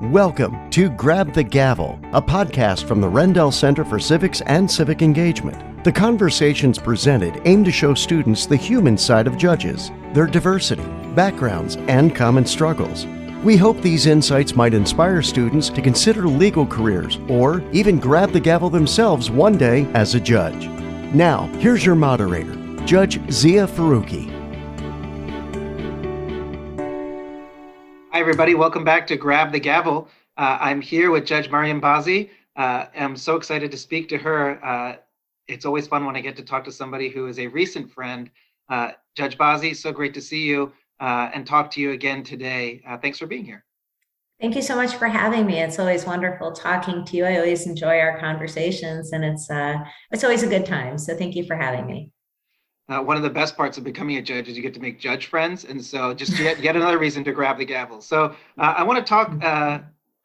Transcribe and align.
Welcome 0.00 0.70
to 0.70 0.90
Grab 0.90 1.32
the 1.32 1.44
Gavel, 1.44 2.00
a 2.12 2.20
podcast 2.20 2.82
from 2.88 3.00
the 3.00 3.08
Rendell 3.08 3.52
Center 3.52 3.84
for 3.84 4.00
Civics 4.00 4.40
and 4.42 4.68
Civic 4.68 5.02
Engagement. 5.02 5.84
The 5.84 5.92
conversations 5.92 6.78
presented 6.78 7.40
aim 7.44 7.62
to 7.62 7.70
show 7.70 7.94
students 7.94 8.44
the 8.44 8.56
human 8.56 8.98
side 8.98 9.28
of 9.28 9.38
judges, 9.38 9.92
their 10.12 10.26
diversity, 10.26 10.82
backgrounds, 11.14 11.76
and 11.86 12.14
common 12.14 12.44
struggles. 12.44 13.06
We 13.44 13.56
hope 13.56 13.80
these 13.80 14.06
insights 14.06 14.56
might 14.56 14.74
inspire 14.74 15.22
students 15.22 15.68
to 15.70 15.80
consider 15.80 16.26
legal 16.26 16.66
careers 16.66 17.20
or 17.28 17.62
even 17.72 18.00
grab 18.00 18.32
the 18.32 18.40
gavel 18.40 18.70
themselves 18.70 19.30
one 19.30 19.56
day 19.56 19.86
as 19.94 20.16
a 20.16 20.20
judge. 20.20 20.66
Now, 21.14 21.46
here's 21.58 21.86
your 21.86 21.94
moderator, 21.94 22.56
Judge 22.84 23.20
Zia 23.30 23.68
Faruqui. 23.68 24.43
Hi, 28.14 28.20
everybody. 28.20 28.54
Welcome 28.54 28.84
back 28.84 29.08
to 29.08 29.16
Grab 29.16 29.50
the 29.50 29.58
Gavel. 29.58 30.08
Uh, 30.36 30.56
I'm 30.60 30.80
here 30.80 31.10
with 31.10 31.26
Judge 31.26 31.50
Mariam 31.50 31.80
Bazzi. 31.80 32.30
Uh, 32.54 32.86
I'm 32.96 33.16
so 33.16 33.34
excited 33.34 33.72
to 33.72 33.76
speak 33.76 34.08
to 34.10 34.18
her. 34.18 34.64
Uh, 34.64 34.98
it's 35.48 35.64
always 35.64 35.88
fun 35.88 36.06
when 36.06 36.14
I 36.14 36.20
get 36.20 36.36
to 36.36 36.44
talk 36.44 36.62
to 36.66 36.70
somebody 36.70 37.08
who 37.08 37.26
is 37.26 37.40
a 37.40 37.48
recent 37.48 37.90
friend. 37.90 38.30
Uh, 38.68 38.92
Judge 39.16 39.36
Bazzi, 39.36 39.74
so 39.74 39.90
great 39.90 40.14
to 40.14 40.20
see 40.20 40.44
you 40.44 40.72
uh, 41.00 41.30
and 41.34 41.44
talk 41.44 41.72
to 41.72 41.80
you 41.80 41.90
again 41.90 42.22
today. 42.22 42.82
Uh, 42.86 42.96
thanks 42.98 43.18
for 43.18 43.26
being 43.26 43.44
here. 43.44 43.64
Thank 44.40 44.54
you 44.54 44.62
so 44.62 44.76
much 44.76 44.94
for 44.94 45.08
having 45.08 45.44
me. 45.44 45.58
It's 45.58 45.80
always 45.80 46.06
wonderful 46.06 46.52
talking 46.52 47.04
to 47.06 47.16
you. 47.16 47.24
I 47.24 47.38
always 47.38 47.66
enjoy 47.66 47.98
our 47.98 48.20
conversations, 48.20 49.10
and 49.10 49.24
it's 49.24 49.48
it's 50.12 50.22
always 50.22 50.44
a 50.44 50.48
good 50.48 50.66
time. 50.66 50.98
So 50.98 51.16
thank 51.16 51.34
you 51.34 51.44
for 51.46 51.56
having 51.56 51.86
me. 51.86 52.12
Uh, 52.88 53.00
one 53.00 53.16
of 53.16 53.22
the 53.22 53.30
best 53.30 53.56
parts 53.56 53.78
of 53.78 53.84
becoming 53.84 54.18
a 54.18 54.22
judge 54.22 54.46
is 54.46 54.56
you 54.56 54.62
get 54.62 54.74
to 54.74 54.80
make 54.80 55.00
judge 55.00 55.26
friends, 55.26 55.64
and 55.64 55.82
so 55.82 56.12
just 56.12 56.38
yet, 56.38 56.60
yet 56.60 56.76
another 56.76 56.98
reason 56.98 57.24
to 57.24 57.32
grab 57.32 57.56
the 57.56 57.64
gavel. 57.64 58.00
So 58.00 58.34
uh, 58.58 58.74
I 58.76 58.82
want 58.82 58.98
to 58.98 59.08
talk, 59.08 59.32
uh, 59.42 59.78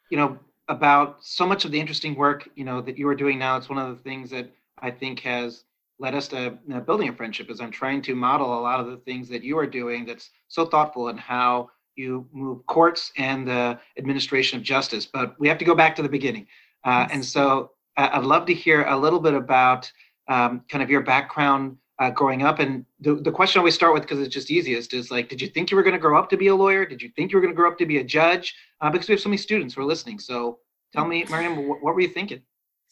you 0.10 0.18
know, 0.18 0.38
about 0.68 1.18
so 1.22 1.48
much 1.48 1.66
of 1.66 1.72
the 1.72 1.80
interesting 1.80 2.16
work 2.16 2.48
you 2.56 2.64
know 2.64 2.82
that 2.82 2.98
you 2.98 3.08
are 3.08 3.16
doing 3.16 3.40
now. 3.40 3.58
It's 3.58 3.70
one 3.70 3.80
of 3.80 3.90
the 3.90 4.04
things 4.04 4.30
that 4.32 4.52
I 4.80 4.92
think 4.92 5.22
has 5.22 5.64
led 6.00 6.16
us 6.16 6.28
to 6.30 6.58
you 6.68 6.74
know, 6.74 6.82
building 6.82 7.10
a 7.10 7.14
friendship. 7.14 7.50
Is 7.50 7.62
I'm 7.62 7.72
trying 7.72 8.02
to 8.04 8.16
model 8.16 8.58
a 8.58 8.62
lot 8.62 8.82
of 8.82 8.88
the 8.88 8.98
things 8.98 9.30
that 9.30 9.44
you 9.44 9.58
are 9.58 9.66
doing. 9.66 10.06
That's 10.06 10.30
so 10.50 10.66
thoughtful 10.66 11.08
and 11.08 11.20
how 11.20 11.72
you 11.96 12.28
move 12.32 12.66
courts 12.68 13.12
and 13.18 13.48
the 13.48 13.80
administration 13.98 14.58
of 14.60 14.64
justice. 14.64 15.06
But 15.06 15.40
we 15.40 15.48
have 15.48 15.58
to 15.58 15.66
go 15.66 15.76
back 15.76 15.96
to 15.96 16.02
the 16.02 16.10
beginning, 16.10 16.48
uh, 16.84 17.08
and 17.10 17.24
so 17.24 17.72
uh, 17.96 18.10
I'd 18.14 18.24
love 18.24 18.46
to 18.48 18.54
hear 18.54 18.84
a 18.84 18.98
little 18.98 19.20
bit 19.20 19.34
about 19.34 19.92
um, 20.28 20.64
kind 20.70 20.84
of 20.84 20.90
your 20.90 21.02
background 21.02 21.78
uh, 22.00 22.10
growing 22.10 22.44
up. 22.44 22.60
And 22.60 22.86
the, 23.00 23.16
the 23.16 23.32
question 23.32 23.60
I 23.60 23.62
always 23.62 23.76
start 23.76 23.94
with, 23.94 24.04
because 24.04 24.20
it's 24.20 24.34
just 24.34 24.52
easiest, 24.52 24.94
is 24.94 25.12
like, 25.12 25.30
did 25.30 25.42
you 25.42 25.48
think 25.48 25.70
you 25.70 25.78
were 25.78 25.84
going 25.84 25.94
to 25.94 26.00
grow 26.00 26.18
up 26.18 26.30
to 26.30 26.38
be 26.38 26.48
a 26.48 26.56
lawyer? 26.56 26.86
Did 26.86 27.02
you 27.02 27.10
think 27.16 27.32
you 27.32 27.38
were 27.38 27.42
going 27.42 27.54
to 27.54 27.58
grow 27.58 27.70
up 27.70 27.78
to 27.80 27.86
be 27.86 27.98
a 27.98 28.04
judge? 28.04 28.56
Uh, 28.82 28.90
because 28.90 29.08
we 29.08 29.14
have 29.14 29.22
so 29.22 29.30
many 29.30 29.38
students 29.38 29.76
who 29.76 29.82
are 29.82 29.86
listening. 29.86 30.20
So 30.20 30.60
tell 30.94 31.06
me, 31.06 31.26
Mariam, 31.30 31.68
what, 31.68 31.84
what 31.84 31.96
were 31.96 32.02
you 32.02 32.08
thinking? 32.08 32.42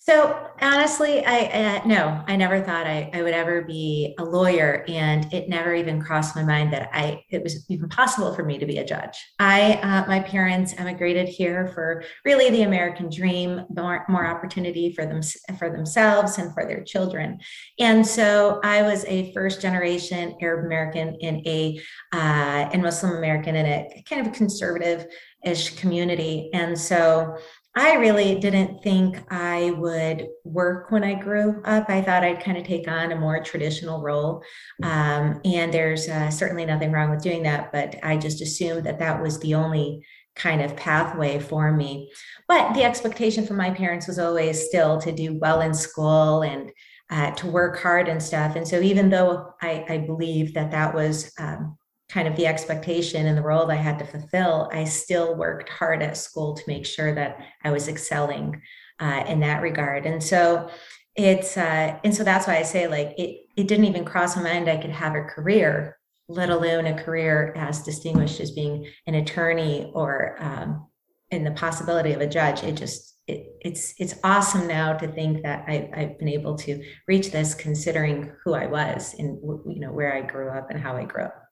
So 0.10 0.52
honestly, 0.62 1.26
I 1.26 1.40
uh, 1.48 1.86
no, 1.86 2.24
I 2.28 2.38
never 2.38 2.62
thought 2.62 2.88
I, 2.88 3.10
I 3.14 3.24
would 3.24 3.34
ever 3.34 3.64
be 3.64 4.16
a 4.18 4.24
lawyer, 4.24 4.86
and 4.88 5.28
it 5.34 5.50
never 5.50 5.74
even 5.74 6.02
crossed 6.02 6.34
my 6.34 6.44
mind 6.44 6.72
that 6.72 6.90
I 6.94 7.26
it 7.30 7.44
was 7.44 7.70
even 7.70 7.90
possible 7.90 8.34
for 8.34 8.46
me 8.46 8.58
to 8.58 8.66
be 8.66 8.78
a 8.78 8.86
judge. 8.86 9.22
I 9.38 9.74
uh, 9.84 10.08
my 10.08 10.22
parents 10.22 10.74
emigrated 10.78 11.28
here 11.28 11.68
for 11.74 12.06
really 12.24 12.50
the 12.50 12.62
American 12.62 13.10
dream, 13.10 13.66
more 13.70 14.06
more 14.08 14.26
opportunity 14.26 14.94
for 14.94 15.06
them 15.06 15.20
for 15.60 15.70
themselves 15.70 16.38
and 16.38 16.54
for 16.54 16.66
their 16.66 16.86
children, 16.86 17.40
and 17.78 18.08
so 18.08 18.62
I 18.64 18.84
was 18.84 19.04
a 19.10 19.34
first 19.34 19.60
generation 19.62 20.38
Arab 20.42 20.66
American 20.66 21.16
in 21.16 21.46
a 21.46 21.82
uh, 22.14 22.70
and 22.72 22.82
Muslim 22.82 23.18
American 23.18 23.58
in 23.58 23.66
a 23.66 24.04
kind 24.08 24.26
of 24.26 24.32
conservative 24.32 25.06
ish 25.44 25.76
community, 25.76 26.50
and 26.54 26.80
so 26.80 27.38
I 27.80 27.94
really 27.94 28.40
didn't 28.40 28.82
think 28.82 29.22
I 29.32 29.70
would 29.78 30.30
work 30.44 30.90
when 30.90 31.04
I 31.04 31.14
grew 31.14 31.62
up. 31.64 31.88
I 31.92 32.02
thought 32.02 32.24
I'd 32.24 32.44
kind 32.44 32.58
of 32.58 32.64
take 32.64 32.88
on 32.88 33.12
a 33.12 33.16
more 33.16 33.44
traditional 33.44 34.02
role. 34.02 34.42
Um, 34.82 35.40
and 35.46 35.72
there's 35.72 36.10
uh, 36.10 36.32
certainly 36.32 36.66
nothing 36.66 36.92
wrong 36.92 37.12
with 37.12 37.22
doing 37.22 37.44
that, 37.44 37.72
but 37.72 37.98
I 38.02 38.18
just 38.18 38.42
assumed 38.42 38.88
that 38.88 38.98
that 38.98 39.22
was 39.22 39.40
the 39.40 39.54
only 39.54 40.04
kind 40.36 40.64
of 40.64 40.76
pathway 40.76 41.38
for 41.38 41.72
me. 41.72 42.12
But 42.48 42.74
the 42.74 42.84
expectation 42.84 43.46
from 43.46 43.58
my 43.58 43.70
parents 43.70 44.08
was 44.08 44.18
always 44.18 44.66
still 44.66 45.00
to 45.02 45.12
do 45.12 45.38
well 45.38 45.62
in 45.62 45.76
school 45.76 46.42
and 46.42 46.72
uh, 47.12 47.30
to 47.36 47.46
work 47.46 47.78
hard 47.78 48.08
and 48.08 48.24
stuff. 48.24 48.56
And 48.56 48.68
so 48.68 48.80
even 48.80 49.12
though 49.12 49.54
I, 49.62 49.86
I 49.88 49.98
believe 50.00 50.56
that 50.56 50.72
that 50.72 50.96
was 50.96 51.32
um, 51.38 51.78
kind 52.18 52.28
of 52.28 52.36
the 52.36 52.48
expectation 52.48 53.28
and 53.28 53.38
the 53.38 53.44
role 53.44 53.68
that 53.68 53.78
I 53.78 53.82
had 53.82 54.00
to 54.00 54.06
fulfill, 54.06 54.72
I 54.74 54.86
still 54.86 55.36
worked 55.36 55.70
hard 55.70 56.02
at 56.02 56.18
school 56.18 56.56
to 56.56 56.64
make 56.66 56.84
sure 56.84 57.14
that 57.14 57.38
I 57.64 57.70
was 57.70 57.88
excelling 57.88 58.60
uh, 59.00 59.24
in 59.28 59.42
that 59.42 59.62
regard. 59.62 60.08
And 60.08 60.24
so 60.24 60.68
it's 61.16 61.58
uh, 61.58 62.00
and 62.04 62.16
so 62.16 62.24
that's 62.24 62.48
why 62.48 62.58
I 62.58 62.64
say 62.64 62.88
like 62.88 63.14
it 63.20 63.42
it 63.56 63.68
didn't 63.68 63.86
even 63.86 64.04
cross 64.04 64.36
my 64.36 64.42
mind 64.42 64.68
I 64.68 64.78
could 64.78 64.90
have 64.90 65.14
a 65.14 65.26
career, 65.26 66.00
let 66.28 66.50
alone 66.50 66.88
a 66.88 67.04
career 67.04 67.54
as 67.56 67.84
distinguished 67.84 68.40
as 68.40 68.50
being 68.50 68.88
an 69.06 69.14
attorney 69.14 69.92
or 69.94 70.38
um, 70.40 70.88
in 71.30 71.44
the 71.44 71.52
possibility 71.52 72.14
of 72.14 72.22
a 72.22 72.28
judge. 72.28 72.64
It 72.64 72.78
just 72.78 73.16
it, 73.28 73.46
it's 73.62 73.94
it's 74.00 74.16
awesome 74.24 74.66
now 74.66 74.94
to 74.94 75.08
think 75.08 75.44
that 75.44 75.66
I, 75.68 75.92
I've 75.94 76.18
been 76.18 76.30
able 76.30 76.56
to 76.66 76.84
reach 77.08 77.30
this, 77.30 77.54
considering 77.54 78.32
who 78.44 78.56
I 78.56 78.66
was 78.66 79.14
and 79.20 79.38
you 79.68 79.82
know 79.82 79.92
where 79.92 80.16
I 80.16 80.22
grew 80.22 80.50
up 80.50 80.72
and 80.72 80.80
how 80.80 80.98
I 80.98 81.06
grew 81.06 81.26
up. 81.26 81.47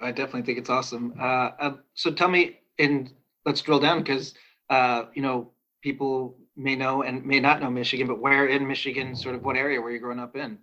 I 0.00 0.10
definitely 0.10 0.42
think 0.42 0.58
it's 0.58 0.70
awesome. 0.70 1.14
Uh, 1.18 1.50
uh, 1.58 1.76
so 1.94 2.10
tell 2.10 2.28
me, 2.28 2.58
and 2.78 3.12
let's 3.46 3.62
drill 3.62 3.80
down 3.80 4.02
because 4.02 4.34
uh, 4.70 5.04
you 5.14 5.22
know 5.22 5.50
people 5.82 6.36
may 6.56 6.76
know 6.76 7.02
and 7.02 7.24
may 7.24 7.40
not 7.40 7.60
know 7.60 7.70
Michigan, 7.70 8.06
but 8.06 8.20
where 8.20 8.46
in 8.46 8.66
Michigan, 8.66 9.14
sort 9.14 9.34
of 9.34 9.42
what 9.42 9.56
area 9.56 9.80
were 9.80 9.90
you 9.90 9.98
growing 9.98 10.18
up 10.18 10.36
in? 10.36 10.58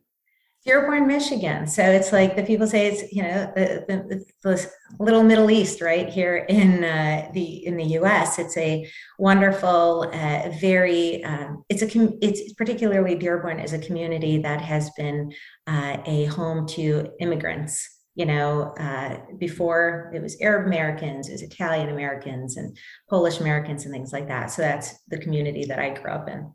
Dearborn, 0.64 1.08
Michigan. 1.08 1.66
So 1.66 1.81
it's 1.81 2.12
like 2.14 2.36
the 2.36 2.44
people 2.44 2.68
say 2.68 2.86
it's 2.86 3.12
you 3.12 3.24
know 3.24 3.52
the, 3.56 3.84
the, 3.88 4.25
the 4.44 4.72
little 5.00 5.24
Middle 5.24 5.50
East 5.50 5.81
right 5.81 6.08
here 6.08 6.38
in 6.38 6.84
uh, 6.84 7.31
the 7.34 7.66
in 7.66 7.78
the 7.78 7.86
U.S. 8.00 8.38
It's 8.38 8.56
a 8.58 8.88
wonderful, 9.18 10.12
uh, 10.14 10.52
very 10.59 11.24
um, 11.24 11.64
it's 11.68 11.81
a 11.81 12.18
it's 12.24 12.53
particularly 12.53 13.16
Dearborn 13.16 13.59
is 13.59 13.74
a 13.74 13.80
community 13.80 14.38
that 14.40 14.62
has 14.62 14.91
been 14.91 15.31
uh, 15.66 15.97
a 16.06 16.25
home 16.25 16.68
to 16.68 17.09
immigrants 17.20 18.00
you 18.16 18.25
know, 18.25 18.73
uh, 18.77 19.17
before 19.38 20.11
it 20.13 20.22
was 20.22 20.39
Arab 20.41 20.67
Americans, 20.67 21.29
it 21.29 21.33
was 21.33 21.41
Italian 21.41 21.89
Americans 21.89 22.57
and 22.57 22.77
Polish 23.09 23.39
Americans 23.39 23.85
and 23.85 23.94
things 23.94 24.11
like 24.11 24.27
that. 24.27 24.51
So 24.51 24.61
that's 24.61 24.99
the 25.07 25.17
community 25.17 25.66
that 25.66 25.79
I 25.79 25.89
grew 25.91 26.11
up 26.11 26.27
in. 26.27 26.51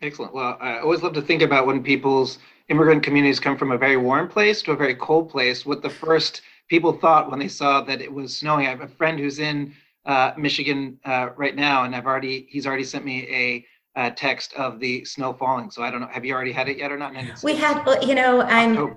Excellent. 0.00 0.32
Well, 0.32 0.56
I 0.60 0.78
always 0.78 1.02
love 1.02 1.12
to 1.14 1.22
think 1.22 1.42
about 1.42 1.66
when 1.66 1.82
people's 1.82 2.38
immigrant 2.68 3.02
communities 3.02 3.40
come 3.40 3.58
from 3.58 3.72
a 3.72 3.78
very 3.78 3.96
warm 3.96 4.28
place 4.28 4.62
to 4.62 4.72
a 4.72 4.76
very 4.76 4.94
cold 4.94 5.28
place, 5.28 5.66
what 5.66 5.82
the 5.82 5.90
first 5.90 6.42
people 6.68 6.92
thought 6.92 7.30
when 7.30 7.38
they 7.38 7.48
saw 7.48 7.82
that 7.82 8.00
it 8.00 8.12
was 8.12 8.36
snowing. 8.36 8.66
I 8.66 8.70
have 8.70 8.80
a 8.80 8.88
friend 8.88 9.18
who's 9.18 9.38
in 9.38 9.74
uh, 10.06 10.32
Michigan 10.38 10.98
uh, 11.04 11.30
right 11.36 11.56
now, 11.56 11.84
and 11.84 11.94
I've 11.94 12.06
already 12.06 12.46
he's 12.48 12.66
already 12.66 12.84
sent 12.84 13.04
me 13.04 13.26
a 13.28 13.66
uh, 13.98 14.10
text 14.10 14.54
of 14.54 14.78
the 14.78 15.04
snow 15.04 15.32
falling. 15.32 15.70
So 15.70 15.82
I 15.82 15.90
don't 15.90 16.00
know. 16.00 16.08
Have 16.08 16.24
you 16.24 16.32
already 16.32 16.52
had 16.52 16.68
it 16.68 16.78
yet 16.78 16.92
or 16.92 16.98
not? 16.98 17.12
We 17.42 17.56
had, 17.56 17.84
you 18.02 18.14
know, 18.14 18.42
I'm 18.42 18.94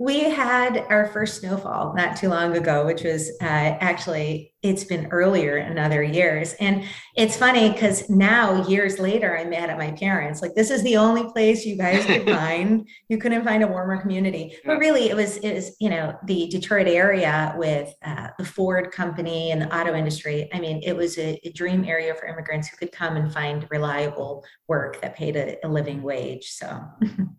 we 0.00 0.20
had 0.20 0.86
our 0.88 1.08
first 1.08 1.40
snowfall 1.40 1.92
not 1.94 2.16
too 2.16 2.30
long 2.30 2.56
ago, 2.56 2.86
which 2.86 3.04
was 3.04 3.30
uh, 3.42 3.44
actually 3.44 4.49
it's 4.62 4.84
been 4.84 5.06
earlier 5.06 5.56
in 5.56 5.78
other 5.78 6.02
years. 6.02 6.52
And 6.54 6.84
it's 7.16 7.36
funny 7.36 7.70
because 7.70 8.10
now, 8.10 8.66
years 8.68 8.98
later, 8.98 9.36
I'm 9.36 9.50
mad 9.50 9.70
at 9.70 9.78
my 9.78 9.92
parents. 9.92 10.42
Like, 10.42 10.54
this 10.54 10.70
is 10.70 10.82
the 10.82 10.96
only 10.96 11.30
place 11.32 11.64
you 11.64 11.76
guys 11.76 12.04
could 12.04 12.24
find. 12.26 12.86
You 13.08 13.18
couldn't 13.18 13.44
find 13.44 13.62
a 13.62 13.66
warmer 13.66 14.00
community. 14.00 14.56
But 14.64 14.78
really, 14.78 15.08
it 15.08 15.16
was, 15.16 15.38
it 15.38 15.54
was, 15.54 15.76
you 15.80 15.88
know, 15.88 16.14
the 16.26 16.48
Detroit 16.48 16.88
area 16.88 17.54
with 17.56 17.92
uh, 18.04 18.28
the 18.38 18.44
Ford 18.44 18.92
company 18.92 19.50
and 19.50 19.62
the 19.62 19.74
auto 19.74 19.94
industry. 19.94 20.48
I 20.52 20.60
mean, 20.60 20.82
it 20.84 20.94
was 20.94 21.18
a, 21.18 21.40
a, 21.44 21.52
dream 21.52 21.84
area 21.84 22.14
for 22.14 22.26
immigrants 22.26 22.68
who 22.68 22.76
could 22.76 22.92
come 22.92 23.16
and 23.16 23.32
find 23.32 23.66
reliable 23.70 24.44
work 24.68 25.00
that 25.00 25.16
paid 25.16 25.36
a, 25.36 25.56
a 25.66 25.68
living 25.68 26.02
wage. 26.02 26.52
So 26.52 26.80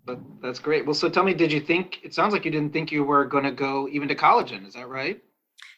that's 0.42 0.60
great. 0.60 0.86
Well, 0.86 0.96
so 0.96 1.10
tell 1.10 1.24
me, 1.24 1.34
did 1.34 1.52
you 1.52 1.62
think, 1.62 2.00
it 2.04 2.14
sounds 2.14 2.34
like 2.34 2.46
you 2.46 2.52
didn't 2.52 2.74
think 2.74 2.92
you 2.92 3.04
were 3.04 3.26
going 3.26 3.44
to 3.44 3.52
go 3.52 3.88
even 3.90 4.08
to 4.08 4.16
college 4.16 4.52
in, 4.52 4.66
is 4.66 4.74
that 4.74 4.90
right? 4.90 5.22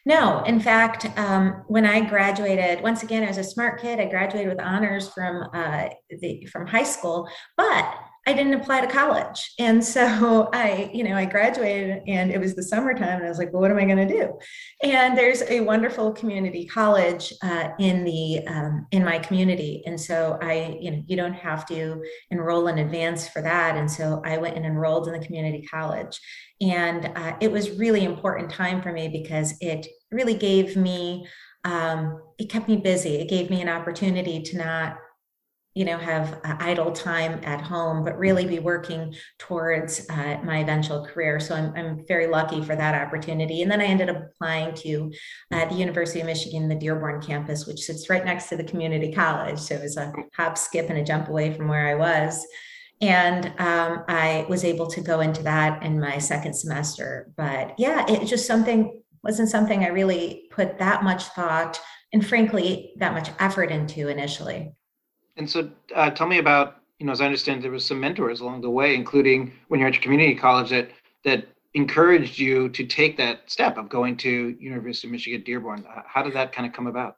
No, 0.06 0.42
in 0.44 0.60
fact, 0.60 1.06
um, 1.18 1.64
when 1.66 1.86
I 1.86 2.00
graduated, 2.00 2.82
once 2.82 3.02
again, 3.02 3.24
I 3.24 3.28
was 3.28 3.38
a 3.38 3.44
smart 3.44 3.80
kid. 3.80 3.98
I 4.00 4.04
graduated 4.04 4.50
with 4.50 4.60
honors 4.60 5.08
from 5.08 5.48
uh, 5.54 5.88
the 6.20 6.46
from 6.52 6.66
high 6.66 6.82
school, 6.82 7.26
but 7.56 7.94
I 8.26 8.32
didn't 8.32 8.54
apply 8.54 8.80
to 8.80 8.86
college. 8.86 9.52
And 9.58 9.84
so 9.84 10.48
I, 10.52 10.90
you 10.94 11.04
know, 11.04 11.14
I 11.14 11.26
graduated 11.26 12.02
and 12.06 12.30
it 12.30 12.40
was 12.40 12.54
the 12.54 12.62
summertime 12.62 13.18
and 13.18 13.26
I 13.26 13.28
was 13.28 13.38
like, 13.38 13.52
well, 13.52 13.60
what 13.60 13.70
am 13.70 13.78
I 13.78 13.84
going 13.84 14.08
to 14.08 14.08
do? 14.08 14.38
And 14.82 15.16
there's 15.16 15.42
a 15.42 15.60
wonderful 15.60 16.12
community 16.12 16.66
college 16.66 17.32
uh, 17.42 17.70
in 17.78 18.04
the, 18.04 18.46
um, 18.46 18.86
in 18.90 19.04
my 19.04 19.18
community. 19.18 19.82
And 19.86 20.00
so 20.00 20.38
I, 20.40 20.78
you 20.80 20.90
know, 20.90 21.02
you 21.06 21.16
don't 21.16 21.34
have 21.34 21.66
to 21.66 22.02
enroll 22.30 22.68
in 22.68 22.78
advance 22.78 23.28
for 23.28 23.42
that. 23.42 23.76
And 23.76 23.90
so 23.90 24.22
I 24.24 24.38
went 24.38 24.56
and 24.56 24.64
enrolled 24.64 25.06
in 25.06 25.18
the 25.18 25.24
community 25.24 25.66
college. 25.70 26.18
And 26.60 27.10
uh, 27.16 27.36
it 27.40 27.52
was 27.52 27.72
really 27.72 28.04
important 28.04 28.50
time 28.50 28.80
for 28.80 28.92
me 28.92 29.08
because 29.08 29.54
it 29.60 29.86
really 30.10 30.34
gave 30.34 30.76
me 30.76 31.26
um, 31.64 32.20
it 32.38 32.50
kept 32.50 32.68
me 32.68 32.76
busy. 32.76 33.16
It 33.16 33.28
gave 33.28 33.48
me 33.50 33.62
an 33.62 33.68
opportunity 33.68 34.42
to 34.42 34.58
not 34.58 34.98
you 35.74 35.84
know 35.84 35.98
have 35.98 36.40
uh, 36.44 36.56
idle 36.60 36.92
time 36.92 37.40
at 37.42 37.60
home 37.60 38.04
but 38.04 38.16
really 38.16 38.46
be 38.46 38.60
working 38.60 39.14
towards 39.38 40.08
uh, 40.08 40.38
my 40.44 40.58
eventual 40.58 41.04
career. 41.04 41.40
So 41.40 41.54
I'm, 41.54 41.74
I'm 41.76 42.06
very 42.06 42.28
lucky 42.28 42.62
for 42.62 42.76
that 42.76 42.94
opportunity. 42.94 43.62
And 43.62 43.70
then 43.70 43.80
i 43.80 43.84
ended 43.84 44.08
up 44.08 44.22
applying 44.22 44.74
to 44.76 45.12
uh, 45.52 45.66
the 45.66 45.74
university 45.74 46.20
of 46.20 46.26
michigan 46.26 46.68
the 46.68 46.74
dearborn 46.74 47.20
campus 47.20 47.66
which 47.66 47.80
sits 47.80 48.08
right 48.08 48.24
next 48.24 48.48
to 48.48 48.56
the 48.56 48.64
community 48.64 49.12
college. 49.12 49.58
So 49.58 49.74
it 49.74 49.82
was 49.82 49.96
a 49.96 50.12
hop 50.36 50.56
skip 50.56 50.88
and 50.88 50.98
a 50.98 51.04
jump 51.04 51.28
away 51.28 51.52
from 51.52 51.68
where 51.68 51.88
i 51.88 51.94
was. 51.94 52.44
And 53.00 53.46
um, 53.58 54.04
i 54.08 54.46
was 54.48 54.64
able 54.64 54.86
to 54.86 55.00
go 55.00 55.20
into 55.20 55.42
that 55.42 55.82
in 55.82 56.00
my 56.00 56.18
second 56.18 56.54
semester. 56.54 57.30
But 57.36 57.74
yeah 57.78 58.04
it 58.08 58.26
just 58.26 58.46
something 58.46 59.02
wasn't 59.24 59.48
something 59.48 59.82
i 59.82 59.88
really 59.88 60.44
put 60.50 60.78
that 60.78 61.02
much 61.02 61.24
thought 61.28 61.80
and 62.12 62.24
frankly 62.24 62.92
that 62.98 63.14
much 63.14 63.30
effort 63.40 63.70
into 63.70 64.08
initially 64.08 64.70
and 65.36 65.48
so, 65.48 65.70
uh, 65.94 66.10
tell 66.10 66.26
me 66.26 66.38
about 66.38 66.76
you 66.98 67.06
know, 67.06 67.12
as 67.12 67.20
I 67.20 67.26
understand, 67.26 67.62
there 67.62 67.70
was 67.70 67.84
some 67.84 68.00
mentors 68.00 68.40
along 68.40 68.60
the 68.60 68.70
way, 68.70 68.94
including 68.94 69.52
when 69.68 69.80
you're 69.80 69.88
at 69.88 69.94
your 69.94 70.02
community 70.02 70.34
college 70.34 70.70
that 70.70 70.90
that 71.24 71.48
encouraged 71.74 72.38
you 72.38 72.68
to 72.68 72.86
take 72.86 73.16
that 73.16 73.50
step 73.50 73.76
of 73.76 73.88
going 73.88 74.16
to 74.18 74.56
University 74.60 75.08
of 75.08 75.12
Michigan 75.12 75.42
Dearborn. 75.42 75.84
How 76.06 76.22
did 76.22 76.34
that 76.34 76.52
kind 76.52 76.66
of 76.66 76.72
come 76.72 76.86
about? 76.86 77.16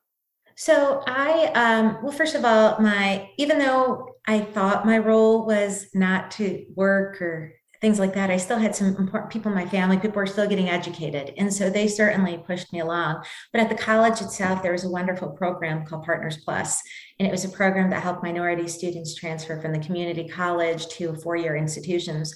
So 0.56 1.02
I, 1.06 1.52
um, 1.54 1.98
well, 2.02 2.12
first 2.12 2.34
of 2.34 2.44
all, 2.44 2.80
my 2.80 3.28
even 3.36 3.58
though 3.58 4.16
I 4.26 4.40
thought 4.40 4.86
my 4.86 4.98
role 4.98 5.44
was 5.46 5.88
not 5.94 6.30
to 6.32 6.64
work 6.74 7.20
or 7.20 7.52
things 7.81 7.99
like 7.99 8.14
that. 8.14 8.31
I 8.31 8.37
still 8.37 8.58
had 8.58 8.75
some 8.75 8.88
important 8.96 9.32
people 9.32 9.50
in 9.50 9.56
my 9.56 9.67
family. 9.67 9.96
People 9.99 10.17
were 10.17 10.26
still 10.26 10.49
getting 10.49 10.69
educated. 10.69 11.32
And 11.37 11.52
so 11.52 11.69
they 11.69 11.88
certainly 11.88 12.38
pushed 12.38 12.73
me 12.73 12.81
along. 12.81 13.25
But 13.52 13.61
at 13.61 13.69
the 13.69 13.75
college 13.75 14.20
itself, 14.20 14.62
there 14.62 14.73
was 14.73 14.84
a 14.84 14.90
wonderful 14.90 15.31
program 15.31 15.84
called 15.84 16.05
Partners 16.05 16.38
Plus, 16.44 16.81
And 17.19 17.26
it 17.26 17.31
was 17.31 17.44
a 17.44 17.49
program 17.49 17.90
that 17.90 18.02
helped 18.02 18.23
minority 18.23 18.69
students 18.69 19.14
transfer 19.14 19.61
from 19.61 19.73
the 19.73 19.78
community 19.78 20.28
college 20.28 20.87
to 20.88 21.14
four 21.17 21.37
year 21.37 21.56
institutions. 21.56 22.34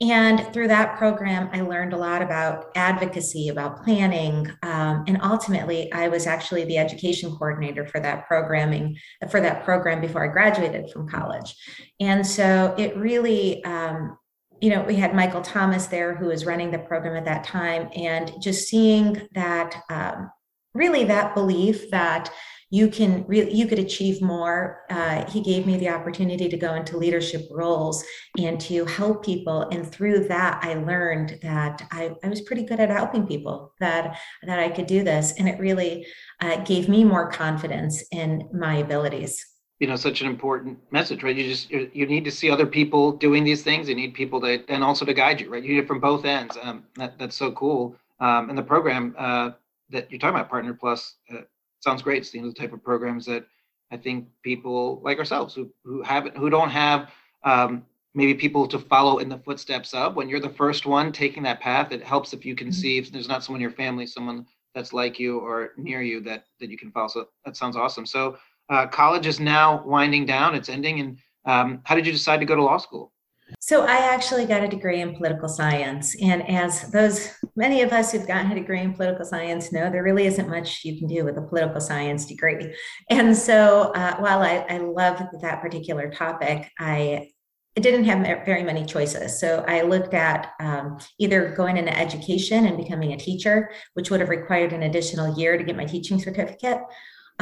And 0.00 0.52
through 0.52 0.68
that 0.68 0.98
program, 0.98 1.48
I 1.52 1.60
learned 1.60 1.92
a 1.92 1.96
lot 1.96 2.22
about 2.22 2.72
advocacy, 2.74 3.48
about 3.48 3.84
planning. 3.84 4.48
Um, 4.64 5.04
and 5.06 5.20
ultimately, 5.22 5.92
I 5.92 6.08
was 6.08 6.26
actually 6.26 6.64
the 6.64 6.78
education 6.78 7.30
coordinator 7.36 7.86
for 7.86 8.00
that 8.00 8.26
programming, 8.26 8.96
for 9.30 9.40
that 9.40 9.62
program 9.64 10.00
before 10.00 10.28
I 10.28 10.32
graduated 10.32 10.90
from 10.90 11.08
college. 11.08 11.54
And 12.00 12.26
so 12.26 12.74
it 12.76 12.96
really, 12.96 13.62
um, 13.64 14.18
you 14.62 14.70
know, 14.70 14.82
we 14.84 14.94
had 14.94 15.12
Michael 15.12 15.42
Thomas 15.42 15.86
there 15.86 16.14
who 16.14 16.26
was 16.26 16.46
running 16.46 16.70
the 16.70 16.78
program 16.78 17.16
at 17.16 17.24
that 17.24 17.42
time, 17.42 17.90
and 17.96 18.32
just 18.40 18.68
seeing 18.68 19.20
that 19.34 19.82
um, 19.90 20.30
really 20.72 21.02
that 21.04 21.34
belief 21.34 21.90
that 21.90 22.30
you 22.70 22.88
can 22.88 23.24
really 23.26 23.52
you 23.52 23.66
could 23.66 23.80
achieve 23.80 24.22
more. 24.22 24.82
Uh, 24.88 25.28
he 25.28 25.40
gave 25.40 25.66
me 25.66 25.78
the 25.78 25.88
opportunity 25.88 26.48
to 26.48 26.56
go 26.56 26.74
into 26.74 26.96
leadership 26.96 27.42
roles 27.50 28.04
and 28.38 28.60
to 28.60 28.84
help 28.84 29.24
people, 29.24 29.62
and 29.70 29.90
through 29.90 30.28
that, 30.28 30.60
I 30.62 30.74
learned 30.74 31.40
that 31.42 31.84
I, 31.90 32.12
I 32.22 32.28
was 32.28 32.42
pretty 32.42 32.62
good 32.62 32.78
at 32.78 32.88
helping 32.88 33.26
people. 33.26 33.74
That 33.80 34.16
that 34.44 34.60
I 34.60 34.68
could 34.68 34.86
do 34.86 35.02
this, 35.02 35.34
and 35.38 35.48
it 35.48 35.58
really 35.58 36.06
uh, 36.40 36.58
gave 36.58 36.88
me 36.88 37.02
more 37.02 37.32
confidence 37.32 38.04
in 38.12 38.48
my 38.52 38.76
abilities 38.76 39.44
you 39.82 39.88
know 39.88 39.96
such 39.96 40.20
an 40.20 40.28
important 40.28 40.78
message 40.92 41.24
right? 41.24 41.34
You 41.34 41.42
just 41.42 41.68
you 41.72 42.06
need 42.06 42.24
to 42.24 42.30
see 42.30 42.48
other 42.48 42.66
people 42.66 43.10
doing 43.10 43.42
these 43.42 43.64
things. 43.64 43.88
You 43.88 43.96
need 43.96 44.14
people 44.14 44.38
that 44.42 44.64
and 44.68 44.84
also 44.84 45.04
to 45.04 45.12
guide 45.12 45.40
you 45.40 45.50
right? 45.52 45.60
You 45.60 45.70
need 45.74 45.80
it 45.80 45.88
from 45.88 45.98
both 45.98 46.24
ends. 46.24 46.56
Um, 46.62 46.84
that, 46.94 47.18
that's 47.18 47.34
so 47.34 47.50
cool. 47.50 47.96
Um, 48.20 48.48
and 48.48 48.56
the 48.56 48.62
program 48.62 49.16
uh, 49.18 49.50
that 49.90 50.08
you're 50.08 50.20
talking 50.20 50.36
about 50.36 50.48
partner 50.48 50.72
plus 50.72 51.16
uh, 51.34 51.40
sounds 51.80 52.00
great. 52.00 52.18
It's 52.18 52.30
the 52.30 52.52
type 52.52 52.72
of 52.72 52.84
programs 52.84 53.26
that 53.26 53.44
i 53.90 53.96
think 53.96 54.28
people 54.42 55.02
like 55.04 55.18
ourselves 55.18 55.52
who, 55.52 55.68
who 55.84 56.00
haven't 56.00 56.36
who 56.36 56.48
don't 56.48 56.70
have 56.70 57.10
um, 57.42 57.84
maybe 58.14 58.34
people 58.34 58.68
to 58.68 58.78
follow 58.78 59.18
in 59.18 59.28
the 59.28 59.38
footsteps 59.38 59.92
of. 59.94 60.14
When 60.14 60.28
you're 60.28 60.46
the 60.48 60.58
first 60.62 60.86
one 60.86 61.10
taking 61.10 61.42
that 61.42 61.58
path 61.60 61.90
it 61.90 62.04
helps 62.04 62.32
if 62.32 62.46
you 62.46 62.54
can 62.54 62.68
mm-hmm. 62.68 62.82
see 62.88 62.98
if 62.98 63.10
there's 63.10 63.26
not 63.26 63.42
someone 63.42 63.60
in 63.60 63.68
your 63.68 63.78
family 63.84 64.06
someone 64.06 64.46
that's 64.74 64.92
like 64.92 65.18
you 65.18 65.38
or 65.40 65.72
near 65.76 66.02
you 66.02 66.20
that 66.20 66.44
that 66.60 66.70
you 66.70 66.78
can 66.78 66.90
follow. 66.92 67.08
So 67.08 67.28
that 67.44 67.56
sounds 67.56 67.76
awesome. 67.76 68.06
So 68.06 68.38
uh, 68.72 68.86
college 68.86 69.26
is 69.26 69.38
now 69.38 69.84
winding 69.84 70.24
down, 70.24 70.54
it's 70.54 70.68
ending. 70.68 71.00
And 71.00 71.18
um, 71.44 71.80
how 71.84 71.94
did 71.94 72.06
you 72.06 72.12
decide 72.12 72.40
to 72.40 72.46
go 72.46 72.56
to 72.56 72.62
law 72.62 72.78
school? 72.78 73.12
So 73.60 73.82
I 73.82 73.96
actually 74.14 74.46
got 74.46 74.64
a 74.64 74.68
degree 74.68 75.02
in 75.02 75.14
political 75.14 75.48
science. 75.48 76.16
And 76.22 76.48
as 76.48 76.90
those 76.90 77.28
many 77.54 77.82
of 77.82 77.92
us 77.92 78.10
who've 78.10 78.26
gotten 78.26 78.50
a 78.50 78.54
degree 78.54 78.80
in 78.80 78.94
political 78.94 79.26
science 79.26 79.72
know, 79.72 79.90
there 79.90 80.02
really 80.02 80.26
isn't 80.26 80.48
much 80.48 80.84
you 80.84 80.98
can 80.98 81.06
do 81.06 81.24
with 81.24 81.36
a 81.36 81.42
political 81.42 81.80
science 81.80 82.24
degree. 82.24 82.74
And 83.10 83.36
so 83.36 83.92
uh, 83.94 84.16
while 84.16 84.40
I, 84.40 84.64
I 84.70 84.78
love 84.78 85.22
that 85.42 85.60
particular 85.60 86.10
topic, 86.10 86.70
I 86.78 87.28
didn't 87.74 88.04
have 88.04 88.44
very 88.44 88.62
many 88.62 88.84
choices. 88.84 89.40
So 89.40 89.64
I 89.66 89.82
looked 89.82 90.14
at 90.14 90.52
um, 90.60 90.98
either 91.18 91.54
going 91.54 91.78
into 91.78 91.96
education 91.96 92.66
and 92.66 92.76
becoming 92.76 93.12
a 93.12 93.18
teacher, 93.18 93.70
which 93.94 94.10
would 94.10 94.20
have 94.20 94.28
required 94.28 94.72
an 94.72 94.82
additional 94.82 95.38
year 95.38 95.56
to 95.56 95.64
get 95.64 95.76
my 95.76 95.86
teaching 95.86 96.20
certificate, 96.20 96.78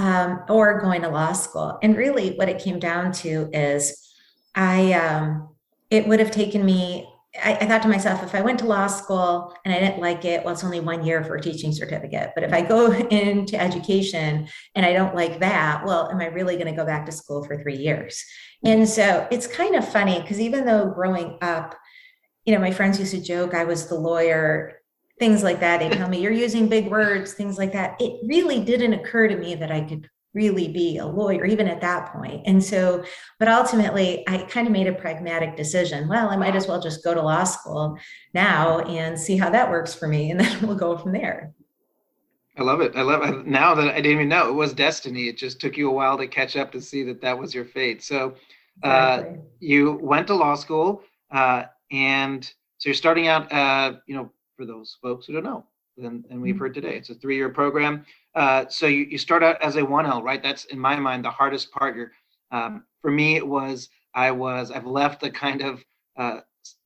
um, 0.01 0.43
or 0.49 0.81
going 0.81 1.03
to 1.03 1.11
law 1.11 1.33
school. 1.33 1.79
And 1.83 1.95
really, 1.95 2.31
what 2.37 2.49
it 2.49 2.59
came 2.59 2.79
down 2.79 3.13
to 3.13 3.51
is 3.53 4.15
I, 4.55 4.95
um, 4.95 5.51
it 5.91 6.09
would 6.09 6.21
have 6.21 6.31
taken 6.31 6.65
me, 6.65 7.07
I, 7.41 7.57
I, 7.57 7.67
thought 7.67 7.83
to 7.83 7.89
myself, 7.89 8.23
if 8.23 8.35
I 8.35 8.41
went 8.41 8.59
to 8.61 8.65
law 8.65 8.87
school 8.87 9.55
and 9.63 9.75
I 9.75 9.79
didn't 9.79 10.01
like 10.01 10.25
it, 10.25 10.43
well, 10.43 10.55
it's 10.55 10.65
only 10.65 10.81
one 10.81 11.05
year 11.05 11.23
for 11.23 11.37
a 11.37 11.41
teaching 11.41 11.71
certificate. 11.73 12.31
But 12.35 12.45
if 12.45 12.53
I 12.53 12.63
go 12.63 12.91
into 13.11 13.61
education 13.61 14.49
and 14.75 14.87
I 14.87 14.95
don't 14.95 15.15
like 15.15 15.39
that, 15.41 15.85
well, 15.85 16.11
am 16.11 16.21
I 16.21 16.29
really 16.29 16.55
going 16.55 16.75
to 16.75 16.81
go 16.81 16.87
back 16.87 17.05
to 17.05 17.13
school 17.13 17.45
for 17.45 17.61
three 17.61 17.77
years? 17.77 18.25
And 18.65 18.89
so 18.89 19.29
it's 19.31 19.47
kind 19.47 19.75
of 19.75 19.87
funny 19.87 20.19
because 20.19 20.41
even 20.41 20.65
though 20.65 20.87
growing 20.87 21.37
up, 21.43 21.77
you 22.47 22.55
know, 22.55 22.61
my 22.61 22.71
friends 22.71 22.99
used 22.99 23.13
to 23.13 23.21
joke 23.21 23.53
I 23.53 23.65
was 23.65 23.87
the 23.87 23.97
lawyer 23.97 24.80
things 25.21 25.43
like 25.45 25.61
that. 25.61 25.79
They 25.79 25.91
tell 25.91 26.09
me 26.09 26.21
you're 26.21 26.33
using 26.33 26.67
big 26.67 26.89
words, 26.89 27.35
things 27.35 27.59
like 27.59 27.73
that. 27.75 27.95
It 28.01 28.21
really 28.25 28.59
didn't 28.59 28.95
occur 28.95 29.29
to 29.29 29.37
me 29.37 29.55
that 29.55 29.71
I 29.71 29.83
could 29.83 30.09
really 30.33 30.69
be 30.69 30.97
a 30.97 31.07
lawyer 31.07 31.45
even 31.45 31.69
at 31.69 31.81
that 31.83 32.13
point. 32.13 32.43
And 32.47 32.63
so, 32.63 33.05
but 33.39 33.47
ultimately, 33.47 34.27
I 34.29 34.39
kind 34.39 34.67
of 34.67 34.73
made 34.73 34.87
a 34.87 34.93
pragmatic 34.93 35.57
decision. 35.57 36.09
Well, 36.09 36.31
I 36.31 36.37
might 36.37 36.57
as 36.57 36.67
well 36.67 36.81
just 36.81 37.05
go 37.05 37.15
to 37.15 37.21
law 37.21 37.45
school 37.45 37.99
now 38.33 38.81
and 38.81 39.19
see 39.19 39.37
how 39.37 39.51
that 39.51 39.71
works 39.71 39.95
for 39.95 40.09
me, 40.09 40.31
and 40.31 40.41
then 40.41 40.67
we'll 40.67 40.77
go 40.77 40.97
from 40.97 41.13
there. 41.13 41.53
I 42.57 42.63
love 42.63 42.81
it. 42.81 42.97
I 42.97 43.03
love 43.03 43.23
it. 43.23 43.47
Now 43.47 43.75
that 43.75 43.89
I 43.89 43.97
didn't 43.97 44.13
even 44.13 44.29
know 44.29 44.49
it 44.49 44.55
was 44.55 44.73
destiny. 44.73 45.29
It 45.29 45.37
just 45.37 45.61
took 45.61 45.77
you 45.77 45.89
a 45.89 45.93
while 45.93 46.17
to 46.19 46.27
catch 46.27 46.57
up 46.57 46.73
to 46.73 46.81
see 46.81 47.03
that 47.05 47.21
that 47.21 47.39
was 47.39 47.55
your 47.55 47.65
fate. 47.65 48.03
So, 48.03 48.35
uh, 48.83 49.19
exactly. 49.21 49.39
you 49.61 49.99
went 50.01 50.27
to 50.29 50.35
law 50.35 50.55
school, 50.55 51.03
uh, 51.31 51.65
and 51.91 52.45
so 52.79 52.89
you're 52.89 52.95
starting 52.95 53.29
out, 53.29 53.53
uh, 53.53 53.95
you 54.07 54.15
know, 54.15 54.31
for 54.61 54.67
those 54.67 54.99
folks 55.01 55.27
who 55.27 55.33
don't 55.33 55.45
know. 55.45 55.65
And, 55.97 56.27
and 56.29 56.41
we've 56.41 56.55
mm-hmm. 56.55 56.65
heard 56.65 56.75
today, 56.75 56.97
it's 56.97 57.09
a 57.09 57.15
three-year 57.15 57.49
program. 57.49 58.05
Uh, 58.35 58.67
so 58.69 58.87
you, 58.87 59.05
you 59.05 59.17
start 59.17 59.43
out 59.43 59.61
as 59.63 59.77
a 59.77 59.81
1L, 59.81 60.23
right? 60.23 60.43
That's 60.43 60.67
in 60.67 60.79
my 60.79 60.97
mind 60.97 61.25
the 61.25 61.31
hardest 61.31 61.73
part. 61.73 61.97
You're, 61.97 62.13
um, 62.53 62.85
for 63.01 63.11
me, 63.11 63.37
it 63.37 63.47
was 63.47 63.89
I 64.15 64.31
was 64.33 64.71
I've 64.71 64.87
left 64.87 65.23
the 65.23 65.31
kind 65.31 65.63
of 65.63 65.83
uh, 66.19 66.41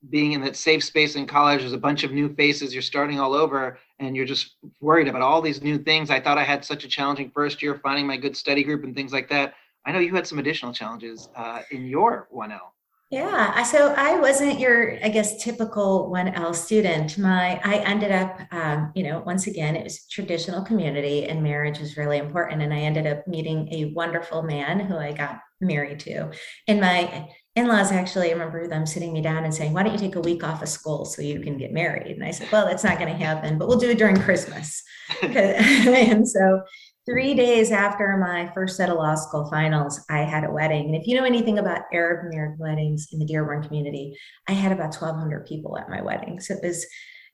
being 0.08 0.32
in 0.32 0.40
that 0.42 0.54
safe 0.54 0.84
space 0.84 1.16
in 1.16 1.26
college. 1.26 1.60
There's 1.60 1.72
a 1.72 1.78
bunch 1.78 2.04
of 2.04 2.12
new 2.12 2.32
faces. 2.34 2.72
You're 2.72 2.82
starting 2.82 3.18
all 3.18 3.34
over, 3.34 3.78
and 3.98 4.14
you're 4.14 4.24
just 4.24 4.54
worried 4.80 5.08
about 5.08 5.22
all 5.22 5.42
these 5.42 5.62
new 5.62 5.78
things. 5.78 6.10
I 6.10 6.20
thought 6.20 6.38
I 6.38 6.44
had 6.44 6.64
such 6.64 6.84
a 6.84 6.88
challenging 6.88 7.32
first 7.34 7.60
year 7.60 7.80
finding 7.82 8.06
my 8.06 8.16
good 8.16 8.36
study 8.36 8.62
group 8.62 8.84
and 8.84 8.94
things 8.94 9.12
like 9.12 9.28
that. 9.30 9.54
I 9.84 9.90
know 9.90 9.98
you 9.98 10.14
had 10.14 10.28
some 10.28 10.38
additional 10.38 10.72
challenges 10.72 11.28
uh, 11.34 11.62
in 11.72 11.86
your 11.86 12.28
1L. 12.32 12.73
Yeah, 13.14 13.62
so 13.62 13.94
I 13.96 14.18
wasn't 14.18 14.58
your, 14.58 14.98
I 15.04 15.08
guess, 15.08 15.40
typical 15.40 16.10
1L 16.12 16.52
student. 16.52 17.16
My, 17.16 17.60
I 17.62 17.76
ended 17.76 18.10
up, 18.10 18.40
um, 18.50 18.90
you 18.96 19.04
know, 19.04 19.22
once 19.24 19.46
again, 19.46 19.76
it 19.76 19.84
was 19.84 20.04
traditional 20.08 20.62
community 20.64 21.26
and 21.26 21.40
marriage 21.40 21.78
was 21.78 21.96
really 21.96 22.18
important. 22.18 22.60
And 22.60 22.74
I 22.74 22.78
ended 22.78 23.06
up 23.06 23.28
meeting 23.28 23.68
a 23.70 23.92
wonderful 23.94 24.42
man 24.42 24.80
who 24.80 24.96
I 24.96 25.12
got 25.12 25.38
married 25.60 26.00
to. 26.00 26.32
And 26.66 26.80
my 26.80 27.28
in-laws 27.54 27.92
actually, 27.92 28.30
I 28.30 28.32
remember 28.32 28.66
them 28.66 28.84
sitting 28.84 29.12
me 29.12 29.22
down 29.22 29.44
and 29.44 29.54
saying, 29.54 29.72
why 29.72 29.84
don't 29.84 29.92
you 29.92 29.98
take 29.98 30.16
a 30.16 30.20
week 30.20 30.42
off 30.42 30.60
of 30.60 30.68
school 30.68 31.04
so 31.04 31.22
you 31.22 31.38
can 31.38 31.56
get 31.56 31.72
married? 31.72 32.16
And 32.16 32.24
I 32.24 32.32
said, 32.32 32.50
well, 32.50 32.66
that's 32.66 32.82
not 32.82 32.98
going 32.98 33.16
to 33.16 33.24
happen, 33.24 33.58
but 33.58 33.68
we'll 33.68 33.78
do 33.78 33.90
it 33.90 33.98
during 33.98 34.16
Christmas. 34.16 34.82
and 35.22 36.28
so 36.28 36.62
three 37.06 37.34
days 37.34 37.70
after 37.70 38.16
my 38.16 38.50
first 38.54 38.76
set 38.76 38.88
of 38.88 38.96
law 38.96 39.14
school 39.14 39.48
finals, 39.50 40.04
I 40.08 40.20
had 40.20 40.44
a 40.44 40.50
wedding. 40.50 40.86
And 40.86 40.96
if 40.96 41.06
you 41.06 41.16
know 41.16 41.24
anything 41.24 41.58
about 41.58 41.82
Arab 41.92 42.26
American 42.26 42.58
weddings 42.58 43.08
in 43.12 43.18
the 43.18 43.26
Dearborn 43.26 43.62
community, 43.62 44.16
I 44.48 44.52
had 44.52 44.72
about 44.72 44.94
1,200 44.94 45.46
people 45.46 45.76
at 45.78 45.90
my 45.90 46.00
wedding. 46.00 46.40
So 46.40 46.54
it 46.54 46.66
was 46.66 46.86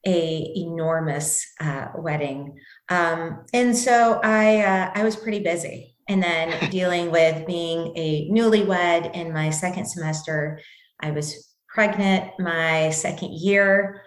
a 0.07 0.53
enormous 0.57 1.47
uh, 1.61 1.89
wedding. 1.97 2.59
Um, 2.89 3.45
and 3.53 3.77
so 3.77 4.21
I, 4.25 4.63
uh, 4.63 4.91
I 4.95 5.05
was 5.05 5.17
pretty 5.17 5.41
busy. 5.41 5.95
And 6.09 6.23
then 6.23 6.71
dealing 6.71 7.11
with 7.11 7.47
being 7.47 7.93
a 7.97 8.29
newlywed 8.31 9.15
in 9.15 9.33
my 9.33 9.51
second 9.51 9.87
semester, 9.87 10.61
I 11.01 11.13
was 11.13 11.55
pregnant 11.69 12.33
my 12.39 12.91
second 12.91 13.33
year, 13.35 14.03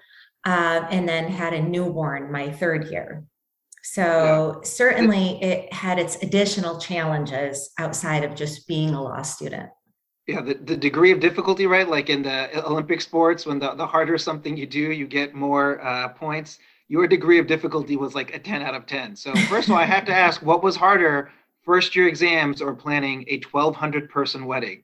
uh, 0.46 0.86
and 0.90 1.08
then 1.08 1.30
had 1.30 1.54
a 1.54 1.62
newborn 1.62 2.32
my 2.32 2.52
third 2.52 2.88
year. 2.92 3.24
So 3.84 4.62
yeah. 4.62 4.62
certainly 4.64 5.42
it 5.44 5.72
had 5.74 6.00
its 6.00 6.16
additional 6.24 6.80
challenges 6.80 7.72
outside 7.78 8.24
of 8.24 8.34
just 8.36 8.68
being 8.68 8.94
a 8.94 9.02
law 9.02 9.22
student. 9.22 9.70
Yeah, 10.26 10.42
the, 10.42 10.54
the 10.54 10.78
degree 10.78 11.12
of 11.12 11.20
difficulty, 11.20 11.68
right? 11.68 11.88
Like 11.88 12.10
in 12.10 12.22
the 12.22 12.66
Olympic 12.66 13.02
sports, 13.02 13.46
when 13.46 13.60
the, 13.60 13.76
the 13.76 13.86
harder 13.86 14.18
something 14.18 14.56
you 14.56 14.66
do, 14.66 14.80
you 14.80 15.06
get 15.06 15.36
more 15.36 15.84
uh, 15.86 16.10
points. 16.10 16.60
Your 16.88 17.08
degree 17.08 17.40
of 17.40 17.48
difficulty 17.48 17.98
was 17.98 18.16
like 18.16 18.34
a 18.34 18.40
10 18.40 18.62
out 18.62 18.74
of 18.74 18.86
10. 18.86 19.18
So, 19.18 19.36
first 19.50 19.68
of 19.68 19.74
all, 19.74 19.80
I 19.80 19.86
have 19.86 20.06
to 20.06 20.14
ask 20.16 20.42
what 20.42 20.64
was 20.64 20.78
harder, 20.78 21.30
first 21.64 21.96
year 21.96 22.08
exams 22.08 22.62
or 22.62 22.74
planning 22.74 23.26
a 23.28 23.42
1,200 23.52 24.10
person 24.10 24.46
wedding? 24.46 24.84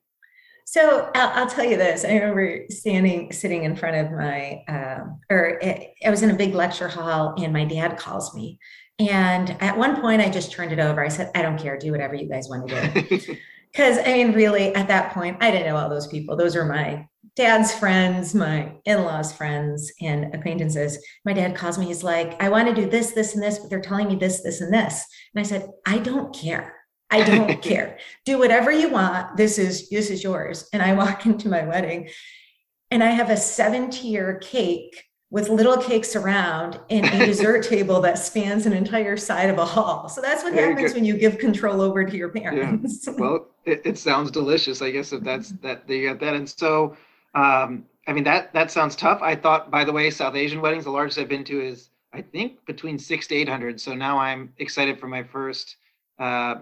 So 0.65 1.09
I'll, 1.15 1.29
I'll, 1.29 1.49
tell 1.49 1.65
you 1.65 1.77
this. 1.77 2.05
I 2.05 2.13
remember 2.13 2.65
standing, 2.69 3.31
sitting 3.31 3.63
in 3.63 3.75
front 3.75 3.95
of 3.95 4.11
my, 4.11 4.63
um, 4.67 5.19
or 5.29 5.57
it, 5.61 5.93
I 6.05 6.11
was 6.11 6.21
in 6.21 6.29
a 6.29 6.35
big 6.35 6.53
lecture 6.53 6.87
hall, 6.87 7.33
and 7.41 7.51
my 7.51 7.65
dad 7.65 7.97
calls 7.97 8.35
me. 8.35 8.59
And 8.99 9.55
at 9.61 9.77
one 9.77 10.01
point, 10.01 10.21
I 10.21 10.29
just 10.29 10.51
turned 10.51 10.71
it 10.71 10.79
over. 10.79 11.03
I 11.03 11.07
said, 11.07 11.31
"I 11.33 11.41
don't 11.41 11.57
care. 11.57 11.77
Do 11.77 11.91
whatever 11.91 12.15
you 12.15 12.27
guys 12.27 12.49
want 12.49 12.67
to 12.67 13.01
do." 13.01 13.35
Because 13.71 13.99
I 13.99 14.13
mean, 14.13 14.33
really, 14.33 14.73
at 14.73 14.87
that 14.87 15.13
point, 15.13 15.37
I 15.41 15.51
didn't 15.51 15.67
know 15.67 15.75
all 15.75 15.91
those 15.91 16.07
people. 16.07 16.35
Those 16.35 16.55
are 16.55 16.65
my 16.65 17.07
dad's 17.35 17.71
friends, 17.71 18.33
my 18.33 18.71
in-laws' 18.85 19.31
friends, 19.31 19.93
and 20.01 20.33
acquaintances. 20.33 20.97
My 21.23 21.33
dad 21.33 21.55
calls 21.55 21.77
me. 21.77 21.85
He's 21.85 22.03
like, 22.03 22.41
"I 22.41 22.49
want 22.49 22.67
to 22.67 22.73
do 22.73 22.89
this, 22.89 23.11
this, 23.11 23.35
and 23.35 23.43
this, 23.43 23.59
but 23.59 23.69
they're 23.69 23.79
telling 23.79 24.07
me 24.07 24.15
this, 24.15 24.41
this, 24.41 24.61
and 24.61 24.73
this." 24.73 25.05
And 25.35 25.39
I 25.39 25.43
said, 25.43 25.69
"I 25.85 25.99
don't 25.99 26.35
care." 26.35 26.75
I 27.11 27.23
don't 27.23 27.61
care. 27.61 27.99
Do 28.25 28.39
whatever 28.39 28.71
you 28.71 28.89
want. 28.89 29.37
This 29.37 29.59
is 29.59 29.87
this 29.89 30.09
is 30.09 30.23
yours. 30.23 30.67
And 30.73 30.81
I 30.81 30.93
walk 30.93 31.25
into 31.27 31.47
my 31.47 31.63
wedding 31.63 32.09
and 32.91 33.03
I 33.03 33.11
have 33.11 33.29
a 33.29 33.37
seven 33.37 33.89
tier 33.89 34.39
cake 34.39 35.03
with 35.31 35.49
little 35.49 35.77
cakes 35.77 36.15
around 36.15 36.79
and 36.89 37.05
a 37.05 37.25
dessert 37.25 37.63
table 37.63 38.01
that 38.01 38.17
spans 38.17 38.65
an 38.65 38.73
entire 38.73 39.15
side 39.15 39.49
of 39.49 39.57
a 39.57 39.65
hall. 39.65 40.09
So 40.09 40.21
that's 40.21 40.43
what 40.43 40.53
Very 40.53 40.69
happens 40.69 40.91
good. 40.91 40.97
when 40.97 41.05
you 41.05 41.17
give 41.17 41.37
control 41.37 41.81
over 41.81 42.03
to 42.03 42.17
your 42.17 42.29
parents. 42.29 43.05
Yeah. 43.07 43.13
Well, 43.19 43.47
it, 43.65 43.81
it, 43.85 43.97
sounds 43.97 44.31
delicious. 44.31 44.81
I 44.81 44.91
guess 44.91 45.11
if 45.13 45.23
that's 45.23 45.49
that 45.61 45.87
they 45.87 46.03
got 46.03 46.19
that. 46.21 46.33
And 46.33 46.49
so 46.49 46.95
um, 47.35 47.85
I 48.07 48.13
mean 48.13 48.23
that 48.23 48.53
that 48.53 48.71
sounds 48.71 48.95
tough. 48.95 49.21
I 49.21 49.35
thought, 49.35 49.69
by 49.69 49.83
the 49.83 49.91
way, 49.91 50.09
South 50.09 50.35
Asian 50.35 50.61
weddings, 50.61 50.85
the 50.85 50.91
largest 50.91 51.19
I've 51.19 51.27
been 51.27 51.43
to 51.45 51.61
is 51.61 51.89
I 52.13 52.21
think 52.21 52.65
between 52.65 52.97
six 52.97 53.27
to 53.27 53.35
eight 53.35 53.49
hundred. 53.49 53.79
So 53.79 53.93
now 53.93 54.17
I'm 54.17 54.53
excited 54.57 54.99
for 54.99 55.07
my 55.07 55.21
first 55.21 55.75
uh, 56.17 56.61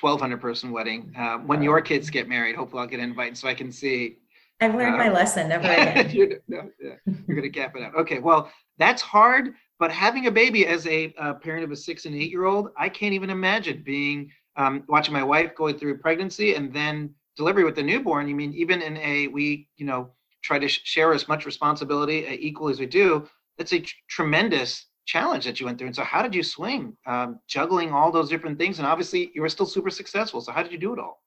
1200 0.00 0.40
person 0.40 0.72
wedding. 0.72 1.12
Uh, 1.16 1.38
when 1.38 1.62
your 1.62 1.80
kids 1.80 2.10
get 2.10 2.28
married, 2.28 2.56
hopefully 2.56 2.82
I'll 2.82 2.88
get 2.88 3.00
invited 3.00 3.36
so 3.36 3.48
I 3.48 3.54
can 3.54 3.70
see. 3.70 4.18
I've 4.62 4.74
learned 4.74 4.96
my 4.96 5.08
lesson. 5.08 5.48
Never 5.48 5.64
again. 5.70 6.10
you're, 6.10 6.28
no, 6.48 6.70
yeah, 6.80 6.94
you're 7.06 7.36
going 7.36 7.42
to 7.42 7.50
cap 7.50 7.74
it 7.76 7.82
out. 7.82 7.94
Okay. 7.96 8.18
Well, 8.18 8.50
that's 8.78 9.02
hard, 9.02 9.54
but 9.78 9.90
having 9.90 10.26
a 10.26 10.30
baby 10.30 10.66
as 10.66 10.86
a 10.86 11.12
uh, 11.18 11.34
parent 11.34 11.64
of 11.64 11.70
a 11.70 11.76
six 11.76 12.04
and 12.04 12.14
eight 12.14 12.30
year 12.30 12.44
old, 12.44 12.68
I 12.78 12.88
can't 12.88 13.14
even 13.14 13.30
imagine 13.30 13.82
being 13.84 14.30
um, 14.56 14.84
watching 14.88 15.12
my 15.12 15.24
wife 15.24 15.54
going 15.56 15.78
through 15.78 15.98
pregnancy 15.98 16.54
and 16.54 16.72
then 16.72 17.14
delivery 17.36 17.64
with 17.64 17.74
the 17.74 17.82
newborn. 17.82 18.28
You 18.28 18.36
mean 18.36 18.52
even 18.54 18.82
in 18.82 18.96
a 18.98 19.28
we 19.28 19.68
you 19.76 19.86
know 19.86 20.10
try 20.42 20.58
to 20.58 20.68
sh- 20.68 20.80
share 20.84 21.12
as 21.12 21.28
much 21.28 21.46
responsibility 21.46 22.26
uh, 22.26 22.36
equal 22.38 22.68
as 22.68 22.78
we 22.78 22.86
do. 22.86 23.28
That's 23.58 23.72
a 23.72 23.80
tr- 23.80 23.94
tremendous 24.08 24.86
challenge 25.06 25.44
that 25.44 25.60
you 25.60 25.66
went 25.66 25.78
through. 25.78 25.88
And 25.88 25.96
so, 25.96 26.04
how 26.04 26.22
did 26.22 26.34
you 26.34 26.42
swing, 26.42 26.96
um, 27.06 27.40
juggling 27.48 27.92
all 27.92 28.12
those 28.12 28.28
different 28.28 28.58
things? 28.58 28.78
And 28.78 28.86
obviously, 28.86 29.30
you 29.34 29.42
were 29.42 29.48
still 29.48 29.66
super 29.66 29.90
successful. 29.90 30.40
So, 30.40 30.52
how 30.52 30.62
did 30.62 30.72
you 30.72 30.78
do 30.78 30.92
it 30.92 30.98
all? 30.98 31.22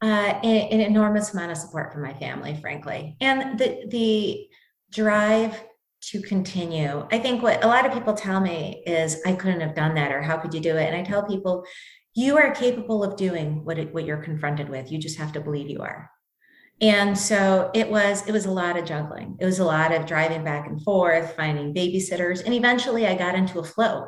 Uh, 0.00 0.38
an, 0.44 0.80
enormous 0.80 1.34
amount 1.34 1.50
of 1.50 1.56
support 1.56 1.92
from 1.92 2.02
my 2.02 2.14
family, 2.14 2.56
frankly, 2.60 3.16
and 3.20 3.58
the 3.58 3.84
the 3.88 4.48
drive 4.92 5.60
to 6.00 6.22
continue. 6.22 7.04
I 7.10 7.18
think 7.18 7.42
what 7.42 7.64
a 7.64 7.66
lot 7.66 7.84
of 7.84 7.92
people 7.92 8.14
tell 8.14 8.40
me 8.40 8.82
is, 8.86 9.20
"I 9.26 9.32
couldn't 9.32 9.60
have 9.60 9.74
done 9.74 9.94
that," 9.96 10.12
or 10.12 10.22
"How 10.22 10.36
could 10.36 10.54
you 10.54 10.60
do 10.60 10.76
it?" 10.76 10.86
And 10.86 10.94
I 10.94 11.02
tell 11.02 11.24
people, 11.26 11.64
"You 12.14 12.36
are 12.36 12.54
capable 12.54 13.02
of 13.02 13.16
doing 13.16 13.64
what 13.64 13.78
it, 13.78 13.92
what 13.92 14.04
you're 14.04 14.22
confronted 14.22 14.68
with. 14.68 14.92
You 14.92 14.98
just 14.98 15.18
have 15.18 15.32
to 15.32 15.40
believe 15.40 15.68
you 15.68 15.80
are." 15.80 16.08
and 16.80 17.18
so 17.18 17.70
it 17.74 17.90
was 17.90 18.26
it 18.28 18.32
was 18.32 18.46
a 18.46 18.50
lot 18.50 18.76
of 18.76 18.84
juggling 18.84 19.36
it 19.40 19.44
was 19.44 19.58
a 19.58 19.64
lot 19.64 19.92
of 19.92 20.06
driving 20.06 20.44
back 20.44 20.66
and 20.66 20.82
forth 20.82 21.34
finding 21.34 21.74
babysitters 21.74 22.44
and 22.44 22.54
eventually 22.54 23.06
i 23.06 23.16
got 23.16 23.34
into 23.34 23.58
a 23.58 23.64
flow 23.64 24.06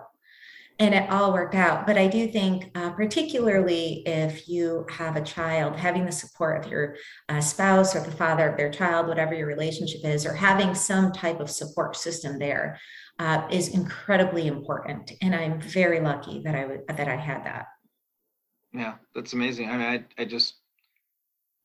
and 0.80 0.94
it 0.94 1.10
all 1.10 1.32
worked 1.32 1.54
out. 1.54 1.86
But 1.86 1.96
i 1.98 2.08
do 2.08 2.26
think 2.26 2.70
uh, 2.74 2.90
particularly 2.90 4.02
if 4.06 4.48
you 4.48 4.86
have 4.90 5.16
a 5.16 5.22
child 5.22 5.76
having 5.76 6.06
the 6.06 6.12
support 6.12 6.64
of 6.64 6.70
your 6.70 6.96
uh, 7.28 7.40
spouse 7.40 7.94
or 7.94 8.00
the 8.00 8.10
father 8.10 8.48
of 8.48 8.56
their 8.56 8.70
child 8.70 9.06
whatever 9.06 9.34
your 9.34 9.46
relationship 9.46 10.00
is 10.04 10.26
or 10.26 10.32
having 10.32 10.74
some 10.74 11.12
type 11.12 11.38
of 11.38 11.50
support 11.50 11.94
system 11.94 12.38
there 12.38 12.78
uh, 13.18 13.46
is 13.50 13.68
incredibly 13.68 14.48
important. 14.48 15.12
And 15.22 15.34
i'm 15.34 15.60
very 15.60 16.00
lucky 16.00 16.42
that 16.44 16.54
i 16.56 16.66
that 16.88 17.08
i 17.08 17.16
had 17.16 17.44
that. 17.44 17.66
Yeah 18.72 18.94
that's 19.14 19.34
amazing. 19.34 19.68
I 19.68 19.76
mean 19.76 20.04
i, 20.18 20.22
I 20.22 20.24
just 20.24 20.54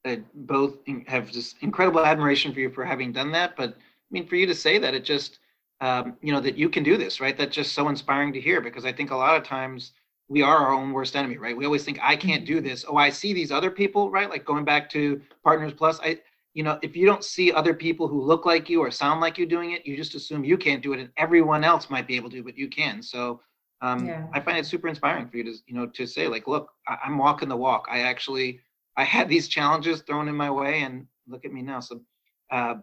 I 0.06 0.22
both 0.36 0.78
have 1.08 1.32
just 1.32 1.56
incredible 1.62 2.06
admiration 2.06 2.54
for 2.54 2.60
you 2.60 2.70
for 2.70 2.86
having 2.86 3.12
done 3.12 3.32
that. 3.32 3.56
But 3.58 3.72
I 3.72 4.12
mean, 4.12 4.28
for 4.28 4.36
you 4.36 4.46
to 4.46 4.54
say 4.54 4.78
that, 4.78 4.94
it 4.94 5.04
just, 5.04 5.40
um, 5.82 6.18
you 6.22 6.32
know, 6.32 6.40
that 6.40 6.58
you 6.58 6.70
can 6.70 6.84
do 6.84 6.98
this, 6.98 7.20
right? 7.20 7.38
That's 7.38 7.56
just 7.56 7.74
so 7.74 7.90
inspiring 7.90 8.34
to 8.34 8.42
hear 8.42 8.62
because 8.62 8.86
I 8.86 8.94
think 8.94 9.12
a 9.12 9.16
lot 9.16 9.36
of 9.36 9.44
times 9.44 9.92
we 10.28 10.42
are 10.42 10.58
our 10.58 10.74
own 10.74 10.92
worst 10.92 11.16
enemy, 11.16 11.38
right? 11.38 11.56
We 11.56 11.66
always 11.66 11.84
think, 11.84 12.00
I 12.02 12.16
can't 12.16 12.44
mm-hmm. 12.44 12.54
do 12.56 12.62
this. 12.62 12.86
Oh, 12.88 12.98
I 12.98 13.10
see 13.10 13.34
these 13.34 13.52
other 13.52 13.70
people, 13.70 14.10
right? 14.10 14.30
Like 14.30 14.46
going 14.46 14.66
back 14.66 14.90
to 14.92 15.22
Partners 15.44 15.74
Plus, 15.74 16.00
I, 16.02 16.20
you 16.54 16.64
know, 16.64 16.80
if 16.82 16.96
you 16.96 17.06
don't 17.06 17.24
see 17.24 17.52
other 17.52 17.74
people 17.74 18.08
who 18.08 18.22
look 18.22 18.46
like 18.46 18.70
you 18.70 18.80
or 18.82 18.90
sound 18.90 19.22
like 19.22 19.38
you 19.38 19.46
doing 19.46 19.72
it, 19.72 19.86
you 19.86 19.96
just 19.96 20.16
assume 20.16 20.44
you 20.44 20.58
can't 20.58 20.82
do 20.82 20.94
it 20.94 21.00
and 21.00 21.10
everyone 21.18 21.64
else 21.64 21.90
might 21.90 22.08
be 22.08 22.16
able 22.16 22.30
to, 22.30 22.44
but 22.44 22.58
you 22.58 22.70
can. 22.70 23.04
So 23.04 23.42
um, 23.82 24.08
yeah. 24.08 24.26
I 24.34 24.40
find 24.40 24.58
it 24.58 24.66
super 24.66 24.88
inspiring 24.88 25.28
for 25.28 25.38
you 25.38 25.44
to, 25.44 25.54
you 25.68 25.76
know, 25.76 25.86
to 25.88 26.08
say 26.08 26.28
like, 26.28 26.48
look, 26.48 26.72
I, 26.88 26.98
I'm 27.04 27.18
walking 27.18 27.50
the 27.50 27.58
walk. 27.58 27.88
I 27.92 28.00
actually, 28.00 28.62
I 28.98 29.04
had 29.04 29.28
these 29.28 29.48
challenges 29.48 30.02
thrown 30.02 30.30
in 30.30 30.36
my 30.36 30.50
way, 30.50 30.84
and 30.84 31.06
look 31.28 31.44
at 31.44 31.52
me 31.52 31.62
now. 31.62 31.82
So 31.82 32.02
uh, 32.50 32.76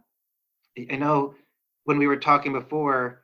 I 0.91 0.97
know 0.97 1.35
when 1.85 1.99
we 1.99 2.07
were 2.07 2.17
talking 2.17 2.53
before, 2.53 3.23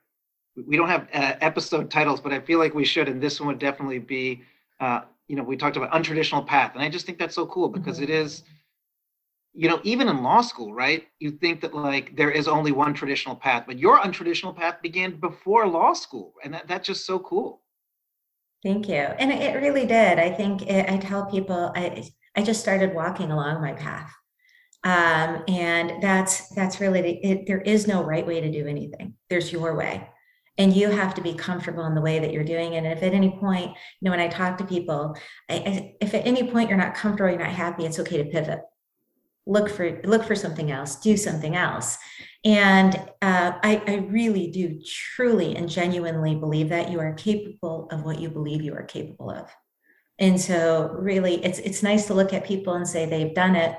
we 0.67 0.77
don't 0.77 0.89
have 0.89 1.09
uh, 1.15 1.35
episode 1.41 1.91
titles, 1.91 2.21
but 2.21 2.33
I 2.33 2.41
feel 2.41 2.59
like 2.59 2.75
we 2.75 2.85
should, 2.85 3.09
and 3.09 3.23
this 3.23 3.41
one 3.41 3.49
would 3.49 3.59
definitely 3.59 3.99
be. 3.99 4.43
Uh, 4.81 5.01
you 5.27 5.37
know, 5.37 5.43
we 5.43 5.57
talked 5.57 5.77
about 5.77 5.93
untraditional 5.93 6.47
path, 6.47 6.73
and 6.75 6.83
I 6.83 6.89
just 6.89 7.05
think 7.05 7.19
that's 7.19 7.35
so 7.35 7.47
cool 7.47 7.69
because 7.69 7.97
mm-hmm. 7.97 8.05
it 8.05 8.11
is. 8.11 8.43
You 9.55 9.69
know, 9.69 9.81
even 9.83 10.09
in 10.09 10.23
law 10.23 10.41
school, 10.41 10.73
right? 10.73 11.09
You 11.19 11.33
think 11.33 11.61
that 11.63 11.75
like 11.75 12.17
there 12.17 12.31
is 12.31 12.47
only 12.47 12.71
one 12.71 12.95
traditional 12.95 13.35
path, 13.35 13.65
but 13.67 13.79
your 13.79 13.99
untraditional 13.99 14.57
path 14.57 14.81
began 14.83 15.19
before 15.19 15.67
law 15.67 15.95
school, 15.95 16.35
and 16.45 16.55
that, 16.55 16.69
that's 16.69 16.87
just 16.87 17.07
so 17.07 17.19
cool. 17.19 17.63
Thank 18.65 18.89
you. 18.89 18.95
And 18.95 19.33
it 19.33 19.61
really 19.61 19.87
did. 19.87 20.19
I 20.19 20.31
think 20.31 20.63
it, 20.63 20.89
I 20.89 20.97
tell 20.99 21.27
people 21.27 21.73
I 21.75 22.09
I 22.37 22.43
just 22.43 22.61
started 22.61 22.95
walking 22.95 23.31
along 23.31 23.61
my 23.61 23.73
path. 23.73 24.13
Um, 24.85 25.43
and 25.49 26.03
that's 26.03 26.49
that's 26.51 26.81
really 26.81 27.19
it, 27.25 27.47
there 27.47 27.61
is 27.61 27.87
no 27.87 28.03
right 28.03 28.27
way 28.27 28.41
to 28.41 28.51
do 28.51 28.67
anything. 28.67 29.15
There's 29.29 29.53
your 29.53 29.75
way. 29.75 30.09
And 30.57 30.75
you 30.75 30.91
have 30.91 31.15
to 31.15 31.21
be 31.21 31.35
comfortable 31.35 31.87
in 31.87 31.95
the 31.95 32.01
way 32.01 32.19
that 32.19 32.33
you're 32.33 32.43
doing 32.45 32.73
it. 32.73 32.79
And 32.79 32.87
if 32.87 33.03
at 33.05 33.15
any 33.15 33.31
point, 33.39 33.71
you 33.71 33.77
know, 34.03 34.11
when 34.11 34.19
I 34.19 34.27
talk 34.27 34.59
to 34.59 34.65
people, 34.65 35.17
I, 35.49 35.55
I, 35.55 35.97
if 36.01 36.15
at 36.15 36.27
any 36.27 36.51
point 36.51 36.69
you're 36.69 36.79
not 36.79 36.97
comfortable, 36.97 37.31
you're 37.31 37.39
not 37.39 37.51
happy, 37.51 37.87
it's 37.87 38.01
okay 38.01 38.19
to 38.19 38.25
pivot. 38.25 38.61
Look 39.47 39.69
for 39.69 40.01
look 40.05 40.25
for 40.25 40.35
something 40.35 40.71
else, 40.71 40.97
do 40.97 41.17
something 41.17 41.57
else. 41.57 41.97
And 42.45 42.95
uh, 43.21 43.53
I, 43.63 43.83
I 43.87 43.95
really 44.09 44.51
do 44.51 44.81
truly 44.85 45.57
and 45.57 45.69
genuinely 45.69 46.35
believe 46.35 46.69
that 46.69 46.91
you 46.91 47.01
are 47.01 47.15
capable 47.15 47.89
of 47.91 48.05
what 48.05 48.21
you 48.21 48.29
believe 48.29 48.63
you 48.63 48.75
are 48.75 48.85
capable 48.85 49.31
of. 49.31 49.51
And 50.19 50.41
so 50.41 50.95
really 50.99 51.45
it's 51.45 51.59
it's 51.61 51.83
nice 51.83 52.07
to 52.07 52.15
look 52.15 52.33
at 52.33 52.45
people 52.45 52.75
and 52.75 52.87
say 52.87 53.07
they've 53.07 53.35
done 53.35 53.57
it 53.57 53.77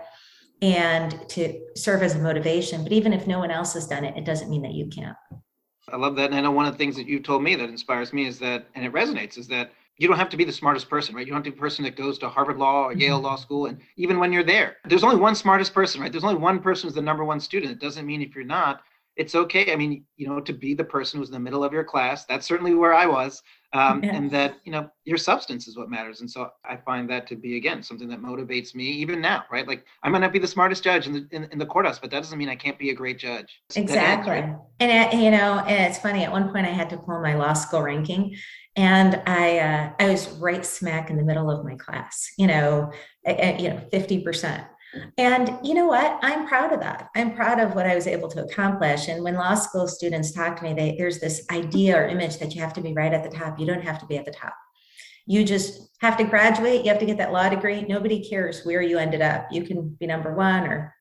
and 0.62 1.28
to 1.30 1.60
serve 1.76 2.04
as 2.04 2.16
a 2.16 2.20
motivation. 2.20 2.84
But 2.84 2.92
even 2.92 3.14
if 3.14 3.28
no 3.28 3.40
one 3.40 3.52
else 3.52 3.74
has 3.74 3.88
done 3.88 4.04
it, 4.04 4.18
it 4.18 4.26
doesn't 4.26 4.50
mean 4.50 4.62
that 4.64 4.74
you 4.74 4.88
can't. 4.88 5.16
I 5.92 5.96
love 5.96 6.16
that. 6.18 6.26
And 6.26 6.36
I 6.36 6.42
know 6.42 6.52
one 6.52 6.66
of 6.66 6.74
the 6.74 6.78
things 6.78 6.96
that 6.98 7.08
you've 7.08 7.24
told 7.24 7.42
me 7.42 7.56
that 7.56 7.70
inspires 7.70 8.14
me 8.14 8.28
is 8.28 8.40
that, 8.40 8.68
and 8.76 8.86
it 8.86 8.94
resonates, 8.94 9.38
is 9.38 9.48
that 9.48 9.72
you 9.98 10.08
don't 10.08 10.18
have 10.18 10.30
to 10.30 10.38
be 10.38 10.44
the 10.46 10.52
smartest 10.52 10.90
person, 10.90 11.16
right? 11.16 11.26
You 11.26 11.32
don't 11.32 11.38
have 11.38 11.46
to 11.46 11.52
be 11.52 11.56
the 11.56 11.62
person 11.62 11.84
that 11.84 11.96
goes 11.96 12.18
to 12.20 12.30
Harvard 12.30 12.58
Law 12.58 12.86
or 12.86 12.94
Yale 12.94 13.18
mm-hmm. 13.18 13.26
Law 13.26 13.36
School. 13.36 13.66
And 13.66 13.80
even 13.98 14.20
when 14.20 14.32
you're 14.32 14.44
there, 14.44 14.78
there's 14.86 15.04
only 15.04 15.18
one 15.18 15.36
smartest 15.36 15.74
person, 15.74 16.00
right? 16.00 16.12
There's 16.12 16.24
only 16.24 16.40
one 16.40 16.60
person 16.60 16.88
who's 16.88 16.96
the 16.96 17.02
number 17.02 17.26
one 17.26 17.40
student. 17.40 17.72
It 17.72 17.80
doesn't 17.80 18.06
mean 18.06 18.22
if 18.22 18.36
you're 18.36 18.46
not, 18.46 18.82
it's 19.20 19.36
okay. 19.36 19.74
I 19.74 19.76
mean, 19.76 20.06
you 20.16 20.30
know, 20.30 20.40
to 20.40 20.54
be 20.54 20.74
the 20.74 20.84
person 20.86 21.20
who's 21.20 21.28
in 21.28 21.34
the 21.34 21.42
middle 21.42 21.62
of 21.62 21.74
your 21.74 21.84
class, 21.84 22.24
that's 22.26 22.48
certainly 22.48 22.74
where 22.74 22.94
I 22.94 23.06
was. 23.06 23.44
Um, 23.74 24.02
yeah. 24.02 24.16
And 24.16 24.32
that, 24.32 24.56
you 24.64 24.72
know, 24.72 24.90
your 25.04 25.18
substance 25.18 25.68
is 25.68 25.78
what 25.78 25.90
matters. 25.90 26.22
And 26.22 26.32
so 26.32 26.50
I 26.64 26.78
find 26.78 27.08
that 27.10 27.28
to 27.28 27.36
be, 27.36 27.58
again, 27.58 27.84
something 27.84 28.08
that 28.08 28.22
motivates 28.22 28.74
me 28.74 28.86
even 28.86 29.20
now, 29.20 29.44
right? 29.52 29.68
Like 29.68 29.86
I 30.04 30.10
might 30.10 30.20
not 30.20 30.32
be 30.32 30.40
the 30.40 30.48
smartest 30.48 30.86
judge 30.86 31.06
in 31.06 31.12
the, 31.12 31.28
in, 31.32 31.44
in 31.52 31.60
the 31.60 31.66
courthouse, 31.66 32.00
but 32.00 32.10
that 32.12 32.24
doesn't 32.24 32.38
mean 32.38 32.48
I 32.48 32.56
can't 32.56 32.80
be 32.80 32.92
a 32.92 32.96
great 32.96 33.20
judge. 33.20 33.62
Exactly. 33.76 34.38
Ends, 34.38 34.48
right? 34.48 34.60
And, 34.80 35.14
uh, 35.14 35.18
you 35.18 35.32
know, 35.32 35.60
and 35.68 35.92
it's 35.92 36.00
funny, 36.00 36.24
at 36.24 36.32
one 36.32 36.54
point 36.54 36.66
I 36.66 36.72
had 36.72 36.90
to 36.92 36.98
pull 36.98 37.22
my 37.22 37.36
law 37.36 37.52
school 37.52 37.82
ranking 37.82 38.38
and 38.78 39.22
I, 39.28 39.60
uh, 39.60 39.92
I 40.00 40.10
was 40.10 40.30
right 40.40 40.66
smack 40.66 41.10
in 41.10 41.18
the 41.18 41.24
middle 41.24 41.52
of 41.52 41.66
my 41.66 41.76
class, 41.76 42.32
you 42.38 42.48
know, 42.48 42.94
you 43.28 43.70
know, 43.70 43.82
50%. 43.92 44.66
And 45.18 45.58
you 45.64 45.74
know 45.74 45.86
what? 45.86 46.18
I'm 46.22 46.48
proud 46.48 46.74
of 46.74 46.80
that. 46.80 47.10
I'm 47.16 47.36
proud 47.36 47.60
of 47.60 47.76
what 47.76 47.86
I 47.86 47.96
was 47.96 48.08
able 48.08 48.28
to 48.30 48.44
accomplish. 48.44 49.08
And 49.08 49.24
when 49.24 49.36
law 49.36 49.54
school 49.54 49.88
students 49.88 50.32
talk 50.32 50.58
to 50.58 50.64
me, 50.64 50.74
they, 50.74 50.96
there's 50.98 51.20
this 51.20 51.46
idea 51.52 51.98
or 51.98 52.08
image 52.08 52.40
that 52.40 52.56
you 52.56 52.62
have 52.62 52.74
to 52.74 52.82
be 52.82 52.94
right 52.94 53.14
at 53.14 53.24
the 53.24 53.36
top. 53.36 53.60
You 53.60 53.66
don't 53.66 53.84
have 53.84 54.00
to 54.00 54.06
be 54.08 54.18
at 54.18 54.26
the 54.26 54.32
top. 54.32 54.56
You 55.28 55.44
just 55.44 55.90
have 56.02 56.18
to 56.18 56.24
graduate. 56.24 56.84
You 56.84 56.90
have 56.90 57.00
to 57.00 57.06
get 57.06 57.18
that 57.18 57.32
law 57.32 57.50
degree. 57.50 57.84
Nobody 57.84 58.28
cares 58.28 58.64
where 58.64 58.82
you 58.82 58.98
ended 58.98 59.22
up. 59.22 59.48
You 59.52 59.64
can 59.64 59.90
be 60.00 60.08
number 60.08 60.34
one 60.34 60.66
or 60.66 60.96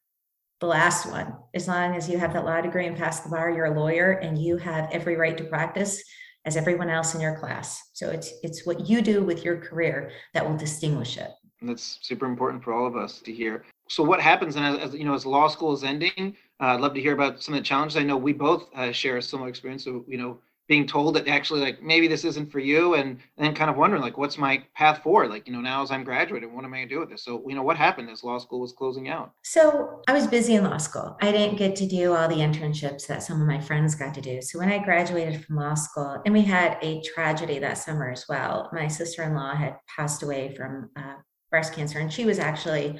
the 0.60 0.66
last 0.66 1.10
one. 1.10 1.34
As 1.54 1.66
long 1.66 1.94
as 1.94 2.10
you 2.10 2.18
have 2.18 2.34
that 2.34 2.44
law 2.44 2.60
degree 2.60 2.86
and 2.86 2.96
pass 2.96 3.20
the 3.20 3.30
bar, 3.30 3.50
you're 3.50 3.66
a 3.66 3.80
lawyer 3.80 4.12
and 4.12 4.36
you 4.36 4.58
have 4.58 4.90
every 4.92 5.16
right 5.16 5.38
to 5.38 5.44
practice 5.44 6.02
as 6.44 6.56
everyone 6.56 6.90
else 6.90 7.14
in 7.14 7.20
your 7.20 7.36
class. 7.36 7.90
So 7.94 8.10
it's 8.10 8.32
it's 8.42 8.66
what 8.66 8.88
you 8.88 9.02
do 9.02 9.22
with 9.22 9.44
your 9.44 9.56
career 9.58 10.10
that 10.34 10.48
will 10.48 10.56
distinguish 10.56 11.16
it. 11.16 11.30
And 11.60 11.68
that's 11.70 11.98
super 12.02 12.26
important 12.26 12.62
for 12.62 12.72
all 12.72 12.86
of 12.86 12.96
us 12.96 13.20
to 13.20 13.32
hear. 13.32 13.64
So 13.88 14.02
what 14.02 14.20
happens 14.20 14.56
and 14.56 14.64
as, 14.64 14.90
as, 14.90 14.94
you 14.94 15.04
know 15.04 15.14
as 15.14 15.26
law 15.26 15.48
school 15.48 15.72
is 15.72 15.84
ending? 15.84 16.36
Uh, 16.60 16.66
I'd 16.66 16.80
love 16.80 16.94
to 16.94 17.00
hear 17.00 17.14
about 17.14 17.42
some 17.42 17.54
of 17.54 17.60
the 17.60 17.64
challenges. 17.64 17.96
I 17.96 18.02
know 18.02 18.16
we 18.16 18.32
both 18.32 18.68
uh, 18.74 18.92
share 18.92 19.16
a 19.16 19.22
similar 19.22 19.48
experience. 19.48 19.84
So 19.84 20.04
you 20.06 20.18
know 20.18 20.38
being 20.68 20.86
told 20.86 21.16
that 21.16 21.26
actually 21.26 21.60
like 21.60 21.82
maybe 21.82 22.06
this 22.06 22.24
isn't 22.24 22.52
for 22.52 22.58
you 22.58 22.94
and, 22.94 23.18
and 23.38 23.46
then 23.46 23.54
kind 23.54 23.70
of 23.70 23.76
wondering 23.76 24.02
like 24.02 24.18
what's 24.18 24.36
my 24.36 24.62
path 24.74 25.02
forward 25.02 25.30
like 25.30 25.46
you 25.46 25.52
know 25.52 25.60
now 25.60 25.82
as 25.82 25.90
i'm 25.90 26.04
graduating 26.04 26.54
what 26.54 26.64
am 26.64 26.72
i 26.72 26.78
going 26.78 26.88
to 26.88 26.94
do 26.94 27.00
with 27.00 27.08
this 27.08 27.24
so 27.24 27.42
you 27.48 27.54
know 27.54 27.62
what 27.62 27.76
happened 27.76 28.08
as 28.10 28.22
law 28.22 28.38
school 28.38 28.60
was 28.60 28.72
closing 28.72 29.08
out 29.08 29.32
so 29.42 30.02
i 30.06 30.12
was 30.12 30.26
busy 30.26 30.54
in 30.54 30.64
law 30.64 30.76
school 30.76 31.16
i 31.22 31.32
didn't 31.32 31.56
get 31.56 31.74
to 31.74 31.86
do 31.86 32.14
all 32.14 32.28
the 32.28 32.36
internships 32.36 33.06
that 33.06 33.22
some 33.22 33.40
of 33.40 33.46
my 33.46 33.58
friends 33.58 33.94
got 33.94 34.14
to 34.14 34.20
do 34.20 34.40
so 34.42 34.58
when 34.58 34.70
i 34.70 34.78
graduated 34.78 35.44
from 35.44 35.56
law 35.56 35.74
school 35.74 36.20
and 36.24 36.34
we 36.34 36.42
had 36.42 36.76
a 36.82 37.00
tragedy 37.00 37.58
that 37.58 37.78
summer 37.78 38.10
as 38.10 38.26
well 38.28 38.68
my 38.72 38.86
sister-in-law 38.86 39.54
had 39.54 39.74
passed 39.96 40.22
away 40.22 40.54
from 40.54 40.90
uh, 40.96 41.14
breast 41.50 41.72
cancer 41.72 41.98
and 41.98 42.12
she 42.12 42.26
was 42.26 42.38
actually 42.38 42.98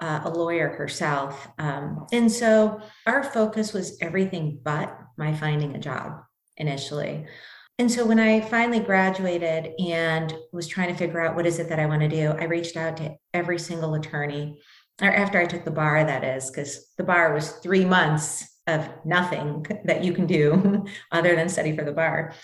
uh, 0.00 0.20
a 0.24 0.30
lawyer 0.30 0.68
herself 0.68 1.48
um, 1.58 2.06
and 2.12 2.30
so 2.30 2.80
our 3.06 3.22
focus 3.22 3.72
was 3.72 3.96
everything 4.00 4.58
but 4.62 4.98
my 5.16 5.34
finding 5.34 5.76
a 5.76 5.78
job 5.78 6.22
initially. 6.56 7.26
And 7.78 7.90
so 7.90 8.04
when 8.04 8.20
I 8.20 8.42
finally 8.42 8.80
graduated 8.80 9.72
and 9.80 10.34
was 10.52 10.66
trying 10.66 10.88
to 10.88 10.98
figure 10.98 11.20
out 11.20 11.34
what 11.34 11.46
is 11.46 11.58
it 11.58 11.68
that 11.70 11.80
I 11.80 11.86
want 11.86 12.02
to 12.02 12.08
do, 12.08 12.28
I 12.28 12.44
reached 12.44 12.76
out 12.76 12.98
to 12.98 13.16
every 13.32 13.58
single 13.58 13.94
attorney, 13.94 14.60
or 15.00 15.10
after 15.10 15.40
I 15.40 15.46
took 15.46 15.64
the 15.64 15.70
bar, 15.70 16.04
that 16.04 16.22
is, 16.22 16.50
because 16.50 16.92
the 16.98 17.04
bar 17.04 17.32
was 17.32 17.52
three 17.52 17.86
months 17.86 18.46
of 18.66 18.86
nothing 19.06 19.64
that 19.84 20.04
you 20.04 20.12
can 20.12 20.26
do 20.26 20.84
other 21.12 21.34
than 21.34 21.48
study 21.48 21.74
for 21.74 21.84
the 21.84 21.92
bar. 21.92 22.34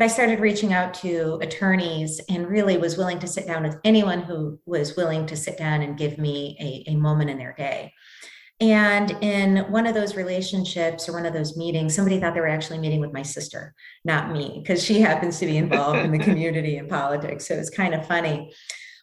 But 0.00 0.06
I 0.06 0.14
started 0.14 0.40
reaching 0.40 0.72
out 0.72 0.94
to 0.94 1.38
attorneys 1.42 2.22
and 2.30 2.48
really 2.48 2.78
was 2.78 2.96
willing 2.96 3.18
to 3.18 3.26
sit 3.26 3.46
down 3.46 3.64
with 3.64 3.76
anyone 3.84 4.22
who 4.22 4.58
was 4.64 4.96
willing 4.96 5.26
to 5.26 5.36
sit 5.36 5.58
down 5.58 5.82
and 5.82 5.98
give 5.98 6.16
me 6.16 6.56
a, 6.58 6.92
a 6.92 6.96
moment 6.96 7.28
in 7.28 7.36
their 7.36 7.52
day. 7.52 7.92
And 8.62 9.10
in 9.20 9.70
one 9.70 9.86
of 9.86 9.94
those 9.94 10.16
relationships 10.16 11.06
or 11.06 11.12
one 11.12 11.26
of 11.26 11.34
those 11.34 11.54
meetings, 11.54 11.94
somebody 11.94 12.18
thought 12.18 12.32
they 12.32 12.40
were 12.40 12.48
actually 12.48 12.78
meeting 12.78 13.00
with 13.00 13.12
my 13.12 13.20
sister, 13.20 13.74
not 14.02 14.32
me, 14.32 14.62
because 14.62 14.82
she 14.82 15.00
happens 15.02 15.38
to 15.38 15.44
be 15.44 15.58
involved 15.58 15.98
in 15.98 16.12
the 16.12 16.18
community 16.18 16.78
and 16.78 16.88
politics. 16.88 17.46
So 17.46 17.52
it 17.52 17.58
was 17.58 17.68
kind 17.68 17.92
of 17.92 18.06
funny. 18.06 18.54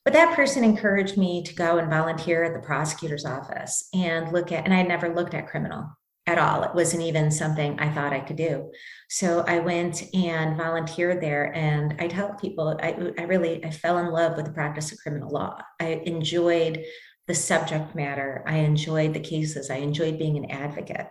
But 0.04 0.14
that 0.14 0.36
person 0.36 0.64
encouraged 0.64 1.16
me 1.16 1.44
to 1.44 1.54
go 1.54 1.78
and 1.78 1.92
volunteer 1.92 2.44
at 2.44 2.54
the 2.56 2.66
prosecutor's 2.66 3.24
office 3.24 3.88
and 3.94 4.32
look 4.32 4.52
at, 4.52 4.66
and 4.66 4.74
I 4.74 4.78
had 4.78 4.88
never 4.88 5.14
looked 5.14 5.36
at 5.36 5.48
criminal 5.48 5.92
at 6.28 6.38
all. 6.38 6.64
It 6.64 6.76
wasn't 6.76 7.04
even 7.04 7.32
something 7.32 7.80
I 7.80 7.90
thought 7.90 8.14
I 8.14 8.20
could 8.20 8.36
do. 8.36 8.70
So 9.10 9.46
I 9.48 9.60
went 9.60 10.04
and 10.14 10.58
volunteered 10.58 11.22
there. 11.22 11.56
And 11.56 11.96
I 12.00 12.08
tell 12.08 12.34
people, 12.34 12.78
I, 12.82 13.14
I 13.18 13.24
really, 13.24 13.64
I 13.64 13.72
fell 13.72 13.98
in 13.98 14.12
love 14.12 14.36
with 14.36 14.46
the 14.46 14.52
practice 14.52 14.92
of 14.92 15.00
criminal 15.00 15.30
law. 15.32 15.58
I 15.80 16.02
enjoyed 16.06 16.84
the 17.28 17.34
subject 17.34 17.96
matter. 17.96 18.44
I 18.46 18.58
enjoyed 18.58 19.14
the 19.14 19.20
cases. 19.22 19.70
I 19.70 19.78
enjoyed 19.78 20.20
being 20.20 20.38
an 20.38 20.52
advocate. 20.52 21.08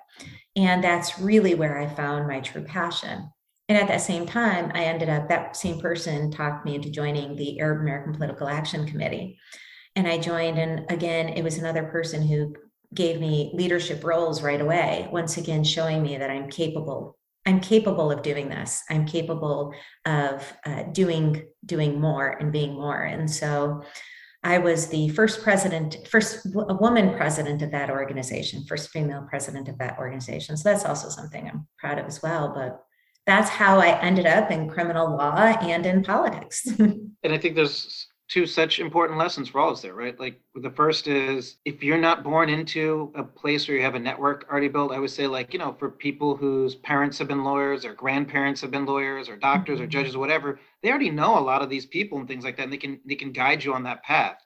And 0.54 0.84
that's 0.84 1.18
really 1.18 1.54
where 1.54 1.78
I 1.78 1.86
found 1.86 2.28
my 2.28 2.40
true 2.40 2.64
passion. 2.64 3.30
And 3.68 3.76
at 3.76 3.88
that 3.88 4.00
same 4.00 4.26
time, 4.26 4.70
I 4.74 4.84
ended 4.84 5.08
up, 5.08 5.28
that 5.28 5.56
same 5.56 5.80
person 5.80 6.30
talked 6.30 6.64
me 6.64 6.74
into 6.74 6.90
joining 6.90 7.36
the 7.36 7.58
Arab 7.58 7.80
American 7.80 8.14
Political 8.14 8.48
Action 8.48 8.86
Committee. 8.86 9.38
And 9.96 10.06
I 10.06 10.18
joined, 10.18 10.58
and 10.58 10.90
again, 10.90 11.30
it 11.30 11.42
was 11.42 11.58
another 11.58 11.84
person 11.84 12.22
who 12.26 12.54
gave 12.94 13.20
me 13.20 13.52
leadership 13.54 14.04
roles 14.04 14.42
right 14.42 14.60
away, 14.60 15.08
once 15.12 15.36
again, 15.36 15.64
showing 15.64 16.02
me 16.02 16.16
that 16.16 16.30
I'm 16.30 16.50
capable. 16.50 17.18
I'm 17.44 17.60
capable 17.60 18.10
of 18.10 18.22
doing 18.22 18.48
this. 18.48 18.82
I'm 18.90 19.06
capable 19.06 19.72
of 20.04 20.52
uh, 20.64 20.84
doing 20.92 21.46
doing 21.64 22.00
more 22.00 22.28
and 22.28 22.52
being 22.52 22.74
more. 22.74 23.02
And 23.04 23.30
so 23.30 23.82
I 24.42 24.58
was 24.58 24.88
the 24.88 25.08
first 25.10 25.42
president, 25.42 25.96
first 26.08 26.46
woman 26.54 27.16
president 27.16 27.62
of 27.62 27.70
that 27.72 27.90
organization, 27.90 28.64
first 28.66 28.90
female 28.90 29.26
president 29.28 29.68
of 29.68 29.78
that 29.78 29.98
organization. 29.98 30.56
So 30.56 30.68
that's 30.68 30.84
also 30.84 31.08
something 31.08 31.48
I'm 31.48 31.66
proud 31.78 31.98
of 31.98 32.06
as 32.06 32.22
well. 32.22 32.52
But 32.54 32.80
that's 33.26 33.50
how 33.50 33.80
I 33.80 34.00
ended 34.00 34.26
up 34.26 34.50
in 34.50 34.68
criminal 34.68 35.16
law 35.16 35.34
and 35.34 35.84
in 35.84 36.04
politics. 36.04 36.64
and 36.78 37.12
I 37.24 37.38
think 37.38 37.56
there's 37.56 38.06
two 38.28 38.46
such 38.46 38.80
important 38.80 39.18
lessons 39.18 39.48
for 39.48 39.60
all 39.60 39.68
of 39.68 39.74
us 39.74 39.82
there, 39.82 39.94
right? 39.94 40.18
Like 40.18 40.40
the 40.54 40.70
first 40.70 41.06
is 41.06 41.58
if 41.64 41.82
you're 41.82 41.98
not 41.98 42.24
born 42.24 42.48
into 42.48 43.12
a 43.14 43.22
place 43.22 43.68
where 43.68 43.76
you 43.76 43.82
have 43.84 43.94
a 43.94 44.00
network 44.00 44.46
already 44.50 44.68
built, 44.68 44.92
I 44.92 44.98
would 44.98 45.10
say 45.10 45.26
like, 45.28 45.52
you 45.52 45.58
know, 45.60 45.76
for 45.78 45.90
people 45.90 46.36
whose 46.36 46.74
parents 46.74 47.18
have 47.18 47.28
been 47.28 47.44
lawyers 47.44 47.84
or 47.84 47.94
grandparents 47.94 48.60
have 48.62 48.72
been 48.72 48.84
lawyers 48.84 49.28
or 49.28 49.36
doctors 49.36 49.76
mm-hmm. 49.76 49.84
or 49.84 49.88
judges 49.88 50.16
or 50.16 50.18
whatever, 50.18 50.58
they 50.82 50.90
already 50.90 51.10
know 51.10 51.38
a 51.38 51.40
lot 51.40 51.62
of 51.62 51.70
these 51.70 51.86
people 51.86 52.18
and 52.18 52.26
things 52.26 52.44
like 52.44 52.56
that. 52.56 52.64
And 52.64 52.72
they 52.72 52.78
can 52.78 53.00
they 53.04 53.14
can 53.14 53.32
guide 53.32 53.62
you 53.62 53.74
on 53.74 53.84
that 53.84 54.02
path. 54.02 54.42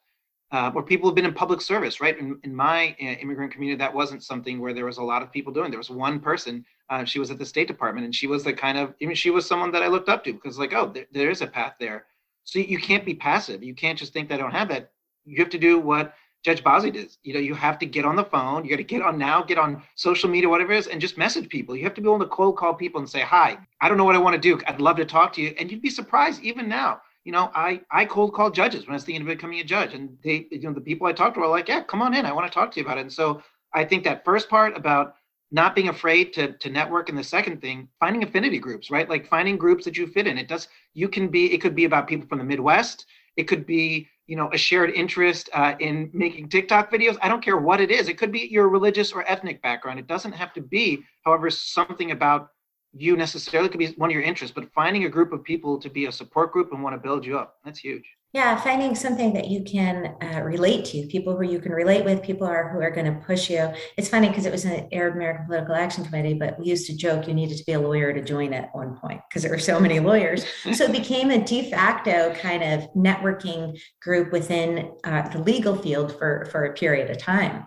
Uh, 0.53 0.73
or 0.75 0.83
people 0.83 1.09
have 1.09 1.14
been 1.14 1.25
in 1.25 1.33
public 1.33 1.61
service, 1.61 2.01
right? 2.01 2.19
In, 2.19 2.37
in 2.43 2.53
my 2.53 2.97
uh, 3.01 3.05
immigrant 3.05 3.53
community, 3.53 3.79
that 3.79 3.95
wasn't 3.95 4.25
something 4.25 4.61
where 4.61 4.75
there 4.75 4.85
was 4.85 4.99
a 4.99 5.03
lot 5.03 5.23
of 5.23 5.31
people 5.31 5.53
doing. 5.53 5.71
There 5.71 5.79
was 5.79 5.90
one 5.90 6.19
person. 6.19 6.64
Uh, 6.88 7.05
she 7.05 7.21
was 7.21 7.31
at 7.31 7.38
the 7.38 7.47
State 7.47 7.69
Department, 7.69 8.05
and 8.05 8.12
she 8.12 8.27
was 8.27 8.43
the 8.43 8.53
kind 8.53 8.77
of, 8.77 8.93
I 9.01 9.07
mean, 9.07 9.14
she 9.14 9.31
was 9.31 9.47
someone 9.47 9.71
that 9.71 9.85
I 9.85 9.87
looked 9.87 10.09
up 10.09 10.25
to 10.25 10.33
because, 10.33 10.59
like, 10.59 10.73
oh, 10.73 10.90
there, 10.93 11.07
there 11.12 11.31
is 11.31 11.40
a 11.40 11.47
path 11.47 11.75
there. 11.79 12.07
So 12.51 12.59
you 12.59 12.79
can't 12.79 13.05
be 13.05 13.15
passive. 13.15 13.63
You 13.63 13.75
can't 13.75 13.99
just 13.99 14.13
think 14.13 14.33
I 14.33 14.37
don't 14.37 14.51
have 14.51 14.69
that. 14.69 14.91
You 15.25 15.39
have 15.39 15.51
to 15.51 15.59
do 15.59 15.79
what 15.79 16.15
Judge 16.45 16.65
Bazzi 16.65 16.93
does. 16.93 17.19
You 17.23 17.35
know, 17.35 17.41
you 17.41 17.55
have 17.55 17.79
to 17.79 17.87
get 17.87 18.05
on 18.05 18.17
the 18.17 18.25
phone. 18.25 18.65
You 18.65 18.71
got 18.71 18.77
to 18.77 18.83
get 18.83 19.03
on 19.03 19.19
now, 19.19 19.43
get 19.43 19.59
on 19.59 19.83
social 19.95 20.29
media, 20.29 20.49
whatever 20.49 20.73
it 20.73 20.79
is, 20.79 20.87
and 20.87 21.01
just 21.01 21.17
message 21.17 21.49
people. 21.49 21.77
You 21.77 21.85
have 21.85 21.95
to 21.95 22.01
be 22.01 22.09
able 22.09 22.19
to 22.19 22.27
cold 22.27 22.57
call 22.57 22.75
people 22.75 23.01
and 23.01 23.09
say, 23.09 23.21
"Hi, 23.21 23.59
I 23.81 23.89
don't 23.89 23.99
know 23.99 24.05
what 24.05 24.17
I 24.17 24.19
want 24.19 24.35
to 24.35 24.41
do. 24.41 24.61
I'd 24.67 24.81
love 24.81 24.97
to 24.97 25.05
talk 25.05 25.33
to 25.35 25.43
you." 25.43 25.55
And 25.59 25.71
you'd 25.71 25.83
be 25.83 25.91
surprised, 25.91 26.43
even 26.43 26.69
now 26.69 27.01
you 27.25 27.33
know, 27.33 27.51
I 27.55 27.83
I 27.91 28.07
cold 28.07 28.33
called 28.35 28.55
judges 28.55 28.87
when 28.87 28.93
I 28.93 28.97
was 28.97 29.05
thinking 29.05 29.23
of 29.23 29.29
becoming 29.29 29.61
a 29.61 29.65
judge, 29.65 29.95
and 29.95 30.17
they, 30.25 30.47
you 30.51 30.61
know, 30.63 30.73
the 30.73 30.81
people 30.81 31.07
I 31.07 31.13
talked 31.13 31.35
to 31.35 31.41
were 31.41 31.47
like, 31.47 31.69
"Yeah, 31.69 31.83
come 31.83 32.03
on 32.03 32.15
in. 32.15 32.25
I 32.27 32.33
want 32.33 32.51
to 32.51 32.55
talk 32.55 32.71
to 32.73 32.81
you 32.81 32.87
about 32.87 32.99
it." 32.99 33.03
And 33.03 33.13
so 33.13 33.43
I 33.75 33.85
think 33.85 34.05
that 34.05 34.25
first 34.25 34.49
part 34.49 34.77
about 34.77 35.15
not 35.51 35.75
being 35.75 35.89
afraid 35.89 36.33
to 36.35 36.53
to 36.53 36.71
network, 36.71 37.09
and 37.09 37.19
the 37.19 37.25
second 37.25 37.61
thing, 37.61 37.89
finding 37.99 38.23
affinity 38.23 38.59
groups, 38.59 38.91
right? 38.91 39.09
Like 39.09 39.29
finding 39.29 39.57
groups 39.57 39.85
that 39.85 39.97
you 39.97 40.07
fit 40.07 40.27
in. 40.27 40.39
It 40.39 40.49
does. 40.49 40.69
You 40.95 41.09
can 41.09 41.29
be. 41.29 41.53
It 41.53 41.59
could 41.61 41.75
be 41.75 41.85
about 41.85 42.09
people 42.09 42.29
from 42.29 42.39
the 42.39 42.45
Midwest. 42.45 43.07
It 43.37 43.45
could 43.45 43.67
be 43.67 44.09
you 44.27 44.37
know 44.37 44.51
a 44.53 44.59
shared 44.59 44.91
interest 44.91 45.51
uh, 45.53 45.75
in 45.81 46.11
making 46.13 46.49
TikTok 46.49 46.91
videos. 46.91 47.19
I 47.23 47.29
don't 47.29 47.45
care 47.45 47.59
what 47.59 47.81
it 47.81 47.91
is. 47.91 48.09
It 48.09 48.19
could 48.19 48.33
be 48.33 48.49
your 48.51 48.69
religious 48.69 49.13
or 49.13 49.29
ethnic 49.29 49.61
background. 49.63 49.99
It 49.99 50.07
doesn't 50.07 50.33
have 50.33 50.53
to 50.55 50.61
be, 50.61 51.03
however, 51.25 51.51
something 51.51 52.13
about 52.13 52.51
you 52.93 53.17
necessarily 53.17 53.69
could 53.69 53.79
be 53.79 53.89
one 53.93 54.11
of 54.11 54.15
your 54.15 54.23
interests, 54.23 54.55
but 54.55 54.73
finding 54.73 55.05
a 55.05 55.09
group 55.09 55.33
of 55.33 55.45
people 55.45 55.79
to 55.79 55.89
be 55.89 56.07
a 56.07 56.13
support 56.13 56.53
group 56.53 56.73
and 56.73 56.83
want 56.83 56.95
to 56.95 57.01
build 57.01 57.25
you 57.25 57.39
up, 57.39 57.57
that's 57.65 57.79
huge. 57.79 58.05
Yeah, 58.33 58.61
finding 58.61 58.95
something 58.95 59.33
that 59.33 59.49
you 59.49 59.64
can 59.64 60.14
uh, 60.23 60.40
relate 60.43 60.85
to, 60.87 61.05
people 61.09 61.37
who 61.37 61.43
you 61.43 61.59
can 61.59 61.73
relate 61.73 62.05
with, 62.05 62.23
people 62.23 62.47
are 62.47 62.73
who 62.73 62.81
are 62.81 62.93
going 62.93 63.12
to 63.12 63.21
push 63.27 63.51
you. 63.51 63.73
It's 63.97 64.09
funny 64.09 64.29
because 64.29 64.47
it 64.47 64.53
was 64.53 64.64
an 64.64 64.87
Arab 64.93 65.16
American 65.16 65.47
Political 65.47 65.75
Action 65.75 66.05
Committee, 66.05 66.35
but 66.35 66.57
we 66.57 66.66
used 66.66 66.87
to 66.87 66.97
joke 66.97 67.27
you 67.27 67.35
needed 67.35 67.59
to 67.59 67.64
be 67.64 67.73
a 67.73 67.81
lawyer 67.81 68.12
to 68.12 68.23
join 68.23 68.55
at 68.55 68.73
one 68.73 68.97
point 68.97 69.21
because 69.29 69.43
there 69.43 69.51
were 69.51 69.59
so 69.59 69.81
many 69.81 69.99
lawyers. 69.99 70.45
so 70.73 70.85
it 70.85 70.93
became 70.93 71.33
a 71.33 71.45
de 71.45 71.69
facto 71.73 72.33
kind 72.35 72.62
of 72.62 72.88
networking 72.95 73.77
group 74.01 74.31
within 74.31 74.93
uh, 75.03 75.29
the 75.31 75.40
legal 75.40 75.75
field 75.75 76.16
for 76.16 76.47
for 76.53 76.66
a 76.66 76.75
period 76.75 77.11
of 77.11 77.19
time. 77.19 77.66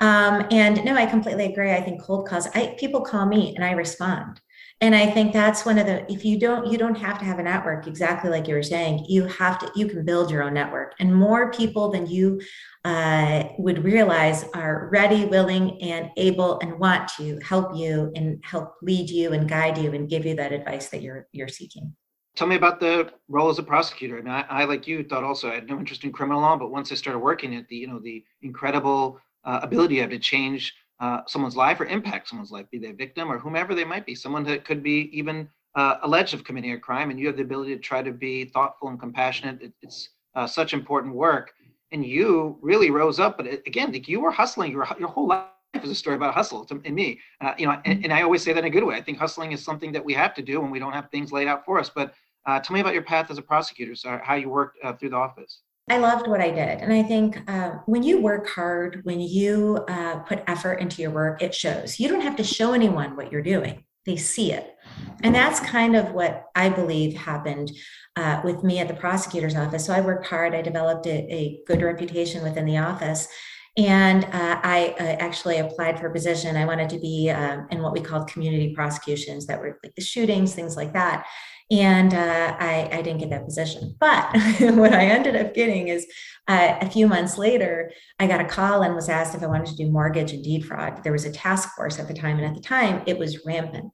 Um, 0.00 0.46
and 0.50 0.84
no, 0.84 0.96
I 0.96 1.06
completely 1.06 1.46
agree. 1.46 1.72
I 1.72 1.80
think 1.80 2.02
cold 2.02 2.28
calls. 2.28 2.46
I 2.48 2.76
people 2.78 3.00
call 3.00 3.24
me 3.24 3.54
and 3.56 3.64
I 3.64 3.70
respond 3.72 4.38
and 4.84 4.94
i 4.94 5.06
think 5.10 5.32
that's 5.32 5.64
one 5.64 5.78
of 5.78 5.86
the 5.86 6.12
if 6.12 6.24
you 6.24 6.38
don't 6.38 6.70
you 6.70 6.76
don't 6.76 6.94
have 6.94 7.18
to 7.18 7.24
have 7.24 7.38
a 7.38 7.42
network 7.42 7.86
exactly 7.86 8.28
like 8.28 8.46
you 8.46 8.54
were 8.54 8.62
saying 8.62 9.02
you 9.08 9.24
have 9.24 9.58
to 9.58 9.70
you 9.74 9.86
can 9.86 10.04
build 10.04 10.30
your 10.30 10.42
own 10.42 10.52
network 10.52 10.94
and 10.98 11.14
more 11.14 11.50
people 11.50 11.90
than 11.90 12.06
you 12.06 12.38
uh, 12.84 13.44
would 13.56 13.82
realize 13.82 14.44
are 14.54 14.90
ready 14.92 15.24
willing 15.24 15.80
and 15.80 16.10
able 16.18 16.58
and 16.60 16.78
want 16.78 17.08
to 17.08 17.38
help 17.38 17.74
you 17.74 18.12
and 18.14 18.38
help 18.44 18.74
lead 18.82 19.08
you 19.08 19.32
and 19.32 19.48
guide 19.48 19.78
you 19.78 19.92
and 19.94 20.10
give 20.10 20.26
you 20.26 20.36
that 20.36 20.52
advice 20.52 20.88
that 20.90 21.00
you're 21.00 21.26
you're 21.32 21.48
seeking 21.48 21.94
tell 22.36 22.46
me 22.46 22.56
about 22.56 22.80
the 22.80 23.12
role 23.28 23.48
as 23.48 23.60
a 23.60 23.62
prosecutor. 23.62 24.18
I 24.18 24.22
mean, 24.22 24.34
I, 24.34 24.40
I, 24.48 24.64
like 24.64 24.88
you 24.88 25.04
thought 25.04 25.22
also 25.22 25.48
I 25.48 25.54
had 25.54 25.68
no 25.68 25.78
interest 25.78 26.02
in 26.02 26.10
criminal 26.10 26.40
law, 26.40 26.56
but 26.56 26.72
once 26.72 26.90
I 26.90 26.96
started 26.96 27.20
working 27.20 27.54
at 27.54 27.68
the, 27.68 27.76
you 27.76 27.86
know, 27.86 28.00
the 28.00 28.24
incredible 28.42 29.20
uh, 29.44 29.60
ability 29.62 29.98
I 29.98 30.02
have 30.02 30.10
to 30.10 30.18
change 30.18 30.74
uh, 31.04 31.20
someone's 31.26 31.56
life 31.56 31.78
or 31.80 31.86
impact 31.86 32.28
someone's 32.28 32.50
life, 32.50 32.66
be 32.70 32.78
they 32.78 32.88
a 32.88 32.94
victim 32.94 33.30
or 33.30 33.38
whomever 33.38 33.74
they 33.74 33.84
might 33.84 34.06
be, 34.06 34.14
someone 34.14 34.44
that 34.44 34.64
could 34.64 34.82
be 34.82 35.10
even 35.12 35.48
uh, 35.74 35.96
alleged 36.02 36.32
of 36.32 36.44
committing 36.44 36.72
a 36.72 36.78
crime, 36.78 37.10
and 37.10 37.18
you 37.20 37.26
have 37.26 37.36
the 37.36 37.42
ability 37.42 37.74
to 37.74 37.80
try 37.80 38.00
to 38.02 38.12
be 38.12 38.46
thoughtful 38.46 38.88
and 38.88 38.98
compassionate. 38.98 39.60
It, 39.60 39.72
it's 39.82 40.08
uh, 40.34 40.46
such 40.46 40.72
important 40.72 41.14
work. 41.14 41.52
and 41.92 42.04
you 42.04 42.58
really 42.70 42.90
rose 42.90 43.18
up. 43.20 43.36
But 43.38 43.46
again, 43.70 43.92
like 43.92 44.08
you 44.08 44.18
were 44.24 44.30
hustling 44.30 44.72
your 44.72 44.86
your 44.98 45.08
whole 45.08 45.28
life 45.28 45.82
is 45.82 45.90
a 45.90 45.94
story 45.94 46.16
about 46.16 46.32
hustle 46.34 46.64
to, 46.66 46.80
in 46.84 46.94
me. 46.94 47.08
Uh, 47.40 47.54
you 47.58 47.66
know, 47.66 47.76
and, 47.84 48.04
and, 48.04 48.12
I 48.12 48.22
always 48.22 48.42
say 48.42 48.52
that 48.54 48.60
in 48.60 48.72
a 48.72 48.76
good 48.76 48.84
way. 48.84 48.94
I 48.96 49.02
think 49.02 49.18
hustling 49.18 49.52
is 49.52 49.62
something 49.62 49.92
that 49.92 50.04
we 50.08 50.14
have 50.14 50.32
to 50.38 50.42
do 50.42 50.60
when 50.62 50.70
we 50.70 50.78
don't 50.78 50.92
have 50.92 51.10
things 51.10 51.32
laid 51.32 51.48
out 51.52 51.64
for 51.64 51.78
us. 51.78 51.90
But 51.98 52.14
uh, 52.46 52.60
tell 52.60 52.74
me 52.74 52.80
about 52.80 52.94
your 52.94 53.02
path 53.12 53.30
as 53.30 53.38
a 53.38 53.42
prosecutor, 53.52 53.94
so 53.94 54.18
how 54.22 54.36
you 54.42 54.48
worked 54.48 54.78
uh, 54.84 54.92
through 54.94 55.10
the 55.10 55.16
office. 55.16 55.60
I 55.88 55.98
loved 55.98 56.26
what 56.26 56.40
I 56.40 56.48
did. 56.50 56.80
And 56.80 56.92
I 56.92 57.02
think 57.02 57.38
uh, 57.46 57.72
when 57.84 58.02
you 58.02 58.20
work 58.20 58.48
hard, 58.48 59.00
when 59.02 59.20
you 59.20 59.84
uh, 59.86 60.20
put 60.20 60.42
effort 60.46 60.74
into 60.74 61.02
your 61.02 61.10
work, 61.10 61.42
it 61.42 61.54
shows. 61.54 62.00
You 62.00 62.08
don't 62.08 62.22
have 62.22 62.36
to 62.36 62.44
show 62.44 62.72
anyone 62.72 63.16
what 63.16 63.30
you're 63.30 63.42
doing, 63.42 63.84
they 64.06 64.16
see 64.16 64.52
it. 64.52 64.76
And 65.22 65.34
that's 65.34 65.60
kind 65.60 65.94
of 65.94 66.12
what 66.12 66.46
I 66.54 66.70
believe 66.70 67.14
happened 67.14 67.70
uh, 68.16 68.40
with 68.44 68.64
me 68.64 68.78
at 68.78 68.88
the 68.88 68.94
prosecutor's 68.94 69.56
office. 69.56 69.84
So 69.84 69.92
I 69.92 70.00
worked 70.00 70.26
hard, 70.26 70.54
I 70.54 70.62
developed 70.62 71.06
a, 71.06 71.26
a 71.30 71.60
good 71.66 71.82
reputation 71.82 72.42
within 72.42 72.64
the 72.64 72.78
office. 72.78 73.28
And 73.76 74.24
uh, 74.26 74.60
I 74.62 74.94
uh, 75.00 75.16
actually 75.18 75.58
applied 75.58 75.98
for 75.98 76.06
a 76.06 76.12
position. 76.12 76.56
I 76.56 76.64
wanted 76.64 76.88
to 76.90 76.98
be 76.98 77.28
um, 77.30 77.66
in 77.70 77.82
what 77.82 77.92
we 77.92 78.00
called 78.00 78.28
community 78.28 78.72
prosecutions 78.72 79.46
that 79.46 79.60
were 79.60 79.80
like 79.82 79.94
the 79.96 80.02
shootings, 80.02 80.54
things 80.54 80.76
like 80.76 80.92
that 80.92 81.26
and 81.70 82.12
uh, 82.12 82.56
I, 82.58 82.88
I, 82.92 83.02
didn't 83.02 83.20
get 83.20 83.30
that 83.30 83.46
position. 83.46 83.96
But 83.98 84.34
what 84.60 84.92
I 84.92 85.06
ended 85.06 85.34
up 85.34 85.54
getting 85.54 85.88
is 85.88 86.06
uh, 86.46 86.76
a 86.80 86.90
few 86.90 87.06
months 87.06 87.38
later, 87.38 87.90
I 88.18 88.26
got 88.26 88.40
a 88.40 88.44
call 88.44 88.82
and 88.82 88.94
was 88.94 89.08
asked 89.08 89.34
if 89.34 89.42
I 89.42 89.46
wanted 89.46 89.68
to 89.68 89.76
do 89.76 89.90
mortgage 89.90 90.32
and 90.32 90.44
deed 90.44 90.66
fraud. 90.66 91.02
There 91.02 91.12
was 91.12 91.24
a 91.24 91.32
task 91.32 91.74
force 91.74 91.98
at 91.98 92.06
the 92.06 92.14
time, 92.14 92.36
and 92.38 92.46
at 92.46 92.54
the 92.54 92.60
time, 92.60 93.02
it 93.06 93.18
was 93.18 93.46
rampant. 93.46 93.92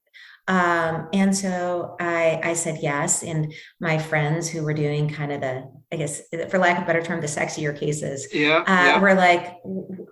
Um, 0.49 1.09
and 1.13 1.37
so 1.37 1.95
I, 2.01 2.41
I 2.43 2.55
said 2.55 2.79
yes. 2.83 3.23
And 3.23 3.55
my 3.81 3.99
friends 3.99 4.49
who 4.49 4.65
were 4.65 4.75
doing 4.75 5.09
kind 5.09 5.31
of 5.31 5.41
the, 5.41 5.71
I 5.93 5.97
guess, 5.97 6.23
for 6.49 6.59
lack 6.59 6.79
of 6.79 6.85
a 6.85 6.87
better 6.87 7.03
term, 7.03 7.21
the 7.21 7.29
sexier 7.29 7.79
cases, 7.79 8.27
yeah, 8.33 8.65
uh, 8.67 8.67
yeah. 8.67 9.01
were 9.01 9.15
like, 9.15 9.59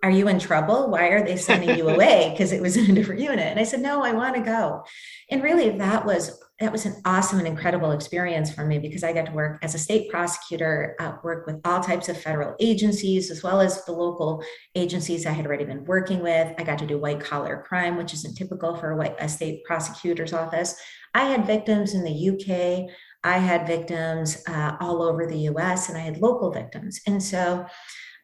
"Are 0.05 0.11
you 0.11 0.29
in 0.29 0.39
trouble? 0.39 0.91
Why 0.91 1.09
are 1.09 1.25
they 1.25 1.37
sending 1.37 1.77
you 1.77 1.89
away?" 1.95 2.29
Because 2.31 2.53
it 2.53 2.63
was 2.63 2.77
in 2.77 2.89
a 2.89 2.95
different 2.95 3.21
unit. 3.21 3.41
And 3.41 3.59
I 3.59 3.65
said, 3.65 3.81
"No, 3.81 4.05
I 4.05 4.13
want 4.13 4.37
to 4.37 4.43
go." 4.43 4.85
And 5.29 5.43
really, 5.43 5.71
that 5.71 6.07
was 6.07 6.41
that 6.61 6.73
was 6.73 6.87
an 6.87 7.01
awesome 7.05 7.39
and 7.39 7.47
incredible 7.47 7.93
experience 7.93 8.53
for 8.53 8.65
me 8.65 8.81
because 8.81 9.05
I 9.05 9.13
got 9.13 9.27
to 9.27 9.33
work 9.33 9.61
as 9.63 9.77
a 9.77 9.79
state 9.79 10.11
prosecutor, 10.11 10.97
uh, 10.99 11.13
work 11.23 11.47
with 11.47 11.61
all 11.65 11.81
types 11.81 12.09
of 12.09 12.21
federal 12.21 12.57
agencies 12.59 13.31
as 13.31 13.45
well 13.45 13.61
as 13.61 13.85
the 13.85 13.93
local 13.93 14.43
agencies 14.75 15.25
I 15.25 15.31
had 15.31 15.47
already 15.47 15.65
been 15.65 15.85
working 15.85 16.21
with. 16.21 16.53
I 16.59 16.65
got 16.65 16.79
to 16.79 16.87
do 16.87 16.99
white 16.99 17.21
collar 17.21 17.65
crime, 17.69 17.97
which 17.97 18.13
isn't 18.13 18.37
typical 18.37 18.75
for 18.75 18.91
a, 18.91 18.97
white, 18.97 19.15
a 19.21 19.29
state 19.29 19.63
prosecutor's 19.65 20.33
office. 20.33 20.75
I 21.15 21.25
had 21.25 21.47
victims 21.47 21.95
in 21.95 22.03
the 22.03 22.31
UK. 22.31 22.91
I 23.23 23.39
had 23.39 23.67
victims 23.67 24.43
uh, 24.49 24.77
all 24.81 25.03
over 25.03 25.27
the 25.27 25.49
US, 25.51 25.89
and 25.89 25.97
I 25.97 26.03
had 26.03 26.19
local 26.19 26.51
victims. 26.51 27.01
And 27.07 27.23
so 27.23 27.67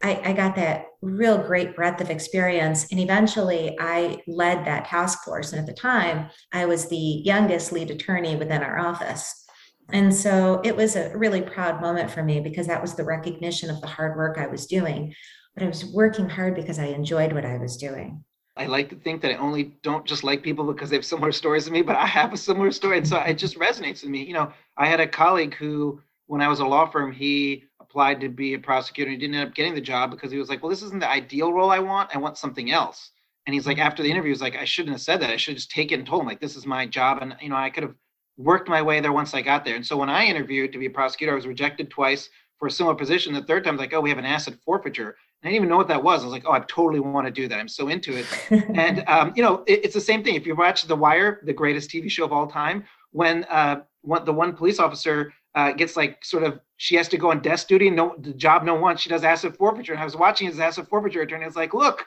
I, 0.05 0.21
I, 0.23 0.33
got 0.35 0.55
that 0.57 0.89
real 1.01 1.39
great 1.39 1.75
breadth 1.75 2.03
of 2.03 2.11
experience. 2.11 2.91
And 2.91 3.01
eventually 3.01 3.75
I 3.81 4.21
led 4.27 4.67
that 4.67 4.85
task 4.85 5.25
force. 5.25 5.53
And 5.53 5.61
at 5.61 5.67
the 5.67 5.73
time, 5.73 6.29
I 6.53 6.67
was 6.67 6.89
the 6.89 6.97
youngest 6.97 7.73
lead 7.73 7.91
attorney 7.91 8.37
within 8.37 8.63
our 8.63 8.79
office. 8.79 9.47
And 9.93 10.15
so 10.15 10.61
it 10.63 10.77
was 10.77 10.95
a 10.95 11.17
really 11.17 11.41
proud 11.41 11.81
moment 11.81 12.11
for 12.11 12.23
me 12.23 12.41
because 12.41 12.67
that 12.67 12.83
was 12.83 12.95
the 12.95 13.05
recognition 13.05 13.71
of 13.71 13.81
the 13.81 13.87
hard 13.87 14.17
work 14.17 14.37
I 14.39 14.47
was 14.47 14.67
doing. 14.67 15.15
But 15.55 15.65
I 15.65 15.69
was 15.69 15.87
working 15.87 16.29
hard 16.29 16.55
because 16.55 16.79
I 16.79 16.87
enjoyed 16.87 17.33
what 17.33 17.47
I 17.47 17.57
was 17.57 17.79
doing. 17.79 18.25
I 18.57 18.67
like 18.67 18.91
to 18.91 18.97
think 18.97 19.23
that 19.23 19.33
I 19.33 19.37
only 19.37 19.75
don't 19.83 20.05
just 20.05 20.23
like 20.23 20.43
people 20.43 20.65
because 20.71 20.91
they 20.91 20.97
have 20.97 21.05
similar 21.05 21.33
stories 21.33 21.65
to 21.65 21.73
me, 21.73 21.81
but 21.81 21.97
I 21.97 22.07
have 22.07 22.33
a 22.33 22.37
similar 22.37 22.71
story. 22.73 22.99
And 22.99 23.09
so 23.09 23.19
it 23.21 23.35
just 23.35 23.59
resonates 23.59 24.03
with 24.03 24.11
me. 24.11 24.23
You 24.25 24.35
know, 24.35 24.53
I 24.77 24.87
had 24.87 25.01
a 25.01 25.09
colleague 25.09 25.55
who, 25.55 26.01
when 26.27 26.43
I 26.43 26.49
was 26.49 26.61
a 26.61 26.67
law 26.67 26.87
firm, 26.87 27.11
he 27.11 27.65
applied 27.95 28.21
to 28.21 28.29
be 28.29 28.55
a 28.55 28.59
prosecutor. 28.59 29.09
He 29.09 29.17
didn't 29.17 29.37
end 29.37 29.49
up 29.49 29.55
getting 29.55 29.73
the 29.73 29.81
job 29.81 30.11
because 30.11 30.33
he 30.33 30.39
was 30.39 30.49
like, 30.49 30.61
well, 30.61 30.71
this 30.71 30.83
isn't 30.83 30.99
the 30.99 31.09
ideal 31.09 31.53
role 31.53 31.71
I 31.71 31.79
want. 31.79 32.11
I 32.13 32.19
want 32.19 32.37
something 32.37 32.73
else. 32.73 33.13
And 33.47 33.55
he's 33.55 33.69
like, 33.69 33.79
after 33.79 34.03
the 34.03 34.11
interview, 34.11 34.33
he's 34.33 34.41
like, 34.41 34.57
I 34.57 34.65
shouldn't 34.65 34.95
have 34.95 35.01
said 35.01 35.21
that. 35.21 35.31
I 35.31 35.37
should 35.37 35.53
have 35.53 35.59
just 35.59 35.71
take 35.71 35.93
it 35.93 36.01
and 36.01 36.07
told 36.07 36.23
him 36.23 36.27
like, 36.27 36.41
this 36.41 36.57
is 36.57 36.67
my 36.67 36.87
job. 36.87 37.19
And, 37.23 37.37
you 37.41 37.51
know, 37.51 37.57
I 37.57 37.71
could 37.71 37.85
have 37.85 37.95
worked 38.37 38.69
my 38.69 38.83
way 38.83 38.99
there 38.99 39.13
once 39.13 39.33
I 39.33 39.43
got 39.43 39.65
there. 39.65 39.77
And 39.77 39.87
so 39.87 39.97
when 39.97 40.11
I 40.11 40.25
interviewed 40.25 40.73
to 40.73 40.79
be 40.81 40.87
a 40.87 40.91
prosecutor, 40.91 41.31
I 41.31 41.37
was 41.37 41.47
rejected 41.47 41.89
twice 41.89 42.31
for 42.59 42.67
a 42.67 42.71
similar 42.71 42.97
position. 42.97 43.33
The 43.33 43.43
third 43.43 43.63
time, 43.63 43.75
I 43.75 43.77
was 43.77 43.81
like, 43.81 43.95
oh, 43.95 44.01
we 44.01 44.09
have 44.09 44.19
an 44.19 44.25
asset 44.25 44.55
forfeiture. 44.65 45.11
And 45.43 45.49
I 45.49 45.53
didn't 45.53 45.57
even 45.57 45.69
know 45.69 45.77
what 45.77 45.87
that 45.87 46.03
was. 46.03 46.23
I 46.23 46.25
was 46.25 46.33
like, 46.33 46.47
oh, 46.47 46.53
I 46.53 46.61
totally 46.67 46.99
want 46.99 47.29
to 47.29 47.31
do 47.33 47.47
that. 47.47 47.61
I'm 47.61 47.69
so 47.69 47.87
into 47.87 48.17
it. 48.17 48.27
and, 48.75 49.05
um, 49.07 49.33
you 49.37 49.43
know, 49.45 49.63
it, 49.69 49.85
it's 49.85 49.95
the 49.95 50.01
same 50.01 50.25
thing. 50.25 50.35
If 50.35 50.49
you 50.49 50.57
watch 50.57 50.83
The 50.83 50.97
Wire, 50.97 51.43
the 51.45 51.53
greatest 51.53 51.91
TV 51.91 52.11
show 52.11 52.25
of 52.25 52.33
all 52.33 52.49
time, 52.49 52.83
when 53.13 53.45
uh, 53.45 53.83
one, 54.01 54.25
the 54.25 54.33
one 54.33 54.53
police 54.57 54.81
officer 54.81 55.33
uh, 55.55 55.73
gets 55.73 55.97
like 55.97 56.25
sort 56.25 56.43
of 56.43 56.61
she 56.77 56.97
has 56.97 57.09
to 57.09 57.17
go 57.17 57.31
on 57.31 57.41
desk 57.41 57.69
duty 57.69 57.87
and 57.87 57.97
no 57.97 58.15
the 58.19 58.33
job 58.33 58.65
no 58.65 58.75
one 58.75 58.97
she 58.97 59.09
does 59.09 59.25
asset 59.25 59.57
forfeiture 59.57 59.93
and 59.93 60.01
i 60.01 60.05
was 60.05 60.17
watching 60.17 60.49
his 60.49 60.59
asset 60.59 60.89
forfeiture 60.89 61.23
attorney 61.23 61.45
it's 61.45 61.57
like 61.57 61.75
look 61.75 62.07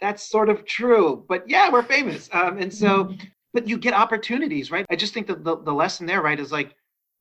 that's 0.00 0.28
sort 0.28 0.48
of 0.48 0.64
true 0.64 1.24
but 1.28 1.48
yeah 1.48 1.70
we're 1.70 1.82
famous. 1.82 2.28
Um, 2.32 2.58
and 2.58 2.72
so 2.72 3.04
mm-hmm. 3.04 3.26
but 3.52 3.68
you 3.68 3.78
get 3.78 3.94
opportunities 3.94 4.70
right? 4.70 4.86
I 4.90 4.96
just 4.96 5.14
think 5.14 5.26
that 5.28 5.44
the, 5.44 5.56
the 5.58 5.72
lesson 5.72 6.06
there 6.06 6.22
right 6.22 6.38
is 6.38 6.52
like 6.52 6.74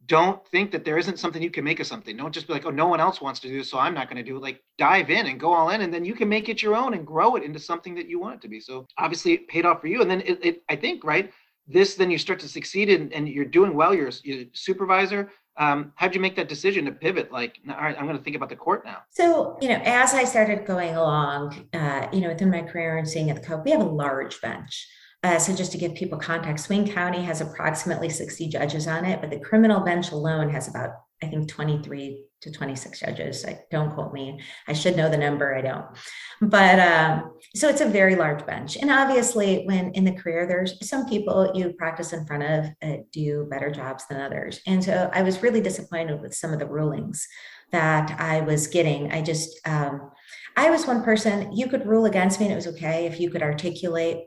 don't 0.06 0.46
think 0.50 0.70
that 0.72 0.84
there 0.84 0.98
isn't 0.98 1.18
something 1.18 1.42
you 1.42 1.50
can 1.50 1.64
make 1.64 1.80
of 1.80 1.88
something. 1.88 2.18
Don't 2.18 2.34
just 2.34 2.48
be 2.48 2.54
like 2.54 2.66
oh 2.66 2.72
no 2.72 2.88
one 2.88 3.00
else 3.00 3.22
wants 3.22 3.40
to 3.42 3.48
do 3.48 3.58
this 3.58 3.70
so 3.70 3.80
i'm 3.80 3.94
not 3.94 4.10
going 4.10 4.18
to 4.18 4.30
do 4.30 4.36
it. 4.38 4.42
Like 4.42 4.62
dive 4.78 5.10
in 5.10 5.28
and 5.28 5.40
go 5.40 5.54
all 5.54 5.70
in 5.70 5.82
and 5.82 5.94
then 5.94 6.04
you 6.04 6.14
can 6.14 6.28
make 6.28 6.50
it 6.50 6.62
your 6.62 6.76
own 6.76 6.94
and 6.94 7.08
grow 7.08 7.36
it 7.36 7.44
into 7.44 7.60
something 7.60 7.96
that 7.96 8.10
you 8.10 8.20
want 8.20 8.36
it 8.36 8.42
to 8.42 8.50
be. 8.50 8.60
So 8.60 8.86
obviously 8.98 9.34
it 9.34 9.48
paid 9.48 9.66
off 9.66 9.82
for 9.82 9.88
you 9.88 10.02
and 10.02 10.10
then 10.10 10.22
it, 10.22 10.40
it 10.44 10.64
i 10.70 10.76
think 10.76 11.04
right 11.04 11.32
this 11.68 11.96
then 11.96 12.12
you 12.12 12.18
start 12.18 12.40
to 12.42 12.50
succeed 12.50 12.90
and, 12.90 13.14
and 13.14 13.30
you're 13.30 13.46
doing 13.46 13.74
well 13.74 13.94
you're, 13.94 14.12
you're 14.24 14.42
a 14.42 14.50
supervisor 14.54 15.32
um, 15.58 15.94
how'd 15.96 16.16
you 16.16 16.22
make 16.22 16.36
that 16.36 16.50
decision 16.50 16.86
to 16.86 16.92
pivot? 16.92 17.32
Like 17.32 17.60
all 17.70 17.76
right 17.76 17.96
i'm 17.98 18.06
going 18.06 18.18
to 18.18 18.24
think 18.24 18.36
about 18.36 18.50
the 18.50 18.56
court 18.56 18.86
now. 18.86 19.00
So 19.10 19.58
you 19.62 19.70
know 19.70 19.82
as 19.84 20.14
i 20.14 20.24
started 20.24 20.66
going 20.66 20.96
along 20.96 21.68
uh, 21.74 22.08
you 22.12 22.22
know 22.22 22.30
within 22.30 22.50
my 22.50 22.62
career 22.62 22.98
and 22.98 23.08
seeing 23.08 23.30
at 23.30 23.42
the 23.42 23.48
court 23.48 23.64
we 23.66 23.72
have 23.72 23.82
a 23.82 23.86
large 23.86 24.40
bench. 24.42 24.88
Uh, 25.24 25.40
so 25.40 25.56
just 25.56 25.72
to 25.72 25.78
give 25.78 25.96
people 25.96 26.18
context 26.18 26.68
Wayne 26.68 26.92
County 26.92 27.22
has 27.22 27.40
approximately 27.40 28.10
60 28.10 28.50
judges 28.50 28.88
on 28.88 29.06
it 29.06 29.22
but 29.22 29.30
the 29.30 29.40
criminal 29.40 29.80
bench 29.82 30.12
alone 30.12 30.50
has 30.50 30.68
about 30.68 30.90
i 31.22 31.28
think 31.28 31.48
23 31.48 32.26
to 32.44 32.52
26 32.52 33.00
judges. 33.00 33.46
I, 33.46 33.60
don't 33.72 33.94
quote 33.94 34.14
me. 34.14 34.40
I 34.68 34.74
should 34.74 34.98
know 34.98 35.10
the 35.10 35.18
number. 35.18 35.56
I 35.56 35.62
don't. 35.62 35.86
But 36.42 36.80
um, 36.80 37.34
so 37.56 37.70
it's 37.70 37.82
a 37.82 37.88
very 37.88 38.16
large 38.16 38.46
bench. 38.46 38.78
And 38.78 38.92
obviously, 38.92 39.64
when 39.66 39.92
in 39.94 40.04
the 40.04 40.12
career, 40.12 40.46
there's 40.46 40.76
some 40.88 41.08
people 41.08 41.52
you 41.56 41.74
practice 41.74 42.14
in 42.14 42.26
front 42.26 42.44
of 42.44 42.66
uh, 42.84 42.98
do 43.12 43.48
better 43.50 43.72
jobs 43.72 44.06
than 44.08 44.20
others. 44.20 44.60
And 44.68 44.84
so 44.84 45.10
I 45.14 45.24
was 45.24 45.42
really 45.42 45.62
disappointed 45.62 46.22
with 46.22 46.36
some 46.36 46.52
of 46.52 46.60
the 46.60 46.68
rulings 46.68 47.26
that 47.72 48.20
I 48.20 48.42
was 48.42 48.68
getting. 48.68 49.12
I 49.12 49.22
just, 49.22 49.60
um, 49.66 50.12
I 50.56 50.70
was 50.70 50.86
one 50.86 51.04
person, 51.04 51.52
you 51.54 51.68
could 51.68 51.88
rule 51.88 52.06
against 52.06 52.40
me 52.40 52.46
and 52.46 52.54
it 52.54 52.58
was 52.58 52.68
okay 52.68 53.08
if 53.08 53.20
you 53.20 53.30
could 53.30 53.42
articulate 53.42 54.26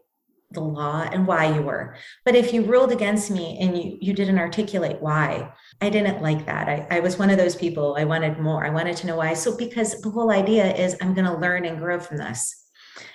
the 0.53 0.61
law 0.61 1.03
and 1.03 1.27
why 1.27 1.53
you 1.55 1.63
were. 1.63 1.97
But 2.25 2.37
if 2.37 2.53
you 2.53 2.63
ruled 2.63 2.93
against 2.93 3.31
me 3.31 3.59
and 3.61 3.77
you, 3.77 3.99
you 4.01 4.13
didn't 4.13 4.39
articulate 4.39 5.01
why, 5.01 5.53
I 5.81 5.91
didn't 5.91 6.23
like 6.23 6.47
that. 6.47 6.69
I, 6.69 6.87
I 6.91 7.01
was 7.01 7.19
one 7.19 7.31
of 7.31 7.39
those 7.39 7.57
people. 7.57 7.97
I 7.99 8.05
wanted 8.05 8.39
more. 8.39 8.65
I 8.65 8.71
wanted 8.71 8.97
to 8.99 9.07
know 9.07 9.17
why. 9.17 9.35
So, 9.35 9.57
because 9.57 10.01
the 10.01 10.11
whole 10.11 10.31
idea 10.31 10.73
is 10.75 10.97
I'm 11.01 11.15
going 11.15 11.27
to 11.27 11.37
learn 11.37 11.65
and 11.65 11.79
grow 11.79 11.99
from 11.99 12.19
this. 12.19 12.65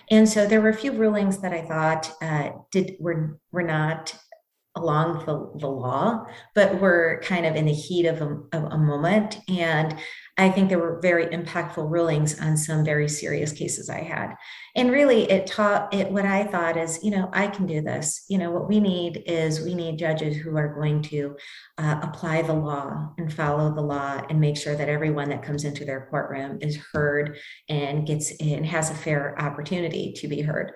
And 0.10 0.28
so 0.28 0.46
there 0.46 0.62
were 0.62 0.70
a 0.70 0.74
few 0.74 0.92
rulings 0.92 1.40
that 1.42 1.54
I 1.54 1.62
thought 1.62 2.12
uh, 2.22 2.50
did 2.72 2.98
were 3.00 3.40
were 3.52 3.64
not 3.64 4.14
along 4.76 5.26
the, 5.26 5.60
the 5.60 5.68
law, 5.68 6.26
but 6.56 6.80
were 6.80 7.22
kind 7.26 7.46
of 7.46 7.56
in 7.56 7.66
the 7.66 7.74
heat 7.74 8.06
of 8.06 8.22
a, 8.22 8.40
of 8.54 8.64
a 8.72 8.78
moment. 8.78 9.40
And 9.50 9.98
I 10.38 10.50
think 10.50 10.70
there 10.70 10.80
were 10.80 11.00
very 11.02 11.26
impactful 11.26 11.90
rulings 11.90 12.40
on 12.40 12.56
some 12.56 12.86
very 12.86 13.10
serious 13.10 13.52
cases 13.52 13.90
I 13.90 14.02
had. 14.02 14.34
And 14.76 14.90
really, 14.90 15.30
it 15.30 15.46
taught 15.46 15.94
it 15.94 16.10
what 16.10 16.26
I 16.26 16.46
thought 16.46 16.78
is, 16.78 17.04
you 17.04 17.12
know, 17.12 17.30
I 17.34 17.48
can 17.48 17.66
do 17.66 17.82
this. 17.82 18.26
You 18.30 18.38
know, 18.38 18.50
what 18.50 18.70
we 18.70 18.80
need 18.80 19.24
is 19.26 19.62
we 19.62 19.76
need 19.76 20.00
judges 20.00 20.38
who 20.38 20.56
are 20.56 20.74
going 20.74 21.02
to 21.04 21.36
uh, 21.78 22.00
apply 22.02 22.44
the 22.44 22.54
law 22.54 23.14
and 23.18 23.32
follow 23.32 23.76
the 23.76 23.82
law 23.82 24.22
and 24.30 24.40
make 24.40 24.56
sure 24.56 24.76
that 24.76 24.90
everyone 24.90 25.30
that 25.30 25.44
comes 25.44 25.66
into 25.66 25.84
their 25.84 26.08
courtroom 26.10 26.60
is 26.62 26.80
heard 26.94 27.38
and 27.68 28.08
gets 28.08 28.32
and 28.40 28.66
has 28.66 28.90
a 28.90 28.96
fair 28.96 29.40
opportunity 29.40 30.14
to 30.14 30.30
be 30.30 30.42
heard. 30.42 30.72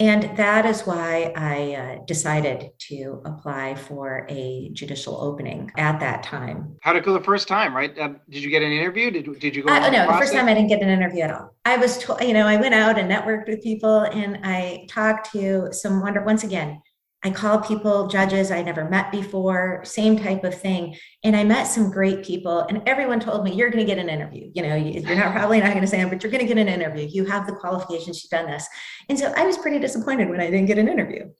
And 0.00 0.36
that 0.36 0.66
is 0.66 0.82
why 0.82 1.32
I 1.36 1.74
uh, 1.74 2.04
decided 2.04 2.70
to 2.88 3.22
apply 3.24 3.76
for 3.76 4.26
a 4.28 4.70
judicial 4.72 5.16
opening 5.20 5.70
at 5.76 6.00
that 6.00 6.24
time. 6.24 6.76
How 6.80 6.92
did 6.92 7.02
it 7.02 7.04
go 7.04 7.12
the 7.12 7.22
first 7.22 7.46
time, 7.46 7.76
right? 7.76 7.96
Uh, 7.96 8.14
did 8.28 8.42
you 8.42 8.50
get 8.50 8.62
an 8.62 8.72
interview? 8.72 9.12
Did, 9.12 9.38
did 9.38 9.54
you 9.54 9.62
go? 9.62 9.72
Uh, 9.72 9.78
no, 9.90 10.06
the, 10.06 10.12
the 10.12 10.18
first 10.18 10.32
time 10.32 10.46
I 10.46 10.54
didn't 10.54 10.68
get 10.68 10.82
an 10.82 10.88
interview 10.88 11.22
at 11.22 11.30
all. 11.30 11.54
I 11.64 11.76
was, 11.76 11.96
told, 11.98 12.22
you 12.22 12.32
know, 12.32 12.44
I 12.44 12.56
went 12.56 12.74
out 12.74 12.98
and 12.98 13.08
networked 13.08 13.46
with 13.46 13.62
people 13.62 14.00
and 14.00 14.40
I 14.42 14.86
talked 14.90 15.30
to 15.32 15.72
some 15.72 16.02
wonder, 16.02 16.24
once 16.24 16.42
again, 16.42 16.82
I 17.24 17.30
called 17.30 17.64
people, 17.64 18.06
judges 18.06 18.50
I 18.50 18.62
never 18.62 18.88
met 18.88 19.10
before, 19.10 19.80
same 19.84 20.18
type 20.18 20.44
of 20.44 20.60
thing. 20.60 20.96
And 21.24 21.34
I 21.34 21.42
met 21.42 21.64
some 21.64 21.90
great 21.90 22.22
people, 22.22 22.60
and 22.60 22.82
everyone 22.86 23.18
told 23.18 23.44
me, 23.44 23.54
You're 23.54 23.70
going 23.70 23.84
to 23.84 23.92
get 23.92 23.98
an 23.98 24.10
interview. 24.10 24.50
You 24.54 24.62
know, 24.62 24.76
you're 24.76 25.16
not 25.16 25.32
probably 25.32 25.60
not 25.60 25.70
going 25.70 25.80
to 25.80 25.86
say 25.86 26.02
it, 26.02 26.10
but 26.10 26.22
you're 26.22 26.30
going 26.30 26.46
to 26.46 26.54
get 26.54 26.58
an 26.58 26.68
interview. 26.68 27.08
You 27.10 27.24
have 27.24 27.46
the 27.46 27.54
qualifications, 27.54 28.22
you've 28.22 28.30
done 28.30 28.50
this. 28.50 28.66
And 29.08 29.18
so 29.18 29.32
I 29.36 29.46
was 29.46 29.56
pretty 29.56 29.78
disappointed 29.78 30.28
when 30.28 30.40
I 30.40 30.50
didn't 30.50 30.66
get 30.66 30.78
an 30.78 30.88
interview. 30.88 31.30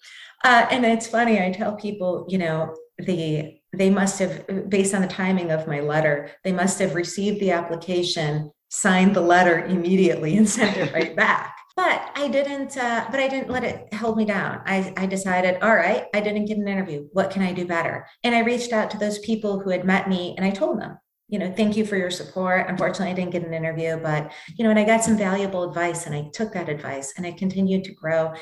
Uh, 0.43 0.67
and 0.71 0.85
it's 0.85 1.07
funny, 1.07 1.41
I 1.41 1.53
tell 1.53 1.77
people, 1.77 2.27
you 2.29 2.39
know, 2.39 2.75
the 2.99 3.61
they 3.73 3.91
must 3.91 4.21
have, 4.21 4.69
based 4.69 4.95
on 4.95 5.03
the 5.03 5.09
timing 5.09 5.51
of 5.51 5.67
my 5.67 5.81
letter, 5.81 6.31
they 6.45 6.53
must 6.53 6.79
have 6.79 6.95
received 6.95 7.41
the 7.41 7.51
application 7.51 8.51
signed 8.75 9.15
the 9.15 9.21
letter 9.21 9.65
immediately 9.67 10.37
and 10.37 10.49
sent 10.49 10.77
it 10.77 10.93
right 10.93 11.15
back. 11.25 11.57
But 11.77 12.11
I 12.15 12.29
didn't. 12.29 12.77
Uh, 12.77 13.07
but 13.11 13.19
I 13.19 13.27
didn't 13.27 13.51
let 13.51 13.65
it 13.65 13.93
hold 13.95 14.17
me 14.17 14.25
down. 14.25 14.63
I, 14.65 14.93
I 14.97 15.07
decided, 15.07 15.61
all 15.63 15.75
right, 15.75 16.07
I 16.15 16.21
didn't 16.21 16.45
get 16.45 16.59
an 16.59 16.69
interview. 16.69 17.09
What 17.13 17.31
can 17.31 17.43
I 17.43 17.53
do 17.53 17.67
better? 17.67 18.07
And 18.23 18.35
I 18.35 18.41
reached 18.41 18.73
out 18.73 18.91
to 18.93 18.99
those 18.99 19.19
people 19.21 19.59
who 19.59 19.71
had 19.71 19.85
met 19.85 20.09
me, 20.09 20.35
and 20.37 20.47
I 20.47 20.51
told 20.51 20.81
them, 20.81 20.97
you 21.29 21.39
know, 21.39 21.53
thank 21.53 21.77
you 21.77 21.85
for 21.85 21.97
your 21.97 22.11
support. 22.11 22.69
Unfortunately, 22.69 23.11
I 23.11 23.15
didn't 23.15 23.33
get 23.33 23.45
an 23.45 23.55
interview, 23.55 23.97
but 23.97 24.33
you 24.57 24.63
know, 24.63 24.71
and 24.71 24.79
I 24.79 24.85
got 24.85 25.03
some 25.03 25.19
valuable 25.19 25.69
advice, 25.69 26.07
and 26.07 26.15
I 26.15 26.31
took 26.33 26.53
that 26.53 26.69
advice, 26.69 27.15
and 27.17 27.27
I 27.27 27.33
continued 27.33 27.85
to 27.85 27.95
grow. 27.95 28.33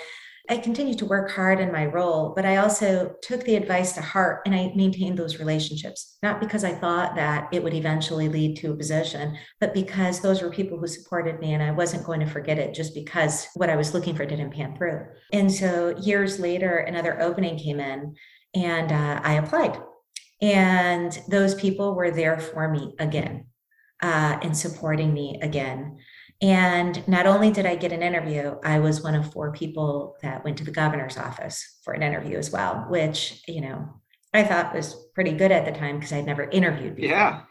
I 0.51 0.57
continued 0.57 0.99
to 0.99 1.07
work 1.07 1.31
hard 1.31 1.61
in 1.61 1.71
my 1.71 1.87
role, 1.87 2.33
but 2.35 2.45
I 2.45 2.57
also 2.57 3.15
took 3.23 3.45
the 3.45 3.55
advice 3.55 3.93
to 3.93 4.03
heart 4.03 4.43
and 4.45 4.55
I 4.55 4.73
maintained 4.75 5.17
those 5.17 5.39
relationships, 5.39 6.19
not 6.23 6.41
because 6.41 6.65
I 6.65 6.75
thought 6.75 7.15
that 7.15 7.49
it 7.53 7.63
would 7.63 7.75
eventually 7.75 8.29
lead 8.29 8.57
to 8.57 8.73
a 8.73 8.77
position, 8.77 9.39
but 9.61 9.73
because 9.73 10.21
those 10.21 10.43
were 10.43 10.51
people 10.51 10.79
who 10.79 10.89
supported 10.89 11.39
me 11.39 11.55
and 11.55 11.63
I 11.63 11.71
wasn't 11.71 12.05
going 12.05 12.21
to 12.21 12.27
forget 12.27 12.59
it 12.59 12.75
just 12.75 12.93
because 12.95 13.47
what 13.55 13.71
I 13.71 13.77
was 13.77 13.95
looking 13.95 14.17
for 14.17 14.27
didn't 14.27 14.53
pan 14.53 14.77
through. 14.77 15.07
And 15.33 15.51
so 15.51 15.97
years 16.01 16.41
later, 16.41 16.79
another 16.79 17.21
opening 17.23 17.57
came 17.57 17.79
in 17.79 18.17
and 18.55 18.91
uh, 18.91 19.21
I 19.23 19.35
applied. 19.35 19.81
And 20.41 21.17
those 21.29 21.55
people 21.55 21.95
were 21.95 22.11
there 22.11 22.41
for 22.41 22.69
me 22.69 22.95
again 22.99 23.47
uh, 24.03 24.39
and 24.43 24.57
supporting 24.57 25.15
me 25.15 25.39
again. 25.41 25.99
And 26.43 27.07
not 27.07 27.27
only 27.27 27.53
did 27.53 27.67
I 27.67 27.77
get 27.77 27.93
an 27.93 28.03
interview, 28.03 28.57
I 28.65 28.81
was 28.81 29.01
one 29.01 29.15
of 29.15 29.33
four 29.33 29.53
people 29.53 30.17
that 30.23 30.43
went 30.45 30.59
to 30.59 30.65
the 30.65 30.73
governor's 30.73 31.17
office 31.17 31.79
for 31.85 31.95
an 31.95 32.03
interview 32.03 32.37
as 32.37 32.51
well, 32.51 32.85
which, 32.89 33.45
you 33.47 33.61
know, 33.61 33.89
I 34.35 34.43
thought 34.43 34.75
was 34.75 34.97
pretty 35.15 35.33
good 35.33 35.53
at 35.53 35.65
the 35.65 35.79
time 35.79 35.97
because 35.97 36.13
I'd 36.13 36.27
never 36.27 36.51
interviewed 36.51 36.97
before. 36.97 37.11
Yeah. 37.11 37.43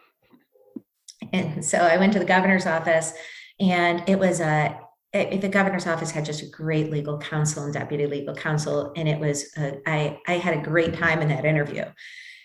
And 1.32 1.64
so 1.64 1.78
I 1.78 1.96
went 1.96 2.12
to 2.14 2.20
the 2.20 2.26
governor's 2.26 2.66
office 2.66 3.14
and 3.62 4.04
it 4.10 4.20
was 4.20 4.42
a, 4.42 4.78
it, 5.14 5.40
the 5.40 5.48
governor's 5.48 5.88
office 5.88 6.12
had 6.12 6.26
just 6.26 6.44
a 6.44 6.50
great 6.50 6.92
legal 6.92 7.18
counsel 7.18 7.64
and 7.64 7.74
deputy 7.74 8.08
legal 8.08 8.36
counsel. 8.36 8.92
And 8.98 9.08
it 9.08 9.20
was, 9.20 9.46
a, 9.58 9.78
I, 9.88 10.20
I 10.28 10.34
had 10.34 10.58
a 10.58 10.62
great 10.62 10.96
time 10.96 11.22
in 11.22 11.30
that 11.30 11.46
interview 11.46 11.86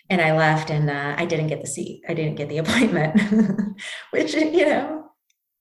and 0.09 0.21
I 0.21 0.37
left 0.37 0.69
and 0.69 0.89
uh, 0.89 1.15
I 1.17 1.25
didn't 1.25 1.47
get 1.47 1.59
the 1.59 1.67
seat. 1.67 2.03
I 2.07 2.13
didn't 2.13 2.35
get 2.35 2.47
the 2.47 2.57
appointment, 2.59 3.19
which, 4.11 4.33
you 4.33 4.65
know, 4.65 5.06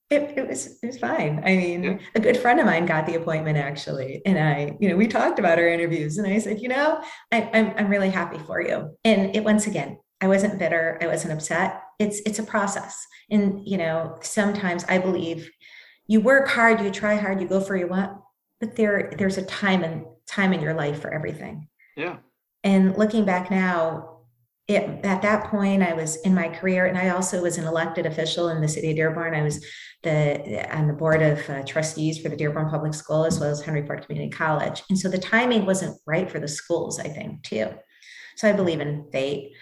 it, 0.09 0.35
it 0.37 0.49
was 0.49 0.79
it 0.83 0.87
was 0.87 0.99
fine. 0.99 1.43
I 1.45 1.57
mean, 1.57 1.83
yeah. 1.83 1.99
a 2.15 2.21
good 2.21 2.37
friend 2.37 2.61
of 2.61 2.67
mine 2.67 2.87
got 2.87 3.07
the 3.07 3.17
appointment 3.17 3.59
actually, 3.59 4.23
and 4.25 4.39
I, 4.39 4.77
you 4.81 4.89
know, 4.89 4.97
we 4.97 5.09
talked 5.09 5.39
about 5.39 5.59
our 5.59 5.67
interviews, 5.67 6.19
and 6.19 6.27
I 6.27 6.39
said, 6.39 6.61
you 6.61 6.69
know, 6.69 7.03
I, 7.33 7.51
I'm 7.53 7.75
I'm 7.77 7.89
really 7.89 8.11
happy 8.11 8.39
for 8.39 8.61
you. 8.61 8.97
And 9.05 9.35
it 9.35 9.43
once 9.43 9.67
again, 9.67 9.99
I 10.21 10.29
wasn't 10.29 10.59
bitter, 10.59 10.99
I 11.01 11.07
wasn't 11.09 11.33
upset. 11.33 11.83
It's 11.99 12.21
it's 12.21 12.39
a 12.39 12.45
process, 12.45 13.05
and 13.31 13.67
you 13.67 13.79
know, 13.79 14.17
sometimes 14.23 14.85
I 14.89 14.99
believe 14.99 15.51
you 16.07 16.21
work 16.21 16.49
hard, 16.49 16.81
you 16.81 16.91
try 16.91 17.17
hard, 17.17 17.41
you 17.41 17.49
go 17.49 17.61
for 17.61 17.77
your 17.77 17.89
what, 17.89 18.17
but 18.61 18.77
there 18.77 19.13
there's 19.19 19.39
a 19.39 19.45
time 19.45 19.83
and 19.83 20.05
time 20.29 20.53
in 20.53 20.61
your 20.61 20.75
life 20.75 21.01
for 21.01 21.13
everything. 21.13 21.69
Yeah. 21.97 22.19
And 22.63 22.97
looking 22.97 23.25
back 23.25 23.51
now, 23.51 24.16
it, 24.69 25.05
at 25.05 25.23
that 25.23 25.45
point, 25.45 25.83
I 25.83 25.93
was 25.93 26.17
in 26.23 26.35
my 26.35 26.49
career, 26.49 26.87
and 26.87 26.99
I 26.99 27.11
also 27.11 27.43
was 27.43 27.57
an 27.57 27.67
elected 27.67 28.05
official 28.05 28.49
in 28.49 28.61
the 28.61 28.69
city 28.69 28.91
of 28.91 28.97
Dearborn. 28.97 29.35
I 29.35 29.43
was 29.43 29.65
the 30.03 30.77
on 30.77 30.89
the 30.89 30.93
board 30.93 31.23
of 31.23 31.49
uh, 31.49 31.63
trustees 31.65 32.21
for 32.21 32.29
the 32.29 32.37
Dearborn 32.37 32.69
Public 32.69 32.95
School 32.95 33.25
as 33.25 33.39
well 33.39 33.51
as 33.51 33.63
Henry 33.63 33.87
Ford 33.87 34.05
Community 34.05 34.31
College, 34.31 34.83
and 34.91 34.99
so 34.99 35.09
the 35.09 35.19
timing 35.19 35.67
wasn't 35.67 35.99
right 36.07 36.31
for 36.31 36.41
the 36.41 36.49
schools, 36.49 36.99
I 36.99 37.09
think, 37.09 37.43
too. 37.43 37.69
So 38.37 38.49
I 38.49 38.53
believe 38.53 38.81
in 38.81 39.09
fate. 39.13 39.53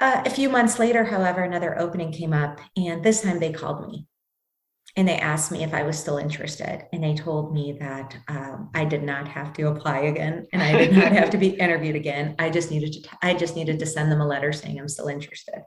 Uh, 0.00 0.22
a 0.24 0.30
few 0.30 0.48
months 0.48 0.78
later, 0.78 1.04
however, 1.04 1.42
another 1.42 1.78
opening 1.78 2.12
came 2.12 2.32
up, 2.32 2.60
and 2.76 3.04
this 3.04 3.22
time 3.22 3.38
they 3.38 3.52
called 3.52 3.86
me 3.86 4.06
and 4.96 5.06
they 5.06 5.18
asked 5.18 5.52
me 5.52 5.62
if 5.62 5.72
I 5.72 5.82
was 5.82 5.98
still 5.98 6.18
interested. 6.18 6.86
And 6.92 7.02
they 7.02 7.14
told 7.14 7.54
me 7.54 7.76
that 7.80 8.16
um, 8.28 8.70
I 8.74 8.84
did 8.84 9.02
not 9.02 9.28
have 9.28 9.52
to 9.54 9.68
apply 9.68 10.00
again, 10.00 10.46
and 10.52 10.62
I 10.62 10.72
did 10.72 10.92
not 10.92 11.12
have 11.12 11.30
to 11.30 11.38
be 11.38 11.48
interviewed 11.60 11.96
again. 11.96 12.34
I 12.38 12.50
just 12.50 12.70
needed 12.70 12.92
to. 12.92 13.08
I 13.22 13.34
just 13.34 13.56
needed 13.56 13.78
to 13.78 13.86
send 13.86 14.10
them 14.10 14.20
a 14.20 14.26
letter 14.26 14.52
saying 14.52 14.78
I'm 14.78 14.88
still 14.88 15.08
interested. 15.08 15.62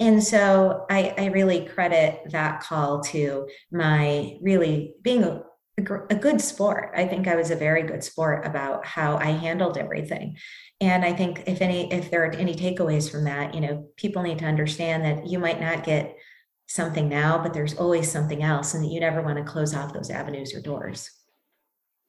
And 0.00 0.22
so 0.22 0.86
I, 0.90 1.14
I 1.16 1.26
really 1.26 1.66
credit 1.66 2.22
that 2.32 2.60
call 2.60 3.00
to 3.04 3.48
my 3.70 4.38
really 4.42 4.94
being 5.02 5.22
a, 5.22 5.42
a 5.78 6.14
good 6.14 6.40
sport. 6.40 6.92
I 6.96 7.06
think 7.06 7.28
I 7.28 7.36
was 7.36 7.50
a 7.50 7.56
very 7.56 7.82
good 7.82 8.02
sport 8.02 8.44
about 8.44 8.84
how 8.86 9.16
I 9.16 9.26
handled 9.26 9.78
everything. 9.78 10.36
And 10.80 11.04
I 11.04 11.12
think 11.12 11.44
if 11.46 11.62
any, 11.62 11.92
if 11.92 12.10
there 12.10 12.24
are 12.24 12.32
any 12.32 12.54
takeaways 12.54 13.10
from 13.10 13.24
that, 13.24 13.54
you 13.54 13.60
know, 13.60 13.88
people 13.96 14.22
need 14.22 14.40
to 14.40 14.46
understand 14.46 15.04
that 15.04 15.28
you 15.28 15.38
might 15.38 15.60
not 15.60 15.84
get 15.84 16.16
something 16.66 17.08
now, 17.08 17.42
but 17.42 17.52
there's 17.52 17.74
always 17.74 18.10
something 18.10 18.42
else, 18.42 18.74
and 18.74 18.84
that 18.84 18.88
you 18.88 19.00
never 19.00 19.22
want 19.22 19.38
to 19.38 19.44
close 19.44 19.74
off 19.74 19.92
those 19.92 20.10
avenues 20.10 20.54
or 20.54 20.60
doors. 20.60 21.10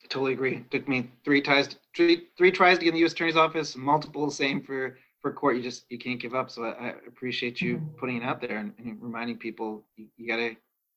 I 0.03 0.07
totally 0.07 0.33
agree. 0.33 0.57
It 0.57 0.71
took 0.71 0.87
me 0.87 1.11
three 1.23 1.41
tries, 1.41 1.75
three 1.95 2.27
three 2.37 2.51
tries 2.51 2.77
to 2.77 2.83
get 2.83 2.89
in 2.89 2.95
the 2.95 2.99
U.S. 3.01 3.13
Attorney's 3.13 3.35
office, 3.35 3.75
multiple 3.75 4.29
same 4.29 4.61
for 4.61 4.97
for 5.21 5.33
court. 5.33 5.57
You 5.57 5.63
just 5.63 5.85
you 5.89 5.97
can't 5.97 6.19
give 6.19 6.35
up. 6.35 6.51
So 6.51 6.63
I, 6.63 6.89
I 6.89 6.93
appreciate 7.07 7.59
you 7.59 7.77
mm-hmm. 7.77 7.97
putting 7.97 8.17
it 8.17 8.23
out 8.23 8.39
there 8.39 8.57
and, 8.57 8.71
and 8.77 9.01
reminding 9.01 9.37
people 9.37 9.83
you, 9.95 10.07
you 10.17 10.27
got 10.27 10.37
to 10.37 10.55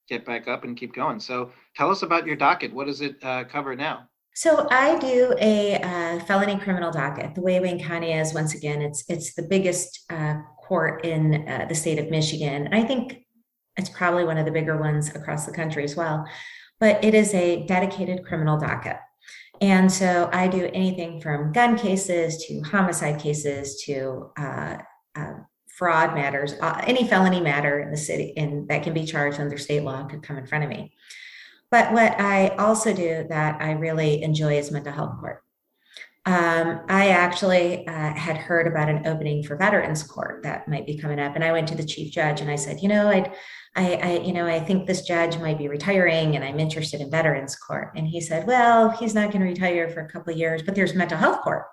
get 0.09 0.25
back 0.25 0.49
up 0.49 0.65
and 0.65 0.77
keep 0.77 0.95
going. 0.95 1.21
So 1.21 1.51
tell 1.77 1.91
us 1.91 2.03
about 2.03 2.27
your 2.27 2.37
docket. 2.37 2.73
What 2.73 2.87
does 2.87 3.01
it 3.01 3.17
uh, 3.23 3.45
cover 3.45 3.75
now? 3.75 4.09
So 4.35 4.69
I 4.71 4.99
do 4.99 5.35
a 5.41 5.81
uh, 5.83 6.21
felony 6.21 6.59
criminal 6.59 6.93
docket. 6.93 7.35
The 7.35 7.41
way 7.41 7.59
Wayne 7.61 7.83
County 7.83 8.13
is, 8.13 8.33
once 8.35 8.55
again, 8.55 8.83
it's 8.83 9.05
it's 9.09 9.35
the 9.35 9.43
biggest 9.43 10.05
uh, 10.11 10.37
court 10.63 11.05
in 11.05 11.49
uh, 11.49 11.67
the 11.69 11.75
state 11.75 11.99
of 11.99 12.11
Michigan. 12.11 12.67
And 12.67 12.75
I 12.75 12.85
think 12.85 13.25
it's 13.79 13.89
probably 13.89 14.25
one 14.25 14.37
of 14.37 14.45
the 14.45 14.53
bigger 14.53 14.77
ones 14.77 15.15
across 15.15 15.47
the 15.47 15.53
country 15.53 15.85
as 15.85 15.97
well. 15.97 16.27
But 16.81 17.03
it 17.03 17.15
is 17.15 17.33
a 17.33 17.65
dedicated 17.67 18.25
criminal 18.25 18.59
docket. 18.59 18.99
And 19.61 19.91
so 19.91 20.29
I 20.33 20.49
do 20.49 20.71
anything 20.73 21.21
from 21.21 21.53
gun 21.53 21.77
cases 21.77 22.45
to 22.47 22.61
homicide 22.63 23.21
cases 23.21 23.83
to 23.85 24.31
uh, 24.39 24.77
uh, 25.17 25.35
fraud 25.67 26.15
matters, 26.15 26.55
uh, 26.61 26.83
any 26.87 27.07
felony 27.07 27.41
matter 27.41 27.81
in 27.81 27.91
the 27.91 27.97
city 27.97 28.33
in, 28.37 28.67
that 28.69 28.83
can 28.83 28.93
be 28.93 29.05
charged 29.05 29.41
under 29.41 29.57
state 29.57 29.83
law 29.83 30.05
could 30.05 30.23
come 30.23 30.39
in 30.39 30.47
front 30.47 30.65
of 30.65 30.71
me. 30.71 30.93
But 31.71 31.93
what 31.93 32.21
I 32.21 32.49
also 32.57 32.93
do 32.93 33.27
that 33.29 33.61
I 33.61 33.73
really 33.73 34.23
enjoy 34.23 34.59
is 34.59 34.71
mental 34.71 34.93
health 34.93 35.19
court. 35.21 35.43
Um, 36.25 36.81
I 36.89 37.09
actually 37.09 37.87
uh, 37.87 38.13
had 38.15 38.37
heard 38.37 38.67
about 38.67 38.89
an 38.89 39.07
opening 39.07 39.43
for 39.43 39.57
Veterans 39.57 40.03
Court 40.03 40.43
that 40.43 40.69
might 40.69 40.87
be 40.87 40.99
coming 40.99 41.19
up, 41.19 41.35
and 41.35 41.45
I 41.45 41.53
went 41.53 41.69
to 41.69 41.75
the 41.75 41.85
chief 41.85 42.13
judge 42.13 42.41
and 42.41 42.51
I 42.51 42.57
said, 42.57 42.83
you 42.83 42.89
know, 42.89 43.09
I'd 43.09 43.33
I, 43.77 43.95
I, 43.95 44.19
you 44.21 44.33
know, 44.33 44.47
I 44.47 44.61
think 44.61 44.87
this 44.87 45.03
judge 45.03 45.39
might 45.39 45.59
be 45.59 45.69
retiring 45.69 46.35
and 46.35 46.45
I'm 46.45 46.59
interested 46.59 47.01
in 47.01 47.11
Veterans 47.11 47.55
Court. 47.57 47.93
And 47.97 48.07
he 48.07 48.21
said, 48.21 48.47
well, 48.47 48.91
he's 48.91 49.15
not 49.15 49.31
going 49.31 49.43
to 49.43 49.49
retire 49.49 49.89
for 49.89 50.01
a 50.01 50.09
couple 50.09 50.33
of 50.33 50.39
years, 50.39 50.63
but 50.63 50.75
there's 50.75 50.95
mental 50.95 51.19
health 51.19 51.43
court. 51.43 51.67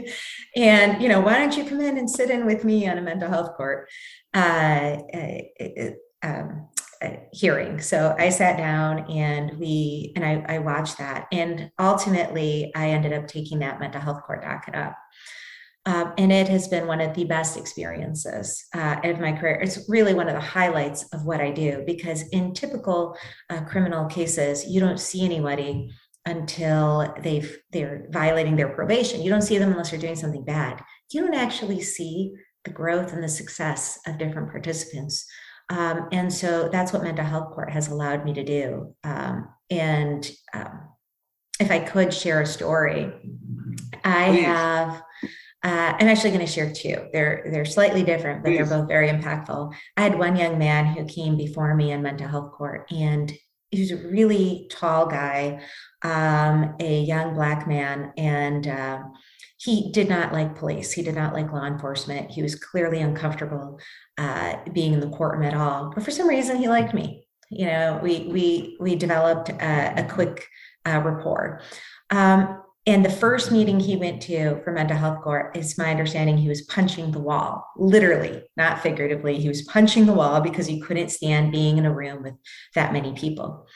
and, 0.56 1.02
you 1.02 1.08
know, 1.08 1.20
why 1.20 1.38
don't 1.38 1.56
you 1.56 1.64
come 1.64 1.80
in 1.80 1.98
and 1.98 2.08
sit 2.08 2.30
in 2.30 2.46
with 2.46 2.64
me 2.64 2.88
on 2.88 2.98
a 2.98 3.02
mental 3.02 3.28
health 3.28 3.56
court 3.56 3.88
uh, 4.34 4.96
uh, 5.14 5.90
um, 6.22 6.68
uh, 7.02 7.10
hearing? 7.32 7.80
So 7.80 8.14
I 8.18 8.30
sat 8.30 8.56
down 8.56 9.10
and 9.10 9.58
we, 9.58 10.12
and 10.16 10.24
I, 10.24 10.56
I 10.56 10.58
watched 10.60 10.98
that. 10.98 11.26
And 11.32 11.70
ultimately, 11.78 12.72
I 12.74 12.90
ended 12.90 13.12
up 13.12 13.26
taking 13.26 13.58
that 13.58 13.80
mental 13.80 14.00
health 14.00 14.22
court 14.22 14.42
docket 14.42 14.74
up. 14.74 14.96
Um, 15.86 16.12
and 16.18 16.30
it 16.30 16.48
has 16.48 16.68
been 16.68 16.86
one 16.86 17.00
of 17.00 17.14
the 17.14 17.24
best 17.24 17.56
experiences 17.56 18.66
uh, 18.74 18.96
of 19.02 19.18
my 19.18 19.32
career. 19.32 19.60
It's 19.62 19.88
really 19.88 20.12
one 20.12 20.28
of 20.28 20.34
the 20.34 20.40
highlights 20.40 21.04
of 21.14 21.24
what 21.24 21.40
I 21.40 21.50
do 21.50 21.82
because 21.86 22.28
in 22.28 22.52
typical 22.52 23.16
uh, 23.48 23.62
criminal 23.62 24.04
cases, 24.06 24.66
you 24.66 24.78
don't 24.80 25.00
see 25.00 25.24
anybody 25.24 25.90
until 26.26 27.14
they've 27.22 27.58
they're 27.72 28.06
violating 28.10 28.56
their 28.56 28.68
probation. 28.68 29.22
You 29.22 29.30
don't 29.30 29.42
see 29.42 29.56
them 29.56 29.70
unless 29.70 29.90
they're 29.90 29.98
doing 29.98 30.16
something 30.16 30.44
bad. 30.44 30.82
You 31.12 31.22
don't 31.22 31.34
actually 31.34 31.80
see 31.80 32.34
the 32.64 32.70
growth 32.70 33.14
and 33.14 33.24
the 33.24 33.28
success 33.28 33.98
of 34.06 34.18
different 34.18 34.50
participants. 34.50 35.26
Um, 35.70 36.08
and 36.12 36.32
so 36.32 36.68
that's 36.70 36.92
what 36.92 37.02
mental 37.02 37.24
health 37.24 37.54
court 37.54 37.70
has 37.70 37.88
allowed 37.88 38.24
me 38.24 38.34
to 38.34 38.44
do. 38.44 38.94
Um, 39.02 39.48
and 39.70 40.30
um, 40.52 40.88
if 41.58 41.70
I 41.70 41.78
could 41.78 42.12
share 42.12 42.42
a 42.42 42.46
story, 42.46 43.12
I 44.04 44.30
Please. 44.30 44.44
have 44.44 45.02
uh, 45.62 45.94
I'm 45.98 46.08
actually 46.08 46.30
going 46.30 46.46
to 46.46 46.50
share 46.50 46.72
two. 46.72 47.08
They're 47.12 47.46
they're 47.52 47.66
slightly 47.66 48.02
different, 48.02 48.42
but 48.42 48.50
Please. 48.50 48.56
they're 48.56 48.78
both 48.78 48.88
very 48.88 49.08
impactful. 49.08 49.74
I 49.96 50.02
had 50.02 50.18
one 50.18 50.36
young 50.36 50.58
man 50.58 50.86
who 50.86 51.04
came 51.04 51.36
before 51.36 51.74
me 51.74 51.92
in 51.92 52.02
mental 52.02 52.28
health 52.28 52.52
court, 52.52 52.90
and 52.90 53.30
he 53.70 53.80
was 53.80 53.90
a 53.90 54.08
really 54.08 54.68
tall 54.70 55.06
guy, 55.06 55.62
um, 56.02 56.74
a 56.80 57.02
young 57.02 57.34
black 57.34 57.68
man, 57.68 58.12
and 58.16 58.66
uh, 58.66 59.02
he 59.58 59.92
did 59.92 60.08
not 60.08 60.32
like 60.32 60.56
police. 60.56 60.92
He 60.92 61.02
did 61.02 61.14
not 61.14 61.34
like 61.34 61.52
law 61.52 61.66
enforcement. 61.66 62.30
He 62.30 62.42
was 62.42 62.54
clearly 62.54 63.00
uncomfortable 63.00 63.78
uh, 64.16 64.56
being 64.72 64.94
in 64.94 65.00
the 65.00 65.10
courtroom 65.10 65.44
at 65.44 65.54
all. 65.54 65.92
But 65.94 66.04
for 66.04 66.10
some 66.10 66.26
reason, 66.26 66.56
he 66.56 66.68
liked 66.68 66.94
me. 66.94 67.26
You 67.50 67.66
know, 67.66 68.00
we 68.02 68.30
we 68.32 68.76
we 68.80 68.96
developed 68.96 69.50
a, 69.50 70.00
a 70.00 70.08
quick 70.08 70.46
uh, 70.86 71.02
rapport. 71.04 71.60
Um, 72.08 72.62
And 72.90 73.04
the 73.04 73.10
first 73.10 73.52
meeting 73.52 73.78
he 73.78 73.94
went 73.94 74.20
to 74.22 74.60
for 74.64 74.72
mental 74.72 74.96
health 74.96 75.22
court, 75.22 75.56
it's 75.56 75.78
my 75.78 75.92
understanding 75.92 76.36
he 76.36 76.48
was 76.48 76.62
punching 76.62 77.12
the 77.12 77.20
wall, 77.20 77.64
literally, 77.76 78.42
not 78.56 78.82
figuratively. 78.82 79.38
He 79.38 79.46
was 79.46 79.62
punching 79.62 80.06
the 80.06 80.12
wall 80.12 80.40
because 80.40 80.66
he 80.66 80.80
couldn't 80.80 81.10
stand 81.10 81.52
being 81.52 81.78
in 81.78 81.86
a 81.86 81.94
room 81.94 82.24
with 82.24 82.34
that 82.74 82.92
many 82.92 83.12
people. 83.12 83.68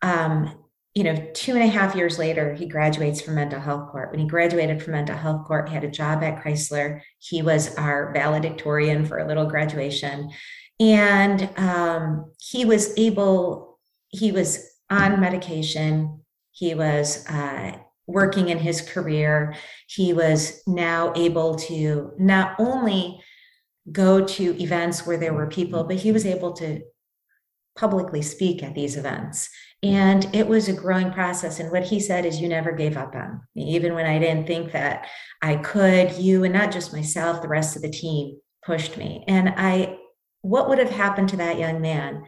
Um, 0.00 0.58
you 0.94 1.04
know, 1.04 1.28
two 1.34 1.52
and 1.52 1.62
a 1.62 1.66
half 1.66 1.94
years 1.94 2.18
later, 2.18 2.54
he 2.54 2.66
graduates 2.66 3.20
from 3.20 3.34
mental 3.34 3.60
health 3.60 3.90
court. 3.90 4.10
When 4.10 4.20
he 4.20 4.26
graduated 4.26 4.82
from 4.82 4.94
mental 4.94 5.16
health 5.16 5.44
court, 5.44 5.68
he 5.68 5.74
had 5.74 5.84
a 5.84 5.90
job 5.90 6.22
at 6.22 6.42
Chrysler. 6.42 7.02
He 7.18 7.42
was 7.42 7.76
our 7.76 8.14
valedictorian 8.14 9.04
for 9.04 9.18
a 9.18 9.28
little 9.28 9.44
graduation. 9.44 10.30
And 10.80 11.50
um, 11.58 12.32
he 12.40 12.64
was 12.64 12.96
able, 12.96 13.78
he 14.08 14.32
was 14.32 14.66
on 14.88 15.20
medication. 15.20 16.22
He 16.52 16.74
was 16.74 17.26
uh, 17.28 17.76
working 18.06 18.48
in 18.48 18.58
his 18.58 18.80
career. 18.80 19.54
He 19.88 20.12
was 20.12 20.62
now 20.66 21.12
able 21.16 21.56
to 21.56 22.12
not 22.18 22.54
only 22.58 23.20
go 23.90 24.24
to 24.24 24.62
events 24.62 25.06
where 25.06 25.16
there 25.16 25.34
were 25.34 25.46
people, 25.46 25.84
but 25.84 25.96
he 25.96 26.12
was 26.12 26.26
able 26.26 26.52
to 26.54 26.80
publicly 27.76 28.22
speak 28.22 28.62
at 28.62 28.74
these 28.74 28.96
events. 28.96 29.48
And 29.82 30.34
it 30.34 30.46
was 30.46 30.68
a 30.68 30.72
growing 30.72 31.10
process. 31.10 31.60
And 31.60 31.70
what 31.70 31.84
he 31.84 32.00
said 32.00 32.24
is, 32.24 32.40
you 32.40 32.48
never 32.48 32.72
gave 32.72 32.96
up 32.96 33.14
on 33.14 33.40
me, 33.54 33.74
even 33.74 33.94
when 33.94 34.06
I 34.06 34.18
didn't 34.18 34.46
think 34.46 34.72
that 34.72 35.08
I 35.42 35.56
could. 35.56 36.12
You, 36.12 36.44
and 36.44 36.54
not 36.54 36.72
just 36.72 36.92
myself, 36.92 37.42
the 37.42 37.48
rest 37.48 37.76
of 37.76 37.82
the 37.82 37.90
team 37.90 38.38
pushed 38.64 38.96
me. 38.96 39.24
And 39.28 39.50
I, 39.56 39.98
what 40.40 40.68
would 40.68 40.78
have 40.78 40.90
happened 40.90 41.28
to 41.30 41.36
that 41.38 41.58
young 41.58 41.80
man 41.80 42.24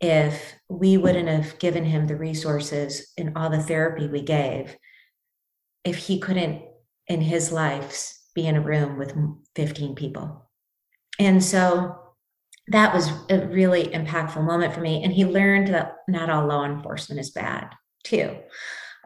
if 0.00 0.56
we 0.68 0.96
wouldn't 0.96 1.28
have 1.28 1.58
given 1.60 1.84
him 1.84 2.08
the 2.08 2.16
resources 2.16 3.12
and 3.16 3.36
all 3.36 3.50
the 3.50 3.62
therapy 3.62 4.08
we 4.08 4.22
gave 4.22 4.76
if 5.84 5.96
he 5.96 6.18
couldn't 6.18 6.62
in 7.08 7.20
his 7.20 7.52
life 7.52 8.14
be 8.34 8.46
in 8.46 8.56
a 8.56 8.60
room 8.60 8.96
with 8.96 9.14
15 9.54 9.94
people 9.94 10.48
and 11.18 11.42
so 11.42 12.02
that 12.68 12.94
was 12.94 13.10
a 13.28 13.46
really 13.46 13.84
impactful 13.84 14.42
moment 14.42 14.74
for 14.74 14.80
me. 14.80 15.02
And 15.02 15.12
he 15.12 15.24
learned 15.24 15.68
that 15.68 15.96
not 16.08 16.30
all 16.30 16.46
law 16.46 16.64
enforcement 16.64 17.20
is 17.20 17.30
bad, 17.30 17.68
too. 18.04 18.36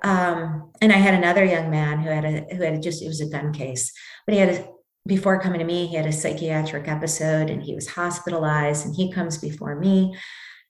Um, 0.02 0.72
and 0.80 0.92
I 0.92 0.96
had 0.96 1.14
another 1.14 1.44
young 1.44 1.70
man 1.70 2.00
who 2.00 2.10
had 2.10 2.24
a 2.24 2.54
who 2.54 2.62
had 2.62 2.74
a 2.74 2.80
just 2.80 3.02
it 3.02 3.08
was 3.08 3.20
a 3.20 3.28
gun 3.28 3.52
case, 3.52 3.92
but 4.26 4.34
he 4.34 4.40
had 4.40 4.50
a 4.50 4.68
before 5.06 5.40
coming 5.40 5.60
to 5.60 5.64
me, 5.64 5.86
he 5.86 5.96
had 5.96 6.06
a 6.06 6.12
psychiatric 6.12 6.88
episode 6.88 7.48
and 7.48 7.62
he 7.62 7.74
was 7.74 7.86
hospitalized. 7.86 8.84
And 8.84 8.94
he 8.94 9.12
comes 9.12 9.38
before 9.38 9.76
me, 9.76 10.16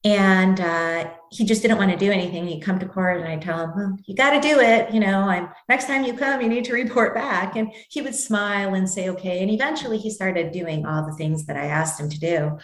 and 0.05 0.61
uh, 0.61 1.11
he 1.33 1.45
just 1.45 1.63
didn't 1.63 1.79
want 1.79 1.91
to 1.91 1.97
do 1.97 2.13
anything. 2.13 2.47
He'd 2.47 2.61
come 2.61 2.79
to 2.79 2.87
court, 2.87 3.21
and 3.21 3.29
I'd 3.29 3.43
tell 3.43 3.65
him, 3.65 3.73
"Well, 3.75 3.99
you 4.07 4.15
got 4.15 4.31
to 4.31 4.41
do 4.41 4.61
it. 4.61 4.93
You 4.93 5.01
know, 5.01 5.21
I'm 5.21 5.49
next 5.69 5.87
time 5.87 6.05
you 6.05 6.15
come, 6.15 6.41
you 6.41 6.49
need 6.49 6.65
to 6.67 6.73
report 6.73 7.15
back." 7.15 7.57
And 7.57 7.73
he 7.89 8.03
would 8.03 8.15
smile 8.15 8.75
and 8.75 8.89
say, 8.89 9.09
"Okay." 9.11 9.43
And 9.43 9.51
eventually, 9.51 9.99
he 9.99 10.11
started 10.11 10.53
doing 10.53 10.87
all 10.87 11.05
the 11.05 11.17
things 11.17 11.47
that 11.47 11.57
I 11.57 11.67
asked 11.67 12.01
him 12.01 12.09
to 12.09 12.21
do. 12.21 12.59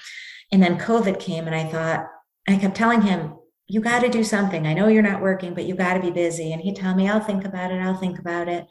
And 0.53 0.62
then 0.62 0.79
COVID 0.79 1.18
came, 1.18 1.47
and 1.47 1.57
I 1.57 1.64
thought, 1.64 2.07
I 2.49 2.57
kept 2.57 2.77
telling 2.77 3.03
him, 3.03 3.35
"You 3.66 3.81
got 3.81 4.01
to 4.01 4.09
do 4.09 4.23
something. 4.23 4.66
I 4.66 4.75
know 4.75 4.88
you're 4.88 5.03
not 5.03 5.23
working, 5.23 5.55
but 5.55 5.64
you 5.64 5.75
got 5.75 5.95
to 5.95 6.01
be 6.01 6.11
busy." 6.11 6.53
And 6.53 6.62
he'd 6.62 6.77
tell 6.77 6.95
me, 6.95 7.09
"I'll 7.09 7.21
think 7.21 7.45
about 7.45 7.73
it. 7.73 7.81
I'll 7.81 7.97
think 7.97 8.18
about 8.18 8.49
it." 8.49 8.66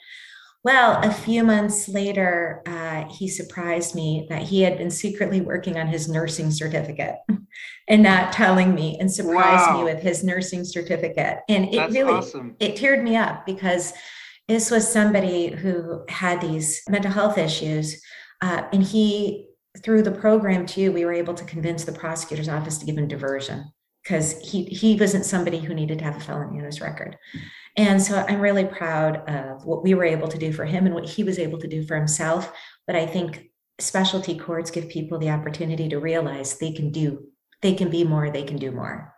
Well, 0.63 1.01
a 1.01 1.11
few 1.11 1.43
months 1.43 1.89
later, 1.89 2.61
uh, 2.67 3.05
he 3.09 3.27
surprised 3.27 3.95
me 3.95 4.27
that 4.29 4.43
he 4.43 4.61
had 4.61 4.77
been 4.77 4.91
secretly 4.91 5.41
working 5.41 5.77
on 5.77 5.87
his 5.87 6.07
nursing 6.07 6.51
certificate 6.51 7.15
and 7.87 8.03
not 8.03 8.31
telling 8.31 8.75
me 8.75 8.97
and 8.99 9.11
surprised 9.11 9.71
wow. 9.71 9.77
me 9.77 9.83
with 9.83 10.03
his 10.03 10.23
nursing 10.23 10.63
certificate. 10.63 11.39
And 11.49 11.65
it 11.65 11.77
That's 11.77 11.93
really 11.93 12.13
awesome. 12.13 12.55
it 12.59 12.75
teared 12.75 13.01
me 13.01 13.15
up 13.15 13.45
because 13.45 13.91
this 14.47 14.69
was 14.69 14.91
somebody 14.91 15.49
who 15.49 16.03
had 16.09 16.41
these 16.41 16.83
mental 16.87 17.11
health 17.11 17.39
issues. 17.39 17.99
Uh, 18.41 18.63
and 18.71 18.83
he, 18.83 19.47
through 19.83 20.03
the 20.03 20.11
program 20.11 20.67
too, 20.67 20.91
we 20.91 21.05
were 21.05 21.13
able 21.13 21.33
to 21.33 21.45
convince 21.45 21.85
the 21.85 21.91
prosecutor's 21.91 22.49
office 22.49 22.77
to 22.77 22.85
give 22.85 22.97
him 22.97 23.07
diversion 23.07 23.71
because 24.03 24.39
he 24.41 24.65
he 24.65 24.95
wasn't 24.95 25.25
somebody 25.25 25.59
who 25.59 25.73
needed 25.73 25.99
to 25.99 26.03
have 26.05 26.17
a 26.17 26.19
felony 26.19 26.59
on 26.59 26.65
his 26.65 26.81
record. 26.81 27.17
And 27.77 28.01
so 28.01 28.25
I'm 28.27 28.41
really 28.41 28.65
proud 28.65 29.17
of 29.29 29.65
what 29.65 29.83
we 29.83 29.93
were 29.93 30.03
able 30.03 30.27
to 30.27 30.37
do 30.37 30.51
for 30.51 30.65
him 30.65 30.85
and 30.85 30.93
what 30.93 31.07
he 31.07 31.23
was 31.23 31.39
able 31.39 31.59
to 31.59 31.67
do 31.67 31.85
for 31.85 31.95
himself. 31.95 32.51
But 32.85 32.95
I 32.95 33.05
think 33.05 33.49
specialty 33.79 34.37
courts 34.37 34.71
give 34.71 34.89
people 34.89 35.17
the 35.17 35.29
opportunity 35.29 35.87
to 35.89 35.99
realize 35.99 36.57
they 36.57 36.71
can 36.71 36.91
do, 36.91 37.27
they 37.61 37.73
can 37.73 37.89
be 37.89 38.03
more, 38.03 38.29
they 38.29 38.43
can 38.43 38.57
do 38.57 38.71
more. 38.71 39.13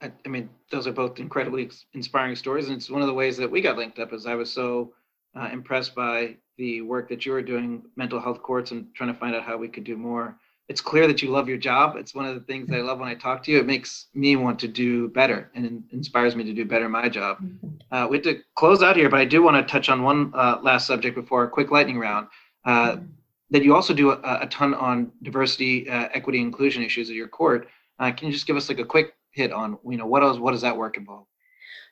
I, 0.00 0.12
I 0.24 0.28
mean, 0.28 0.48
those 0.70 0.86
are 0.86 0.92
both 0.92 1.18
incredibly 1.18 1.70
inspiring 1.92 2.36
stories. 2.36 2.68
And 2.68 2.76
it's 2.76 2.90
one 2.90 3.02
of 3.02 3.08
the 3.08 3.14
ways 3.14 3.36
that 3.36 3.50
we 3.50 3.60
got 3.60 3.76
linked 3.76 3.98
up 3.98 4.12
is 4.12 4.26
I 4.26 4.34
was 4.34 4.50
so 4.52 4.94
uh, 5.38 5.48
impressed 5.52 5.94
by 5.94 6.36
the 6.56 6.82
work 6.82 7.08
that 7.08 7.26
you 7.26 7.32
were 7.32 7.42
doing, 7.42 7.82
mental 7.96 8.20
health 8.20 8.42
courts, 8.42 8.70
and 8.70 8.92
trying 8.94 9.12
to 9.12 9.18
find 9.18 9.34
out 9.34 9.44
how 9.44 9.56
we 9.56 9.68
could 9.68 9.84
do 9.84 9.96
more 9.96 10.38
it's 10.68 10.82
clear 10.82 11.06
that 11.06 11.22
you 11.22 11.30
love 11.30 11.48
your 11.48 11.56
job. 11.56 11.96
It's 11.96 12.14
one 12.14 12.26
of 12.26 12.34
the 12.34 12.42
things 12.42 12.68
that 12.68 12.76
I 12.76 12.82
love 12.82 12.98
when 12.98 13.08
I 13.08 13.14
talk 13.14 13.42
to 13.44 13.50
you. 13.50 13.58
It 13.58 13.66
makes 13.66 14.08
me 14.14 14.36
want 14.36 14.58
to 14.60 14.68
do 14.68 15.08
better 15.08 15.50
and 15.54 15.82
inspires 15.92 16.36
me 16.36 16.44
to 16.44 16.52
do 16.52 16.66
better 16.66 16.84
in 16.84 16.92
my 16.92 17.08
job. 17.08 17.38
Mm-hmm. 17.38 17.68
Uh, 17.90 18.06
we 18.06 18.18
have 18.18 18.24
to 18.24 18.40
close 18.54 18.82
out 18.82 18.94
here, 18.94 19.08
but 19.08 19.18
I 19.18 19.24
do 19.24 19.42
want 19.42 19.56
to 19.56 19.70
touch 19.70 19.88
on 19.88 20.02
one 20.02 20.30
uh, 20.34 20.58
last 20.62 20.86
subject 20.86 21.14
before 21.14 21.44
a 21.44 21.48
quick 21.48 21.70
lightning 21.70 21.98
round. 21.98 22.28
Uh, 22.64 22.92
mm-hmm. 22.92 23.04
That 23.50 23.64
you 23.64 23.74
also 23.74 23.94
do 23.94 24.10
a, 24.10 24.40
a 24.42 24.46
ton 24.48 24.74
on 24.74 25.10
diversity, 25.22 25.88
uh, 25.88 26.10
equity, 26.12 26.38
inclusion 26.38 26.82
issues 26.82 27.08
at 27.08 27.16
your 27.16 27.28
court. 27.28 27.66
Uh, 27.98 28.12
can 28.12 28.26
you 28.26 28.32
just 28.34 28.46
give 28.46 28.56
us 28.56 28.68
like 28.68 28.78
a 28.78 28.84
quick 28.84 29.14
hit 29.30 29.52
on 29.52 29.78
you 29.88 29.96
know 29.96 30.06
what 30.06 30.22
else 30.22 30.38
what 30.38 30.52
does 30.52 30.60
that 30.60 30.76
work 30.76 30.98
involve? 30.98 31.27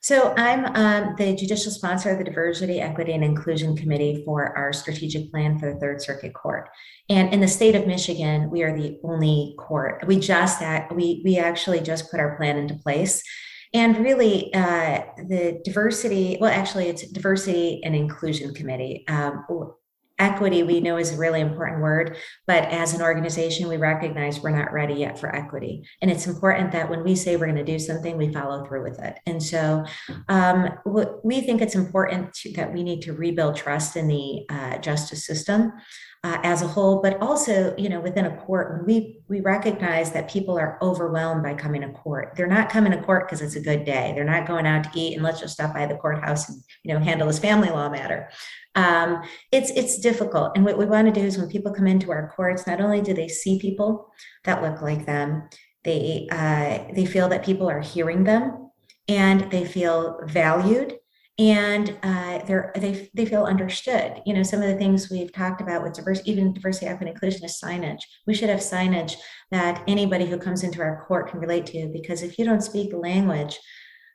So 0.07 0.33
I'm 0.37 0.67
um, 0.77 1.17
the 1.19 1.35
judicial 1.35 1.73
sponsor 1.73 2.11
of 2.11 2.19
the 2.19 2.23
Diversity, 2.23 2.81
Equity, 2.81 3.11
and 3.11 3.25
Inclusion 3.25 3.77
Committee 3.77 4.23
for 4.25 4.57
our 4.57 4.73
strategic 4.73 5.33
plan 5.33 5.59
for 5.59 5.73
the 5.73 5.81
Third 5.81 6.01
Circuit 6.01 6.33
Court. 6.33 6.69
And 7.09 7.35
in 7.35 7.41
the 7.41 7.49
state 7.49 7.75
of 7.75 7.89
Michigan, 7.89 8.49
we 8.49 8.63
are 8.63 8.73
the 8.73 9.01
only 9.03 9.57
court. 9.59 10.05
We 10.07 10.21
just 10.21 10.63
act, 10.63 10.95
we 10.95 11.23
we 11.25 11.39
actually 11.39 11.81
just 11.81 12.09
put 12.09 12.21
our 12.21 12.37
plan 12.37 12.57
into 12.57 12.77
place. 12.77 13.21
And 13.75 13.99
really, 13.99 14.55
uh, 14.55 15.03
the 15.27 15.61
diversity, 15.65 16.39
well, 16.41 16.53
actually, 16.53 16.87
it's 16.87 17.11
diversity 17.11 17.81
and 17.83 17.97
inclusion 17.97 18.55
committee. 18.55 19.05
Um, 19.09 19.45
equity 20.19 20.63
we 20.63 20.81
know 20.81 20.97
is 20.97 21.13
a 21.13 21.17
really 21.17 21.41
important 21.41 21.83
word 21.83 22.17
but 22.47 22.65
as 22.65 22.95
an 22.95 23.03
organization 23.03 23.69
we 23.69 23.77
recognize 23.77 24.41
we're 24.41 24.57
not 24.57 24.73
ready 24.73 24.95
yet 24.95 25.19
for 25.19 25.35
equity. 25.35 25.87
And 26.03 26.11
it's 26.11 26.27
important 26.27 26.73
that 26.73 26.89
when 26.89 27.03
we 27.05 27.15
say 27.15 27.37
we're 27.37 27.47
going 27.47 27.57
to 27.57 27.65
do 27.65 27.79
something 27.79 28.17
we 28.17 28.33
follow 28.33 28.65
through 28.65 28.83
with 28.83 28.99
it. 29.01 29.19
And 29.27 29.43
so 29.43 29.85
um, 30.29 30.71
we 31.23 31.41
think 31.41 31.61
it's 31.61 31.75
important 31.75 32.33
to, 32.35 32.53
that 32.53 32.73
we 32.73 32.83
need 32.83 33.03
to 33.03 33.13
rebuild 33.13 33.57
trust 33.57 33.97
in 33.97 34.09
the 34.09 34.47
uh, 34.49 34.79
justice 34.79 35.27
system 35.27 35.73
uh, 36.27 36.41
as 36.43 36.61
a 36.61 36.67
whole, 36.67 37.01
but 37.01 37.23
also, 37.23 37.73
you 37.79 37.89
know, 37.89 38.01
within 38.01 38.27
a 38.27 38.37
court, 38.37 38.85
we 38.85 39.21
we 39.29 39.41
recognize 39.41 40.11
that 40.11 40.29
people 40.29 40.59
are 40.59 40.77
overwhelmed 40.83 41.45
by 41.45 41.55
coming 41.55 41.83
to 41.83 41.89
court. 41.91 42.33
They're 42.35 42.49
not 42.49 42.69
coming 42.69 42.91
to 42.91 43.01
court 43.01 43.29
because 43.29 43.41
it's 43.41 43.55
a 43.55 43.61
good 43.61 43.85
day. 43.85 44.13
They're 44.13 44.25
not 44.25 44.45
going 44.45 44.67
out 44.67 44.83
to 44.85 44.91
eat 44.99 45.15
and 45.15 45.23
let's 45.23 45.39
just 45.39 45.55
stop 45.55 45.73
by 45.73 45.87
the 45.87 45.95
courthouse 45.95 46.49
and 46.49 46.61
you 46.83 46.93
know 46.93 46.99
handle 46.99 47.29
this 47.29 47.39
family 47.39 47.69
law 47.69 47.89
matter. 47.89 48.29
Um, 48.75 49.23
it's 49.53 49.71
it's 49.71 50.01
difficult, 50.01 50.57
and 50.57 50.65
what 50.65 50.79
we 50.79 50.87
want 50.87 51.07
to 51.07 51.21
do 51.21 51.25
is 51.25 51.39
when 51.39 51.49
people 51.49 51.73
come 51.73 51.87
into 51.87 52.11
our 52.11 52.33
courts, 52.35 52.67
not 52.67 52.81
only 52.81 53.01
do 53.03 53.15
they 53.15 53.29
see 53.29 53.61
people 53.61 54.13
that 54.43 54.63
look 54.65 54.83
like 54.83 55.07
them, 55.07 55.49
they 55.85 56.27
uh, 56.33 56.93
they 56.93 57.07
feel 57.07 57.29
that 57.29 57.45
people 57.45 57.71
are 57.71 57.81
hearing 57.81 58.25
them, 58.25 58.73
and 59.07 59.49
they 59.53 59.65
feel 59.65 60.19
valued 60.25 60.95
and 61.39 61.99
uh, 62.03 62.39
they're 62.47 62.73
they 62.77 63.11
they 63.13 63.27
feel 63.27 63.45
understood. 63.45 64.23
You 64.25 64.35
know, 64.35 64.43
some 64.43 64.63
of 64.63 64.69
the 64.69 64.77
things 64.77 65.11
we've 65.11 65.33
talked 65.33 65.61
about 65.61 65.83
with 65.83 65.93
diversity, 65.93 66.31
even 66.31 66.55
diversity, 66.55 66.87
equity, 66.87 67.11
inclusion, 67.13 67.45
is 67.45 67.61
signage. 67.63 68.01
We 68.27 68.35
should 68.35 68.49
have 68.49 68.61
signage 68.61 69.17
that 69.51 69.83
anybody 69.87 70.27
who 70.27 70.39
comes 70.39 70.63
into 70.63 70.81
our 70.81 71.05
court 71.07 71.31
can 71.31 71.41
relate 71.41 71.67
to. 71.67 71.91
Because 71.93 72.23
if 72.23 72.39
you 72.39 72.47
don't 72.47 72.63
speak 72.63 72.91
the 72.91 72.97
language, 72.97 73.59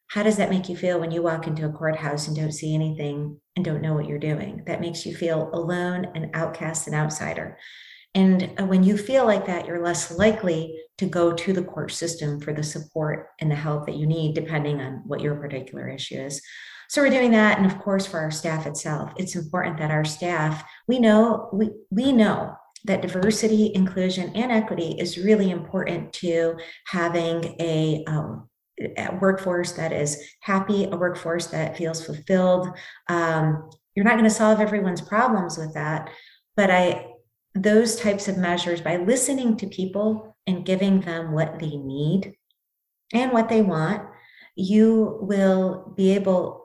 how 0.07 0.23
does 0.23 0.38
that 0.38 0.49
make 0.49 0.67
you 0.67 0.75
feel 0.75 0.99
when 0.99 1.12
you 1.12 1.21
walk 1.21 1.45
into 1.45 1.65
a 1.65 1.71
courthouse 1.71 2.27
and 2.27 2.36
don't 2.36 2.51
see 2.51 2.73
anything 2.73 3.39
and 3.55 3.63
don't 3.63 3.81
know 3.81 3.93
what 3.93 4.07
you're 4.07 4.17
doing? 4.17 4.63
That 4.65 4.81
makes 4.81 5.05
you 5.05 5.15
feel 5.15 5.51
alone 5.53 6.07
and 6.15 6.31
outcast 6.34 6.88
and 6.88 6.95
outsider. 6.95 7.57
And 8.13 8.51
uh, 8.60 8.65
when 8.65 8.84
you 8.84 8.97
feel 8.97 9.25
like 9.25 9.45
that, 9.45 9.67
you're 9.67 9.84
less 9.84 10.12
likely 10.12 10.75
to 10.97 11.05
go 11.05 11.34
to 11.34 11.53
the 11.53 11.63
court 11.63 11.91
system 11.91 12.41
for 12.41 12.51
the 12.51 12.63
support 12.63 13.27
and 13.39 13.49
the 13.49 13.55
help 13.55 13.86
that 13.86 13.95
you 13.95 14.05
need, 14.05 14.36
depending 14.36 14.81
on 14.81 15.03
what 15.05 15.21
your 15.21 15.36
particular 15.36 15.88
issue 15.88 16.15
is. 16.15 16.41
So 16.91 17.01
we're 17.01 17.10
doing 17.10 17.32
that. 17.32 17.58
And 17.58 17.65
of 17.65 17.80
course, 17.80 18.06
for 18.06 18.19
our 18.19 18.32
staff 18.32 18.67
itself, 18.67 19.13
it's 19.15 19.38
important 19.38 19.77
that 19.77 19.91
our 19.91 20.04
staff, 20.04 20.62
we 20.89 20.99
know, 20.99 21.47
we, 21.54 21.69
we 21.89 22.11
know 22.11 22.53
that 22.84 23.01
diversity, 23.01 23.72
inclusion, 23.74 24.36
and 24.36 24.51
equity 24.51 24.97
is 24.99 25.18
really 25.18 25.51
important 25.51 26.11
to 26.11 26.57
having 26.88 27.55
a, 27.61 28.03
um, 28.07 28.49
workforce 29.22 29.72
that 29.74 29.93
is 29.93 30.22
happy, 30.41 30.84
a 30.84 30.97
workforce 30.97 31.47
that 31.47 31.78
feels 31.78 32.05
fulfilled. 32.05 32.68
Um, 33.07 33.70
you're 33.95 34.03
not 34.03 34.15
going 34.15 34.26
to 34.26 34.30
solve 34.30 34.59
everyone's 34.59 34.99
problems 34.99 35.57
with 35.57 35.74
that, 35.76 36.09
but 36.57 36.70
I 36.70 37.07
those 37.55 37.95
types 37.95 38.28
of 38.28 38.38
measures 38.38 38.82
by 38.82 38.97
listening 38.97 39.55
to 39.57 39.68
people 39.68 40.36
and 40.45 40.65
giving 40.65 40.99
them 41.01 41.32
what 41.32 41.57
they 41.59 41.78
need 41.78 42.34
and 43.13 43.32
what 43.32 43.47
they 43.47 43.61
want, 43.61 44.01
you 44.55 45.20
will 45.22 45.93
be 45.95 46.11
able 46.11 46.61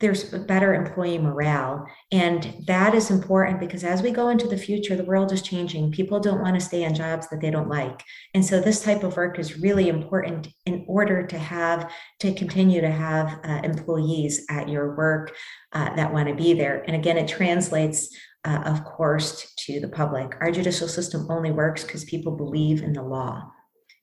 there's 0.00 0.24
better 0.24 0.74
employee 0.74 1.18
morale. 1.18 1.86
And 2.10 2.54
that 2.66 2.94
is 2.94 3.10
important 3.10 3.58
because 3.58 3.84
as 3.84 4.02
we 4.02 4.10
go 4.10 4.28
into 4.28 4.46
the 4.46 4.56
future, 4.56 4.96
the 4.96 5.04
world 5.04 5.32
is 5.32 5.40
changing. 5.40 5.92
People 5.92 6.20
don't 6.20 6.42
want 6.42 6.54
to 6.54 6.64
stay 6.64 6.84
in 6.84 6.94
jobs 6.94 7.28
that 7.28 7.40
they 7.40 7.50
don't 7.50 7.68
like. 7.68 8.02
And 8.34 8.44
so 8.44 8.60
this 8.60 8.82
type 8.82 9.02
of 9.02 9.16
work 9.16 9.38
is 9.38 9.60
really 9.60 9.88
important 9.88 10.48
in 10.66 10.84
order 10.86 11.26
to 11.26 11.38
have, 11.38 11.90
to 12.20 12.34
continue 12.34 12.80
to 12.82 12.90
have 12.90 13.40
uh, 13.44 13.60
employees 13.64 14.44
at 14.50 14.68
your 14.68 14.94
work 14.94 15.34
uh, 15.72 15.94
that 15.96 16.12
want 16.12 16.28
to 16.28 16.34
be 16.34 16.52
there. 16.52 16.82
And 16.86 16.94
again, 16.94 17.16
it 17.18 17.28
translates. 17.28 18.14
Uh, 18.44 18.60
of 18.64 18.82
course, 18.82 19.54
to 19.56 19.78
the 19.78 19.86
public. 19.86 20.34
Our 20.40 20.50
judicial 20.50 20.88
system 20.88 21.28
only 21.30 21.52
works 21.52 21.84
because 21.84 22.04
people 22.04 22.32
believe 22.34 22.82
in 22.82 22.92
the 22.92 23.00
law 23.00 23.52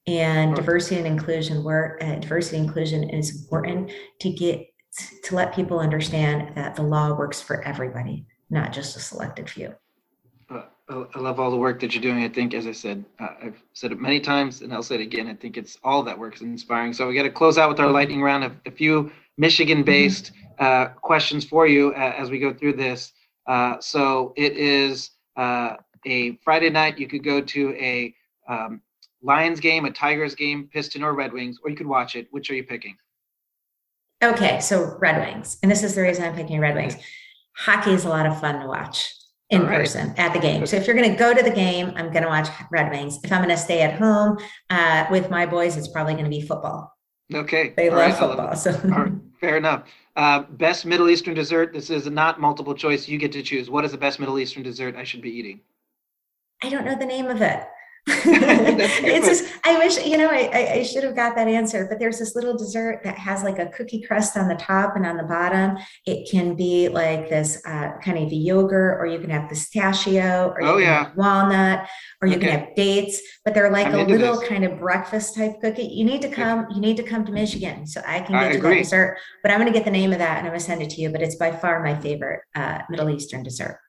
and 0.07 0.55
diversity 0.55 0.97
and 0.97 1.05
inclusion 1.07 1.63
work 1.63 2.01
uh, 2.01 2.15
diversity 2.15 2.57
and 2.57 2.67
inclusion 2.67 3.09
is 3.09 3.41
important 3.41 3.91
to 4.20 4.32
get 4.32 4.65
to 5.24 5.36
let 5.36 5.54
people 5.54 5.80
understand 5.80 6.56
that 6.56 6.76
the 6.76 6.82
law 6.82 7.14
works 7.14 7.42
for 7.42 7.62
everybody, 7.64 8.26
not 8.50 8.74
just 8.74 8.96
a 8.96 9.00
selected 9.00 9.50
few. 9.50 9.74
Uh, 10.50 10.64
I 10.90 11.20
love 11.20 11.40
all 11.40 11.52
the 11.52 11.58
work 11.58 11.80
that 11.82 11.94
you're 11.94 12.02
doing. 12.02 12.24
I 12.24 12.30
think, 12.30 12.56
as 12.56 12.66
I 12.66 12.72
said, 12.72 13.06
uh, 13.20 13.36
I've 13.44 13.62
said 13.74 13.92
it 13.92 14.00
many 14.00 14.20
times, 14.20 14.62
and 14.62 14.74
I'll 14.74 14.82
say 14.82 14.96
it 14.96 15.02
again. 15.02 15.28
I 15.28 15.36
think 15.36 15.56
it's 15.58 15.78
all 15.84 16.02
that 16.04 16.18
work 16.18 16.36
is 16.36 16.42
inspiring. 16.42 16.94
So 16.94 17.08
we 17.08 17.14
got 17.14 17.24
to 17.24 17.30
close 17.30 17.60
out 17.60 17.70
with 17.70 17.80
our 17.80 17.92
lightning 17.92 18.24
round 18.24 18.44
of 18.44 18.54
a 18.66 18.72
few 18.72 19.12
Michigan-based 19.38 20.32
uh, 20.58 20.88
questions 20.88 21.46
for 21.46 21.68
you 21.68 21.94
uh, 21.94 22.16
as 22.18 22.32
we 22.32 22.40
go 22.40 22.54
through 22.54 22.74
this. 22.74 23.14
Uh, 23.46 23.80
so 23.80 24.34
it 24.36 24.58
is 24.58 25.12
uh, 25.38 25.76
a 26.08 26.36
Friday 26.38 26.72
night. 26.72 26.98
You 26.98 27.08
could 27.08 27.24
go 27.24 27.40
to 27.40 27.76
a 27.76 28.16
um, 28.48 28.82
Lions 29.22 29.60
game, 29.60 29.86
a 29.86 29.92
Tigers 29.92 30.34
game, 30.34 30.70
Piston 30.74 31.04
or 31.04 31.14
Red 31.14 31.32
Wings, 31.32 31.60
or 31.64 31.70
you 31.70 31.76
could 31.76 31.88
watch 31.88 32.16
it. 32.16 32.28
Which 32.32 32.50
are 32.50 32.56
you 32.56 32.64
picking? 32.64 32.98
Okay, 34.22 34.59
so 34.59 34.97
Red 34.99 35.17
Wings, 35.26 35.57
and 35.63 35.72
this 35.72 35.84
is 35.84 35.95
the 35.95 36.01
reason 36.01 36.26
I'm 36.26 36.36
picking 36.36 36.59
Red 36.59 36.76
Wings. 36.76 36.95
Hockey 37.55 37.91
is 37.91 38.05
a 38.05 38.09
lot 38.09 38.26
of 38.26 38.39
fun 38.39 38.59
to 38.59 38.67
watch 38.67 39.13
in 39.49 39.61
right. 39.63 39.78
person 39.78 40.13
at 40.17 40.34
the 40.34 40.39
game. 40.39 40.65
So 40.65 40.76
if 40.76 40.86
you're 40.86 40.95
going 40.95 41.09
to 41.09 41.17
go 41.17 41.34
to 41.34 41.41
the 41.41 41.51
game, 41.51 41.93
I'm 41.95 42.11
going 42.11 42.24
to 42.24 42.30
watch 42.30 42.49
Red 42.70 42.91
Wings. 42.91 43.20
If 43.24 43.32
I'm 43.32 43.39
going 43.39 43.49
to 43.49 43.57
stay 43.57 43.82
at 43.82 43.97
home 43.97 44.38
uh, 44.70 45.05
with 45.09 45.30
my 45.30 45.45
boys, 45.45 45.78
it's 45.78 45.88
probably 45.88 46.13
going 46.13 46.26
to 46.26 46.30
be 46.30 46.41
football. 46.41 46.93
Okay, 47.34 47.74
they 47.78 47.89
All 47.89 47.97
love 47.97 48.09
right. 48.09 48.20
football. 48.20 48.45
Love 48.47 48.57
so 48.57 48.72
right. 48.72 49.11
fair 49.39 49.55
enough. 49.57 49.84
Uh, 50.15 50.41
best 50.41 50.86
Middle 50.86 51.09
Eastern 51.09 51.34
dessert. 51.34 51.74
This 51.74 51.89
is 51.89 52.07
not 52.07 52.41
multiple 52.41 52.76
choice. 52.76 53.07
You 53.07 53.17
get 53.17 53.32
to 53.34 53.41
choose. 53.41 53.70
What 53.70 53.86
is 53.86 53.91
the 53.91 53.97
best 53.97 54.20
Middle 54.20 54.38
Eastern 54.39 54.63
dessert 54.63 54.95
I 54.95 55.03
should 55.03 55.22
be 55.22 55.30
eating? 55.30 55.61
I 56.61 56.70
don't 56.70 56.86
know 56.86 56.97
the 56.97 57.05
name 57.05 57.28
of 57.28 57.41
it. 57.41 57.63
It's 58.10 59.28
just 59.28 59.53
i 59.64 59.78
wish 59.78 60.03
you 60.05 60.18
know 60.18 60.30
I, 60.30 60.80
I 60.80 60.84
should 60.84 61.03
have 61.03 61.16
got 61.16 61.36
that 61.36 61.47
answer 61.47 61.88
but 61.89 61.99
there's 61.99 62.20
this 62.20 62.36
little 62.36 62.57
dessert 62.57 63.01
that 63.03 63.18
has 63.18 63.43
like 63.43 63.60
a 63.60 63.68
cookie 63.68 64.01
crust 64.01 64.38
on 64.38 64.47
the 64.47 64.55
top 64.55 64.95
and 64.95 65.05
on 65.05 65.18
the 65.18 65.24
bottom. 65.24 65.78
It 66.05 66.30
can 66.30 66.55
be 66.55 66.89
like 66.89 67.30
this 67.30 67.62
uh, 67.66 67.93
kind 68.03 68.18
of 68.18 68.32
yogurt 68.32 68.99
or 68.99 69.05
you 69.05 69.20
can 69.20 69.30
have 69.30 69.49
pistachio 69.49 70.49
or 70.49 70.64
oh, 70.64 70.78
yeah. 70.78 71.12
walnut 71.16 71.88
or 72.22 72.28
you 72.28 72.36
okay. 72.36 72.47
can 72.47 72.60
have 72.60 72.76
dates 72.76 73.22
but 73.45 73.53
they're 73.53 73.72
like 73.72 73.88
I'm 73.88 73.95
a 73.95 74.03
little 74.03 74.39
this. 74.39 74.49
kind 74.49 74.66
of 74.66 74.80
breakfast 74.80 75.36
type 75.36 75.53
cookie. 75.62 75.84
You 75.84 76.05
need 76.05 76.22
to 76.22 76.30
come 76.30 76.68
you 76.72 76.82
need 76.82 76.97
to 76.97 77.03
come 77.03 77.26
to 77.26 77.32
michigan 77.32 77.88
so 77.88 78.01
i 78.05 78.20
can 78.20 78.34
get 78.34 78.51
I 78.51 78.51
you 78.53 78.62
that 78.62 78.76
dessert 78.76 79.18
but 79.41 79.51
i'm 79.51 79.60
going 79.60 79.72
to 79.72 79.78
get 79.78 79.86
the 79.86 79.91
name 79.91 80.12
of 80.12 80.20
that 80.20 80.38
and 80.38 80.47
i'm 80.47 80.51
going 80.51 80.60
to 80.60 80.66
send 80.66 80.82
it 80.82 80.89
to 80.91 81.01
you 81.01 81.10
but 81.10 81.22
it's 81.22 81.36
by 81.36 81.51
far 81.51 81.84
my 81.84 81.95
favorite 81.99 82.41
uh, 82.55 82.80
middle 82.89 83.10
eastern 83.10 83.43
dessert. 83.43 83.80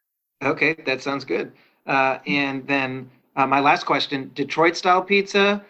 Okay 0.43 0.77
that 0.87 1.03
sounds 1.03 1.25
good. 1.25 1.53
Uh, 1.87 2.19
and 2.27 2.67
then 2.67 3.11
uh, 3.37 3.47
my 3.47 3.61
last 3.61 3.85
question 3.85 4.31
Detroit 4.35 4.77
style 4.77 5.03
pizza, 5.03 5.65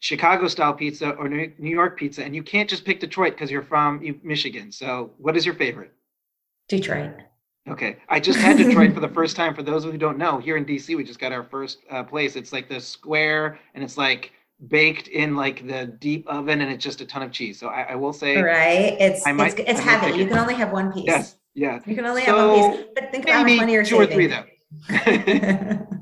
Chicago 0.00 0.48
style 0.48 0.74
pizza, 0.74 1.10
or 1.10 1.28
New 1.28 1.52
York 1.58 1.98
pizza? 1.98 2.24
And 2.24 2.34
you 2.34 2.42
can't 2.42 2.68
just 2.68 2.84
pick 2.84 3.00
Detroit 3.00 3.32
because 3.34 3.50
you're 3.50 3.62
from 3.62 4.20
Michigan. 4.22 4.72
So, 4.72 5.10
what 5.18 5.36
is 5.36 5.46
your 5.46 5.54
favorite? 5.54 5.92
Detroit. 6.68 7.14
Okay. 7.68 7.96
I 8.08 8.20
just 8.20 8.38
had 8.38 8.58
Detroit 8.58 8.92
for 8.92 9.00
the 9.00 9.08
first 9.08 9.36
time. 9.36 9.54
For 9.54 9.62
those 9.62 9.84
who 9.84 9.96
don't 9.96 10.18
know, 10.18 10.38
here 10.38 10.56
in 10.56 10.64
DC, 10.64 10.96
we 10.96 11.04
just 11.04 11.18
got 11.18 11.32
our 11.32 11.44
first 11.44 11.78
uh, 11.90 12.02
place. 12.02 12.36
It's 12.36 12.52
like 12.52 12.68
the 12.68 12.80
square 12.80 13.58
and 13.74 13.82
it's 13.82 13.96
like 13.96 14.32
baked 14.68 15.08
in 15.08 15.34
like 15.34 15.66
the 15.66 15.86
deep 15.86 16.26
oven 16.28 16.60
and 16.60 16.70
it's 16.70 16.84
just 16.84 17.00
a 17.00 17.06
ton 17.06 17.22
of 17.22 17.32
cheese. 17.32 17.58
So 17.58 17.68
I, 17.68 17.82
I 17.90 17.94
will 17.94 18.12
say, 18.12 18.36
right? 18.36 18.96
It's 19.00 19.26
might, 19.26 19.58
it's, 19.58 19.70
it's 19.70 19.80
heavy. 19.80 20.18
You 20.18 20.26
can 20.26 20.38
only 20.38 20.54
have 20.54 20.72
one 20.72 20.92
piece. 20.92 21.04
Yes. 21.06 21.36
Yeah. 21.54 21.80
You 21.86 21.94
can 21.94 22.04
only 22.04 22.24
so 22.24 22.36
have 22.36 22.50
one 22.50 22.76
piece. 22.76 22.86
But 22.94 23.10
think 23.10 23.24
about 23.24 23.34
how 23.34 23.42
much 23.44 23.56
money 23.56 23.72
you're 23.72 23.84
two 23.84 23.96
saving. 23.96 24.10
or 24.10 24.14
three 24.14 24.26
though. 24.26 25.86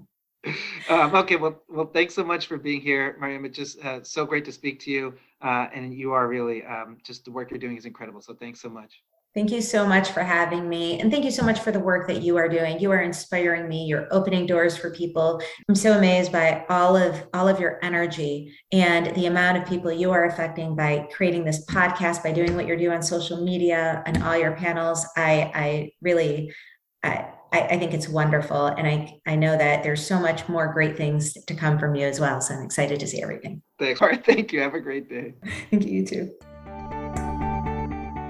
um, 1.00 1.14
okay, 1.14 1.36
well, 1.36 1.62
well, 1.68 1.86
thanks 1.86 2.14
so 2.14 2.24
much 2.24 2.46
for 2.46 2.56
being 2.56 2.80
here, 2.80 3.16
Mariam. 3.20 3.44
It's 3.44 3.56
just 3.56 3.84
uh, 3.84 4.02
so 4.02 4.26
great 4.26 4.44
to 4.46 4.52
speak 4.52 4.80
to 4.80 4.90
you, 4.90 5.14
uh, 5.40 5.68
and 5.72 5.94
you 5.94 6.12
are 6.12 6.28
really 6.28 6.64
um, 6.64 6.98
just 7.04 7.24
the 7.24 7.30
work 7.30 7.50
you're 7.50 7.58
doing 7.58 7.76
is 7.76 7.84
incredible. 7.84 8.20
So 8.20 8.34
thanks 8.34 8.60
so 8.60 8.68
much. 8.68 9.02
Thank 9.34 9.50
you 9.50 9.62
so 9.62 9.86
much 9.86 10.10
for 10.10 10.20
having 10.20 10.68
me, 10.68 11.00
and 11.00 11.10
thank 11.10 11.24
you 11.24 11.30
so 11.30 11.42
much 11.42 11.60
for 11.60 11.72
the 11.72 11.80
work 11.80 12.06
that 12.08 12.22
you 12.22 12.36
are 12.36 12.48
doing. 12.48 12.78
You 12.80 12.90
are 12.90 13.00
inspiring 13.00 13.66
me. 13.68 13.86
You're 13.86 14.06
opening 14.10 14.44
doors 14.44 14.76
for 14.76 14.90
people. 14.90 15.40
I'm 15.68 15.74
so 15.74 15.96
amazed 15.96 16.32
by 16.32 16.66
all 16.68 16.96
of 16.96 17.26
all 17.32 17.48
of 17.48 17.58
your 17.58 17.78
energy 17.82 18.54
and 18.72 19.14
the 19.14 19.26
amount 19.26 19.56
of 19.56 19.66
people 19.66 19.90
you 19.90 20.10
are 20.10 20.26
affecting 20.26 20.76
by 20.76 21.08
creating 21.12 21.44
this 21.44 21.64
podcast, 21.66 22.22
by 22.22 22.32
doing 22.32 22.54
what 22.54 22.66
you're 22.66 22.76
doing 22.76 22.96
on 22.96 23.02
social 23.02 23.42
media 23.42 24.02
and 24.04 24.22
all 24.22 24.36
your 24.36 24.52
panels. 24.52 25.06
I 25.16 25.50
I 25.54 25.92
really 26.02 26.52
I 27.02 27.28
I, 27.52 27.60
I, 27.62 27.78
think 27.78 27.92
it's 27.92 28.08
wonderful. 28.08 28.66
And 28.66 28.86
I, 28.86 29.20
I 29.26 29.36
know 29.36 29.56
that 29.56 29.82
there's 29.82 30.04
so 30.04 30.18
much 30.18 30.48
more 30.48 30.72
great 30.72 30.96
things 30.96 31.34
to 31.34 31.54
come 31.54 31.78
from 31.78 31.94
you 31.94 32.06
as 32.06 32.18
well. 32.18 32.40
So 32.40 32.54
I'm 32.54 32.62
excited 32.62 32.98
to 33.00 33.06
see 33.06 33.22
everything. 33.22 33.62
Thanks. 33.78 34.00
All 34.00 34.08
right. 34.08 34.24
Thank 34.26 34.52
you. 34.52 34.60
Have 34.60 34.74
a 34.74 34.80
great 34.80 35.08
day. 35.08 35.34
Thank 35.70 35.84
you, 35.84 35.92
you 35.92 36.06
too. 36.06 36.32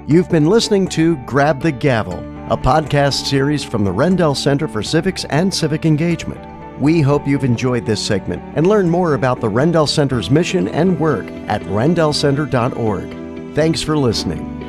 You've 0.09 0.29
been 0.29 0.47
listening 0.47 0.89
to 0.89 1.17
Grab 1.25 1.63
the 1.63 1.71
Gavel, 1.71 2.19
a 2.53 2.57
podcast 2.57 3.27
series 3.27 3.63
from 3.63 3.85
the 3.85 3.93
Rendell 3.93 4.35
Center 4.35 4.67
for 4.67 4.83
Civics 4.83 5.25
and 5.27 5.55
Civic 5.55 5.87
Engagement. 5.87 6.41
We 6.81 7.01
hope 7.01 7.29
you've 7.29 7.45
enjoyed 7.45 7.87
this 7.87 8.05
segment 8.05 8.43
and 8.57 8.67
learn 8.67 8.91
more 8.91 9.15
about 9.15 9.41
the 9.41 9.49
Rendell 9.49 9.87
Center's 9.87 10.31
mission 10.31 10.67
and 10.67 10.99
work 10.99 11.27
at 11.47 11.63
rendellcenter.org. 11.63 13.55
Thanks 13.55 13.83
for 13.83 13.97
listening. 13.97 14.62